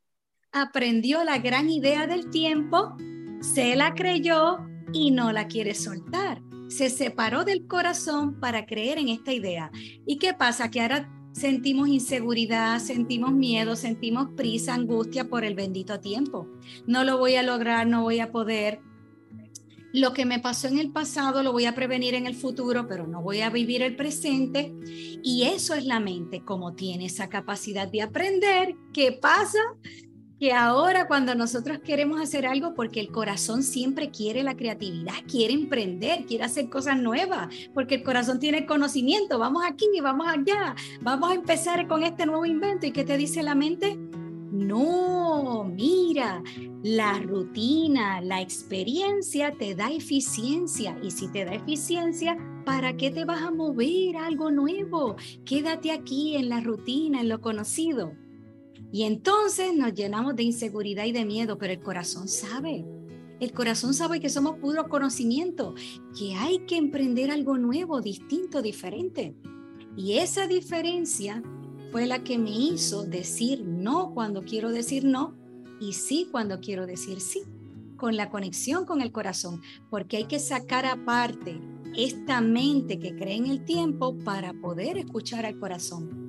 aprendió 0.52 1.24
la 1.24 1.38
gran 1.38 1.70
idea 1.70 2.06
del 2.06 2.28
tiempo, 2.28 2.94
se 3.40 3.74
la 3.74 3.94
creyó 3.94 4.58
y 4.92 5.12
no 5.12 5.32
la 5.32 5.48
quiere 5.48 5.74
soltar. 5.74 6.42
Se 6.68 6.90
separó 6.90 7.44
del 7.44 7.66
corazón 7.66 8.38
para 8.38 8.66
creer 8.66 8.98
en 8.98 9.08
esta 9.08 9.32
idea. 9.32 9.70
¿Y 10.06 10.18
qué 10.18 10.34
pasa? 10.34 10.70
Que 10.70 10.82
ahora 10.82 11.10
sentimos 11.38 11.88
inseguridad, 11.88 12.80
sentimos 12.80 13.32
miedo, 13.32 13.76
sentimos 13.76 14.30
prisa, 14.36 14.74
angustia 14.74 15.28
por 15.28 15.44
el 15.44 15.54
bendito 15.54 16.00
tiempo. 16.00 16.48
No 16.86 17.04
lo 17.04 17.18
voy 17.18 17.36
a 17.36 17.42
lograr, 17.42 17.86
no 17.86 18.02
voy 18.02 18.20
a 18.20 18.32
poder. 18.32 18.80
Lo 19.92 20.12
que 20.12 20.26
me 20.26 20.38
pasó 20.38 20.68
en 20.68 20.78
el 20.78 20.90
pasado 20.92 21.42
lo 21.42 21.52
voy 21.52 21.64
a 21.64 21.74
prevenir 21.74 22.14
en 22.14 22.26
el 22.26 22.34
futuro, 22.34 22.86
pero 22.86 23.06
no 23.06 23.22
voy 23.22 23.40
a 23.40 23.50
vivir 23.50 23.82
el 23.82 23.96
presente. 23.96 24.74
Y 25.22 25.44
eso 25.44 25.74
es 25.74 25.86
la 25.86 26.00
mente, 26.00 26.44
como 26.44 26.74
tiene 26.74 27.06
esa 27.06 27.28
capacidad 27.28 27.88
de 27.88 28.02
aprender. 28.02 28.74
¿Qué 28.92 29.12
pasa? 29.12 29.60
Que 30.38 30.52
ahora 30.52 31.08
cuando 31.08 31.34
nosotros 31.34 31.78
queremos 31.80 32.20
hacer 32.20 32.46
algo, 32.46 32.74
porque 32.74 33.00
el 33.00 33.10
corazón 33.10 33.62
siempre 33.62 34.10
quiere 34.10 34.42
la 34.42 34.56
creatividad, 34.56 35.14
quiere 35.28 35.52
emprender, 35.52 36.26
quiere 36.26 36.44
hacer 36.44 36.68
cosas 36.68 36.98
nuevas, 37.00 37.48
porque 37.74 37.96
el 37.96 38.02
corazón 38.02 38.38
tiene 38.38 38.66
conocimiento, 38.66 39.38
vamos 39.38 39.64
aquí, 39.66 39.86
vamos 40.00 40.26
allá, 40.28 40.76
vamos 41.00 41.30
a 41.30 41.34
empezar 41.34 41.88
con 41.88 42.04
este 42.04 42.24
nuevo 42.24 42.46
invento. 42.46 42.86
¿Y 42.86 42.92
qué 42.92 43.04
te 43.04 43.16
dice 43.16 43.42
la 43.42 43.54
mente? 43.54 43.98
No, 44.50 45.64
mira, 45.64 46.42
la 46.82 47.18
rutina, 47.18 48.20
la 48.20 48.40
experiencia 48.40 49.52
te 49.52 49.74
da 49.74 49.90
eficiencia 49.90 50.98
y 51.02 51.10
si 51.10 51.28
te 51.28 51.44
da 51.44 51.54
eficiencia, 51.54 52.36
¿para 52.64 52.96
qué 52.96 53.10
te 53.10 53.24
vas 53.24 53.42
a 53.42 53.50
mover 53.50 54.16
algo 54.16 54.50
nuevo? 54.50 55.16
Quédate 55.44 55.90
aquí 55.90 56.36
en 56.36 56.48
la 56.48 56.60
rutina, 56.60 57.20
en 57.20 57.28
lo 57.28 57.40
conocido. 57.40 58.12
Y 58.90 59.02
entonces 59.02 59.74
nos 59.74 59.92
llenamos 59.92 60.34
de 60.36 60.44
inseguridad 60.44 61.04
y 61.04 61.12
de 61.12 61.24
miedo, 61.24 61.58
pero 61.58 61.72
el 61.72 61.80
corazón 61.80 62.28
sabe. 62.28 62.84
El 63.40 63.52
corazón 63.52 63.94
sabe 63.94 64.18
que 64.18 64.30
somos 64.30 64.56
puro 64.56 64.88
conocimiento, 64.88 65.74
que 66.18 66.34
hay 66.34 66.60
que 66.66 66.76
emprender 66.76 67.30
algo 67.30 67.56
nuevo, 67.58 68.00
distinto, 68.00 68.62
diferente. 68.62 69.36
Y 69.96 70.14
esa 70.14 70.46
diferencia 70.46 71.42
fue 71.92 72.06
la 72.06 72.24
que 72.24 72.38
me 72.38 72.50
hizo 72.50 73.04
decir 73.04 73.64
no 73.64 74.12
cuando 74.12 74.42
quiero 74.42 74.70
decir 74.70 75.04
no 75.04 75.34
y 75.80 75.92
sí 75.92 76.28
cuando 76.30 76.60
quiero 76.60 76.86
decir 76.86 77.20
sí, 77.20 77.42
con 77.96 78.16
la 78.16 78.30
conexión 78.30 78.84
con 78.84 79.00
el 79.00 79.12
corazón, 79.12 79.62
porque 79.90 80.16
hay 80.16 80.24
que 80.24 80.38
sacar 80.38 80.86
aparte 80.86 81.60
esta 81.96 82.40
mente 82.40 82.98
que 82.98 83.14
cree 83.14 83.36
en 83.36 83.46
el 83.46 83.64
tiempo 83.64 84.16
para 84.18 84.52
poder 84.52 84.98
escuchar 84.98 85.46
al 85.46 85.58
corazón. 85.58 86.27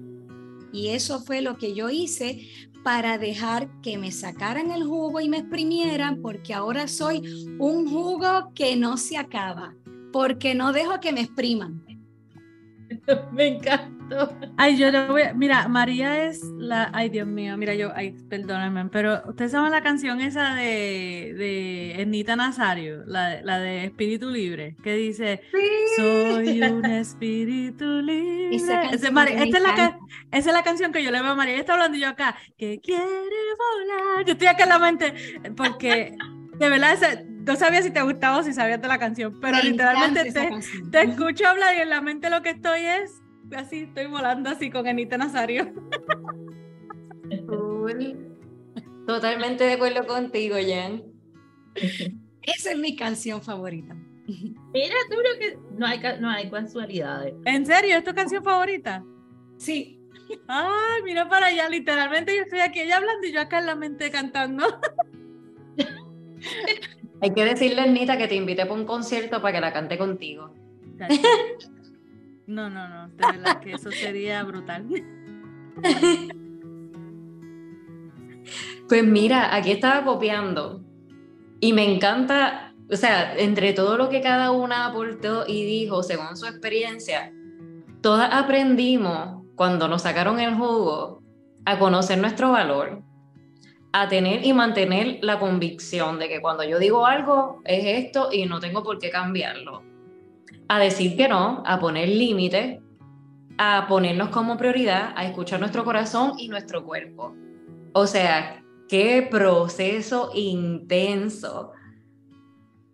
Y 0.72 0.90
eso 0.90 1.22
fue 1.22 1.42
lo 1.42 1.58
que 1.58 1.74
yo 1.74 1.90
hice 1.90 2.48
para 2.84 3.18
dejar 3.18 3.70
que 3.82 3.98
me 3.98 4.12
sacaran 4.12 4.72
el 4.72 4.84
jugo 4.84 5.20
y 5.20 5.30
me 5.30 5.40
exprimieran, 5.40 6.22
porque 6.22 6.54
ahora 6.54 6.88
soy 6.88 7.22
un 7.60 7.90
jugo 7.90 8.52
que 8.54 8.76
no 8.76 8.98
se 8.98 9.18
acaba, 9.18 9.76
porque 10.12 10.56
no 10.56 10.72
dejo 10.72 11.00
que 11.00 11.12
me 11.12 11.22
expriman. 11.22 11.84
me 13.34 13.48
Ay, 14.58 14.78
yo 14.78 14.92
le 14.92 15.08
voy 15.08 15.22
a, 15.24 15.34
mira, 15.34 15.68
María 15.68 16.26
es 16.26 16.44
la, 16.58 16.90
ay 16.94 17.10
Dios 17.10 17.28
mío, 17.28 17.58
mira 17.58 17.74
yo, 17.76 17.92
ay, 17.96 18.12
perdónenme, 18.30 18.86
pero 18.90 19.22
ustedes 19.28 19.52
saben 19.52 19.72
la 19.72 19.82
canción 19.82 20.22
esa 20.22 20.56
de, 20.56 21.34
de 21.38 22.02
Ernita 22.02 22.36
Nazario, 22.36 23.04
la, 23.06 23.42
la 23.42 23.60
de 23.60 23.86
Espíritu 23.86 24.30
Libre, 24.30 24.76
que 24.84 24.96
dice, 24.96 25.42
soy 25.96 26.62
un 26.64 26.86
espíritu 26.86 28.02
libre. 28.02 28.56
Esa, 28.56 28.84
esta 28.84 29.08
es 29.08 29.14
la, 29.64 30.00
esa 30.32 30.50
es 30.50 30.54
la 30.54 30.64
canción 30.64 30.92
que 30.92 31.04
yo 31.04 31.12
le 31.12 31.22
veo 31.22 31.32
a 31.32 31.36
María, 31.36 31.54
ella 31.54 31.62
está 31.62 31.74
hablando 31.74 31.98
yo 31.98 32.08
acá, 32.08 32.36
que 32.58 32.80
quiere 32.80 33.04
volar, 33.04 34.26
yo 34.26 34.34
estoy 34.34 34.48
acá 34.48 34.64
en 34.64 34.70
la 34.70 34.80
mente, 34.80 35.14
porque 35.56 36.16
de 36.58 36.70
verdad 36.70 36.94
ese, 36.94 37.26
no 37.26 37.56
sabía 37.56 37.82
si 37.82 37.92
te 37.92 38.02
gustaba 38.02 38.38
o 38.38 38.44
si 38.44 38.54
sabías 38.54 38.82
de 38.82 38.88
la 38.88 39.00
canción, 39.00 39.40
pero 39.40 39.58
literalmente 39.62 40.32
te, 40.32 40.50
te, 40.92 41.02
escucho 41.04 41.48
hablar 41.48 41.76
y 41.76 41.82
en 41.82 41.90
la 41.90 42.02
mente 42.02 42.30
lo 42.30 42.42
que 42.42 42.50
estoy 42.50 42.82
es 42.82 43.22
así, 43.56 43.80
estoy 43.80 44.08
volando 44.08 44.50
así 44.50 44.70
con 44.70 44.88
Anita 44.88 45.18
Nazario. 45.18 45.74
Totalmente 49.06 49.64
de 49.64 49.74
acuerdo 49.74 50.06
contigo, 50.06 50.56
Jen. 50.58 51.04
Esa 52.44 52.72
es 52.72 52.78
mi 52.78 52.96
canción 52.96 53.42
favorita. 53.42 53.96
Mira, 54.28 54.96
tú 55.10 55.16
lo 55.16 55.40
que 55.40 55.58
no 55.72 55.88
hay, 55.88 56.00
no 56.20 56.30
hay 56.30 56.50
casualidades. 56.50 57.34
¿En 57.46 57.66
serio? 57.66 57.98
¿Es 57.98 58.04
tu 58.04 58.14
canción 58.14 58.44
favorita? 58.44 59.04
Sí. 59.58 60.00
Ay, 60.48 61.02
mira 61.04 61.28
para 61.28 61.48
allá, 61.48 61.68
literalmente 61.70 62.36
yo 62.36 62.44
estoy 62.44 62.60
aquí 62.60 62.82
ella 62.82 62.98
hablando 62.98 63.26
y 63.26 63.32
yo 63.32 63.42
acá 63.42 63.60
en 63.60 63.66
la 63.66 63.76
mente 63.76 64.12
cantando. 64.12 64.64
Hay 67.22 67.34
que 67.34 67.44
decirle 67.44 67.82
a 67.82 67.88
Nita 67.88 68.18
que 68.18 68.28
te 68.28 68.36
invite 68.36 68.66
para 68.66 68.80
un 68.80 68.86
concierto 68.86 69.42
para 69.42 69.56
que 69.56 69.62
la 69.62 69.74
cante 69.74 69.98
contigo. 69.98 70.54
No, 72.50 72.68
no, 72.68 72.90
no, 72.90 73.10
de 73.10 73.38
verdad 73.38 73.60
que 73.60 73.74
eso 73.74 73.92
sería 73.92 74.44
brutal. 74.44 74.88
Pues 78.88 79.04
mira, 79.06 79.56
aquí 79.56 79.70
estaba 79.70 80.04
copiando 80.04 80.82
y 81.60 81.74
me 81.74 81.94
encanta, 81.94 82.74
o 82.92 82.96
sea, 82.96 83.38
entre 83.38 83.74
todo 83.74 83.98
lo 83.98 84.10
que 84.10 84.22
cada 84.22 84.50
una 84.50 84.88
aportó 84.88 85.46
y 85.46 85.64
dijo 85.64 86.02
según 86.02 86.36
su 86.36 86.48
experiencia, 86.48 87.32
todas 88.02 88.34
aprendimos 88.34 89.46
cuando 89.56 89.88
nos 89.88 90.02
sacaron 90.02 90.40
el 90.40 90.56
jugo 90.56 91.22
a 91.66 91.78
conocer 91.78 92.18
nuestro 92.18 92.52
valor, 92.52 93.04
a 93.94 94.08
tener 94.08 94.44
y 94.44 94.54
mantener 94.54 95.20
la 95.22 95.38
convicción 95.38 96.18
de 96.18 96.28
que 96.28 96.42
cuando 96.42 96.64
yo 96.64 96.80
digo 96.80 97.06
algo 97.06 97.62
es 97.64 98.06
esto 98.06 98.30
y 98.32 98.48
no 98.48 98.60
tengo 98.60 98.82
por 98.82 98.98
qué 98.98 99.12
cambiarlo. 99.12 99.89
A 100.70 100.80
decir 100.80 101.18
que 101.18 101.28
no, 101.28 101.62
a 101.66 101.80
poner 101.80 102.08
límites, 102.08 102.80
a 103.58 103.88
ponernos 103.90 104.30
como 104.30 104.56
prioridad, 104.56 105.12
a 105.18 105.26
escuchar 105.26 105.60
nuestro 105.60 105.84
corazón 105.84 106.34
y 106.38 106.48
nuestro 106.48 106.86
cuerpo. 106.86 107.36
O 107.92 108.08
sea, 108.08 108.64
qué 108.88 109.28
proceso 109.30 110.32
intenso. 110.34 111.74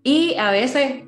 Y 0.01 0.35
a 0.37 0.49
veces 0.51 1.03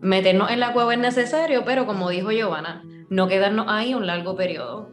meternos 0.00 0.50
en 0.50 0.60
la 0.60 0.72
cueva 0.72 0.94
es 0.94 1.00
necesario, 1.00 1.64
pero 1.64 1.86
como 1.86 2.08
dijo 2.10 2.30
Giovanna, 2.30 2.82
no 3.10 3.28
quedarnos 3.28 3.66
ahí 3.68 3.94
un 3.94 4.06
largo 4.06 4.36
periodo. 4.36 4.90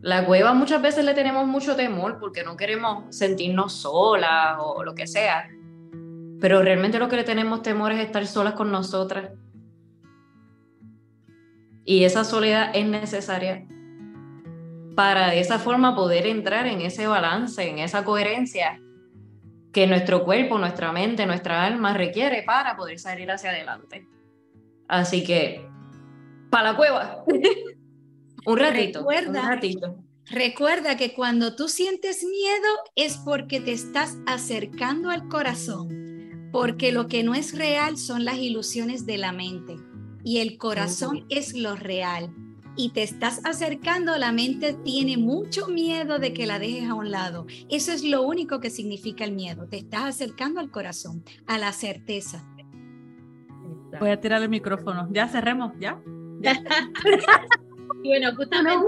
La 0.00 0.26
cueva 0.26 0.52
muchas 0.52 0.82
veces 0.82 1.04
le 1.04 1.14
tenemos 1.14 1.46
mucho 1.46 1.76
temor 1.76 2.18
porque 2.18 2.42
no 2.42 2.56
queremos 2.56 3.14
sentirnos 3.14 3.72
solas 3.72 4.56
o 4.58 4.82
lo 4.82 4.94
que 4.94 5.06
sea, 5.06 5.48
pero 6.40 6.60
realmente 6.60 6.98
lo 6.98 7.08
que 7.08 7.16
le 7.16 7.24
tenemos 7.24 7.62
temor 7.62 7.92
es 7.92 8.00
estar 8.00 8.26
solas 8.26 8.54
con 8.54 8.72
nosotras. 8.72 9.30
Y 11.84 12.04
esa 12.04 12.24
soledad 12.24 12.70
es 12.74 12.86
necesaria 12.86 13.66
para 14.94 15.30
de 15.30 15.40
esa 15.40 15.58
forma 15.58 15.96
poder 15.96 16.26
entrar 16.26 16.66
en 16.66 16.80
ese 16.80 17.06
balance, 17.06 17.68
en 17.68 17.78
esa 17.78 18.04
coherencia 18.04 18.80
que 19.72 19.86
nuestro 19.86 20.22
cuerpo, 20.22 20.58
nuestra 20.58 20.92
mente, 20.92 21.24
nuestra 21.26 21.64
alma 21.64 21.94
requiere 21.94 22.42
para 22.42 22.76
poder 22.76 22.98
salir 22.98 23.30
hacia 23.30 23.50
adelante. 23.50 24.06
Así 24.86 25.24
que, 25.24 25.66
para 26.50 26.72
la 26.72 26.76
cueva. 26.76 27.24
un 28.46 28.58
ratito. 28.58 28.98
Recuerda, 28.98 29.40
un 29.40 29.48
ratito. 29.48 29.96
Recuerda 30.26 30.96
que 30.98 31.14
cuando 31.14 31.56
tú 31.56 31.68
sientes 31.68 32.22
miedo 32.22 32.68
es 32.94 33.16
porque 33.16 33.60
te 33.60 33.72
estás 33.72 34.18
acercando 34.26 35.08
al 35.08 35.26
corazón, 35.28 36.50
porque 36.52 36.92
lo 36.92 37.08
que 37.08 37.22
no 37.22 37.34
es 37.34 37.56
real 37.56 37.96
son 37.96 38.26
las 38.26 38.36
ilusiones 38.36 39.06
de 39.06 39.16
la 39.16 39.32
mente 39.32 39.76
y 40.24 40.38
el 40.38 40.58
corazón 40.58 41.26
es 41.28 41.54
lo 41.54 41.76
real 41.76 42.32
y 42.76 42.90
te 42.90 43.02
estás 43.02 43.44
acercando, 43.44 44.16
la 44.16 44.32
mente 44.32 44.72
tiene 44.72 45.16
mucho 45.16 45.68
miedo 45.68 46.18
de 46.18 46.32
que 46.32 46.46
la 46.46 46.58
dejes 46.58 46.88
a 46.88 46.94
un 46.94 47.10
lado. 47.10 47.46
Eso 47.68 47.92
es 47.92 48.02
lo 48.02 48.22
único 48.22 48.60
que 48.60 48.70
significa 48.70 49.24
el 49.24 49.32
miedo. 49.32 49.66
Te 49.68 49.76
estás 49.76 50.04
acercando 50.04 50.60
al 50.60 50.70
corazón, 50.70 51.22
a 51.46 51.58
la 51.58 51.72
certeza. 51.72 52.44
Voy 54.00 54.10
a 54.10 54.20
tirar 54.20 54.42
el 54.42 54.48
micrófono. 54.48 55.08
Ya 55.12 55.28
cerremos, 55.28 55.72
¿ya? 55.78 56.00
y 58.02 58.08
bueno, 58.08 58.34
justamente 58.34 58.86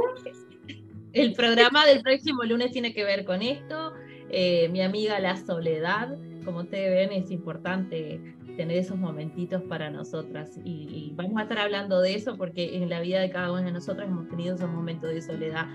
el 1.13 1.35
programa 1.35 1.85
del 1.87 2.03
próximo 2.03 2.43
lunes 2.45 2.73
tiene 2.73 2.95
que 2.95 3.05
ver 3.05 3.25
con 3.25 3.43
esto. 3.43 3.93
Eh, 4.31 4.69
mi 4.71 4.81
amiga 4.81 5.21
La 5.21 5.37
Soledad, 5.37 6.17
como 6.45 6.61
ustedes 6.61 7.09
ven, 7.09 7.23
es 7.23 7.31
importante 7.31 8.35
tener 8.57 8.79
esos 8.79 8.99
momentitos 8.99 9.63
para 9.63 9.91
nosotras. 9.91 10.59
Y, 10.65 11.13
vamos 11.15 11.39
a 11.39 11.43
estar 11.43 11.59
hablando 11.59 12.01
de 12.01 12.15
eso 12.15 12.37
porque 12.37 12.77
en 12.77 12.89
la 12.89 13.01
vida 13.01 13.21
de 13.21 13.31
cada 13.31 13.53
una 13.53 13.63
de 13.63 13.73
nosotras 13.73 14.09
hemos 14.09 14.29
tenido 14.29 14.55
esos 14.55 14.71
momentos 14.71 15.11
de 15.11 15.23
soledad 15.23 15.67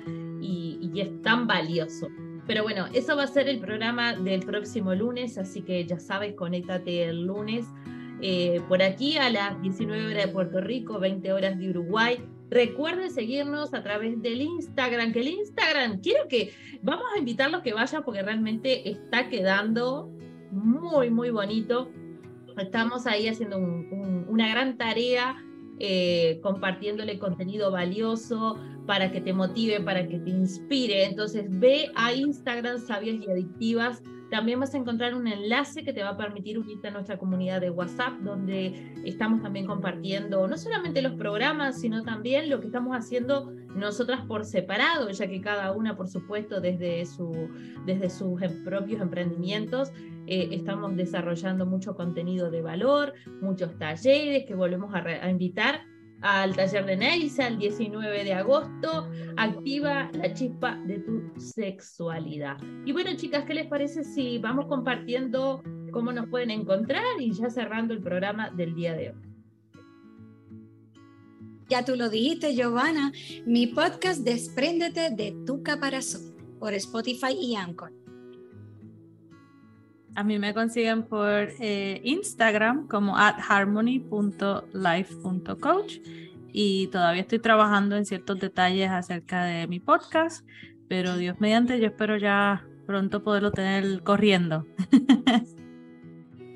y, 0.42 0.92
es 0.96 1.22
tan 1.22 1.48
valioso. 1.48 2.08
Pero 2.48 2.64
bueno, 2.64 2.88
eso 2.94 3.16
va 3.16 3.24
a 3.24 3.28
ser 3.28 3.48
el 3.48 3.60
programa 3.60 4.14
del 4.14 4.42
próximo 4.42 4.94
lunes, 4.96 5.38
así 5.38 5.62
que 5.62 5.86
ya 5.86 6.00
sabes, 6.00 6.34
conéctate 6.34 7.06
el 7.06 7.26
lunes. 7.26 7.66
Eh, 8.22 8.60
por 8.68 8.82
aquí 8.82 9.18
a 9.18 9.30
las 9.30 9.62
19 9.62 10.08
horas 10.08 10.26
de 10.26 10.32
Puerto 10.32 10.60
Rico, 10.60 11.00
20 11.00 11.32
horas 11.32 11.58
de 11.58 11.70
Uruguay. 11.70 12.22
Recuerden 12.50 13.12
seguirnos 13.12 13.74
a 13.74 13.84
través 13.84 14.22
del 14.22 14.42
Instagram, 14.42 15.14
que 15.14 15.20
el 15.20 15.28
Instagram, 15.28 16.02
quiero 16.02 16.28
que 16.28 16.52
vamos 16.82 17.06
a 17.16 17.20
invitarlos 17.20 17.62
que 17.62 17.74
vayan 17.74 18.04
porque 18.04 18.24
realmente 18.24 18.90
está 18.90 19.30
quedando 19.30 20.12
muy, 20.52 21.10
muy 21.12 21.30
bonito. 21.30 21.90
Estamos 22.62 23.08
ahí 23.08 23.28
haciendo 23.28 23.58
una 23.58 24.50
gran 24.50 24.78
tarea, 24.78 25.36
eh, 25.80 26.40
compartiéndole 26.42 27.20
contenido 27.20 27.72
valioso 27.72 28.58
para 28.86 29.12
que 29.12 29.22
te 29.22 29.34
motive, 29.34 29.82
para 29.82 30.08
que 30.08 30.20
te 30.20 30.30
inspire. 30.30 31.06
Entonces 31.06 31.46
ve 31.48 31.92
a 31.96 32.14
Instagram 32.14 32.80
Sabias 32.80 33.18
y 33.26 33.32
Adictivas 33.32 34.02
también 34.30 34.60
vas 34.60 34.74
a 34.74 34.78
encontrar 34.78 35.16
un 35.16 35.28
enlace 35.28 35.84
que 35.84 35.94
te 35.94 36.04
va 36.04 36.10
a 36.10 36.18
permitir 36.18 36.60
unirte 36.60 36.88
a 36.88 36.92
nuestra 36.92 37.18
comunidad 37.18 37.62
de 37.62 37.70
WhatsApp, 37.70 38.20
donde 38.22 38.94
estamos 39.06 39.42
también 39.42 39.66
compartiendo 39.66 40.48
no 40.48 40.58
solamente 40.58 41.02
los 41.02 41.14
programas, 41.14 41.80
sino 41.82 42.04
también 42.04 42.50
lo 42.50 42.60
que 42.60 42.68
estamos 42.68 42.96
haciendo 42.96 43.52
nosotras 43.76 44.22
por 44.26 44.46
separado, 44.46 45.10
ya 45.10 45.28
que 45.28 45.42
cada 45.42 45.72
una, 45.72 45.96
por 45.96 46.08
supuesto, 46.08 46.62
desde, 46.62 47.06
su, 47.06 47.50
desde 47.86 48.10
sus 48.10 48.42
em, 48.42 48.64
propios 48.64 49.02
emprendimientos, 49.02 49.92
eh, 50.28 50.50
estamos 50.52 50.96
desarrollando 50.96 51.66
mucho 51.66 51.96
contenido 51.96 52.52
de 52.52 52.62
valor, 52.62 53.14
muchos 53.42 53.78
talleres 53.78 54.46
que 54.46 54.56
volvemos 54.56 54.94
a, 54.94 55.00
a 55.00 55.30
invitar 55.30 55.82
al 56.22 56.56
taller 56.56 56.86
de 56.86 56.98
Neisa 56.98 57.48
el 57.48 57.58
19 57.58 58.24
de 58.24 58.34
agosto. 58.34 59.10
Activa 59.38 60.10
la 60.14 60.34
chispa 60.34 60.76
de 60.86 61.00
tu 61.00 61.32
sexualidad. 61.40 62.58
Y 62.86 62.92
bueno, 62.92 63.12
chicas, 63.16 63.46
¿qué 63.46 63.54
les 63.54 63.68
parece 63.68 64.04
si 64.04 64.38
vamos 64.38 64.66
compartiendo 64.68 65.64
cómo 65.92 66.12
nos 66.12 66.28
pueden 66.28 66.52
encontrar 66.52 67.04
y 67.20 67.32
ya 67.32 67.50
cerrando 67.50 67.94
el 67.94 68.02
programa 68.02 68.50
del 68.50 68.76
día 68.76 68.94
de 68.94 69.10
hoy? 69.10 69.30
Ya 71.70 71.86
tú 71.86 71.96
lo 71.96 72.10
dijiste, 72.10 72.56
Giovanna, 72.56 73.12
mi 73.46 73.68
podcast 73.68 74.24
Despréndete 74.24 75.12
de 75.12 75.36
tu 75.46 75.62
caparazón 75.62 76.36
por 76.60 76.74
Spotify 76.74 77.34
y 77.40 77.56
Anchor. 77.56 77.99
A 80.20 80.24
mí 80.24 80.38
me 80.38 80.54
consiguen 80.54 81.04
por 81.04 81.48
eh, 81.62 82.02
Instagram 82.04 82.90
como 82.90 83.18
at 83.18 83.38
harmony.life.coach 83.40 86.00
y 86.52 86.88
todavía 86.88 87.22
estoy 87.22 87.40
trabajando 87.40 87.96
en 87.96 88.06
ciertos 88.06 88.38
detalles 88.38 88.90
acerca 88.90 89.46
de 89.46 89.66
mi 89.68 89.80
podcast, 89.80 90.46
pero 90.90 91.16
Dios 91.16 91.40
mediante 91.40 91.80
yo 91.80 91.86
espero 91.86 92.18
ya 92.18 92.66
pronto 92.86 93.24
poderlo 93.24 93.52
tener 93.52 94.04
corriendo. 94.04 94.66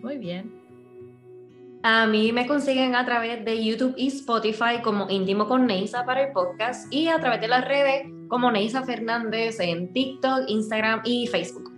Muy 0.02 0.18
bien. 0.18 0.62
A 1.84 2.06
mí 2.06 2.34
me 2.34 2.46
consiguen 2.46 2.96
a 2.96 3.06
través 3.06 3.46
de 3.46 3.64
YouTube 3.64 3.94
y 3.96 4.08
Spotify 4.08 4.82
como 4.84 5.10
Íntimo 5.10 5.48
con 5.48 5.68
Neisa 5.68 6.06
para 6.06 6.28
el 6.28 6.34
podcast 6.34 6.94
y 6.94 7.08
a 7.08 7.18
través 7.18 7.40
de 7.40 7.48
las 7.48 7.66
redes 7.66 8.12
como 8.28 8.52
Neisa 8.52 8.84
Fernández 8.84 9.58
en 9.62 9.94
TikTok, 9.94 10.50
Instagram 10.50 11.00
y 11.06 11.28
Facebook. 11.28 11.73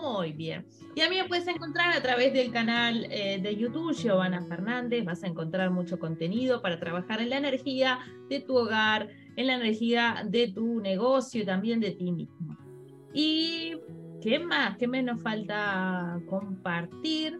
Muy 0.00 0.32
bien. 0.32 0.66
Y 0.94 1.02
a 1.02 1.10
mí 1.10 1.16
me 1.16 1.28
puedes 1.28 1.46
encontrar 1.46 1.96
a 1.96 2.02
través 2.02 2.32
del 2.32 2.50
canal 2.52 3.06
eh, 3.10 3.38
de 3.40 3.56
YouTube 3.56 3.94
Giovanna 3.94 4.42
Fernández. 4.46 5.04
Vas 5.04 5.22
a 5.22 5.26
encontrar 5.26 5.70
mucho 5.70 5.98
contenido 5.98 6.62
para 6.62 6.80
trabajar 6.80 7.20
en 7.20 7.30
la 7.30 7.38
energía 7.38 8.00
de 8.28 8.40
tu 8.40 8.56
hogar, 8.56 9.08
en 9.36 9.46
la 9.46 9.54
energía 9.54 10.24
de 10.26 10.48
tu 10.48 10.80
negocio 10.80 11.42
y 11.42 11.46
también 11.46 11.80
de 11.80 11.92
ti 11.92 12.12
mismo. 12.12 12.56
¿Y 13.12 13.76
qué 14.22 14.38
más? 14.38 14.76
¿Qué 14.78 14.88
me 14.88 15.02
nos 15.02 15.22
falta 15.22 16.20
compartir? 16.28 17.38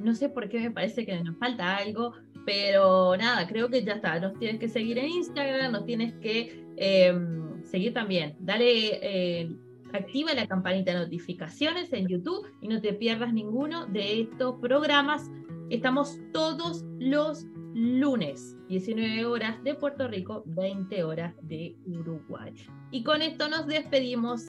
No 0.00 0.14
sé 0.14 0.28
por 0.28 0.48
qué 0.48 0.60
me 0.60 0.70
parece 0.70 1.06
que 1.06 1.22
nos 1.22 1.36
falta 1.38 1.76
algo, 1.76 2.12
pero 2.44 3.16
nada, 3.16 3.46
creo 3.46 3.68
que 3.68 3.84
ya 3.84 3.94
está. 3.94 4.18
Nos 4.18 4.38
tienes 4.38 4.58
que 4.58 4.68
seguir 4.68 4.98
en 4.98 5.08
Instagram, 5.08 5.72
nos 5.72 5.86
tienes 5.86 6.12
que 6.14 6.64
em, 6.76 7.64
seguir 7.64 7.94
también. 7.94 8.34
Dale. 8.40 8.98
Eh, 9.02 9.56
Activa 9.92 10.32
la 10.32 10.46
campanita 10.46 10.92
de 10.92 11.00
notificaciones 11.00 11.92
en 11.92 12.08
YouTube 12.08 12.46
y 12.62 12.68
no 12.68 12.80
te 12.80 12.94
pierdas 12.94 13.34
ninguno 13.34 13.86
de 13.86 14.22
estos 14.22 14.56
programas. 14.58 15.30
Estamos 15.68 16.18
todos 16.32 16.82
los 16.98 17.46
lunes, 17.74 18.56
19 18.68 19.26
horas 19.26 19.62
de 19.64 19.74
Puerto 19.74 20.08
Rico, 20.08 20.44
20 20.46 21.04
horas 21.04 21.34
de 21.42 21.76
Uruguay. 21.84 22.54
Y 22.90 23.04
con 23.04 23.20
esto 23.20 23.48
nos 23.50 23.66
despedimos 23.66 24.40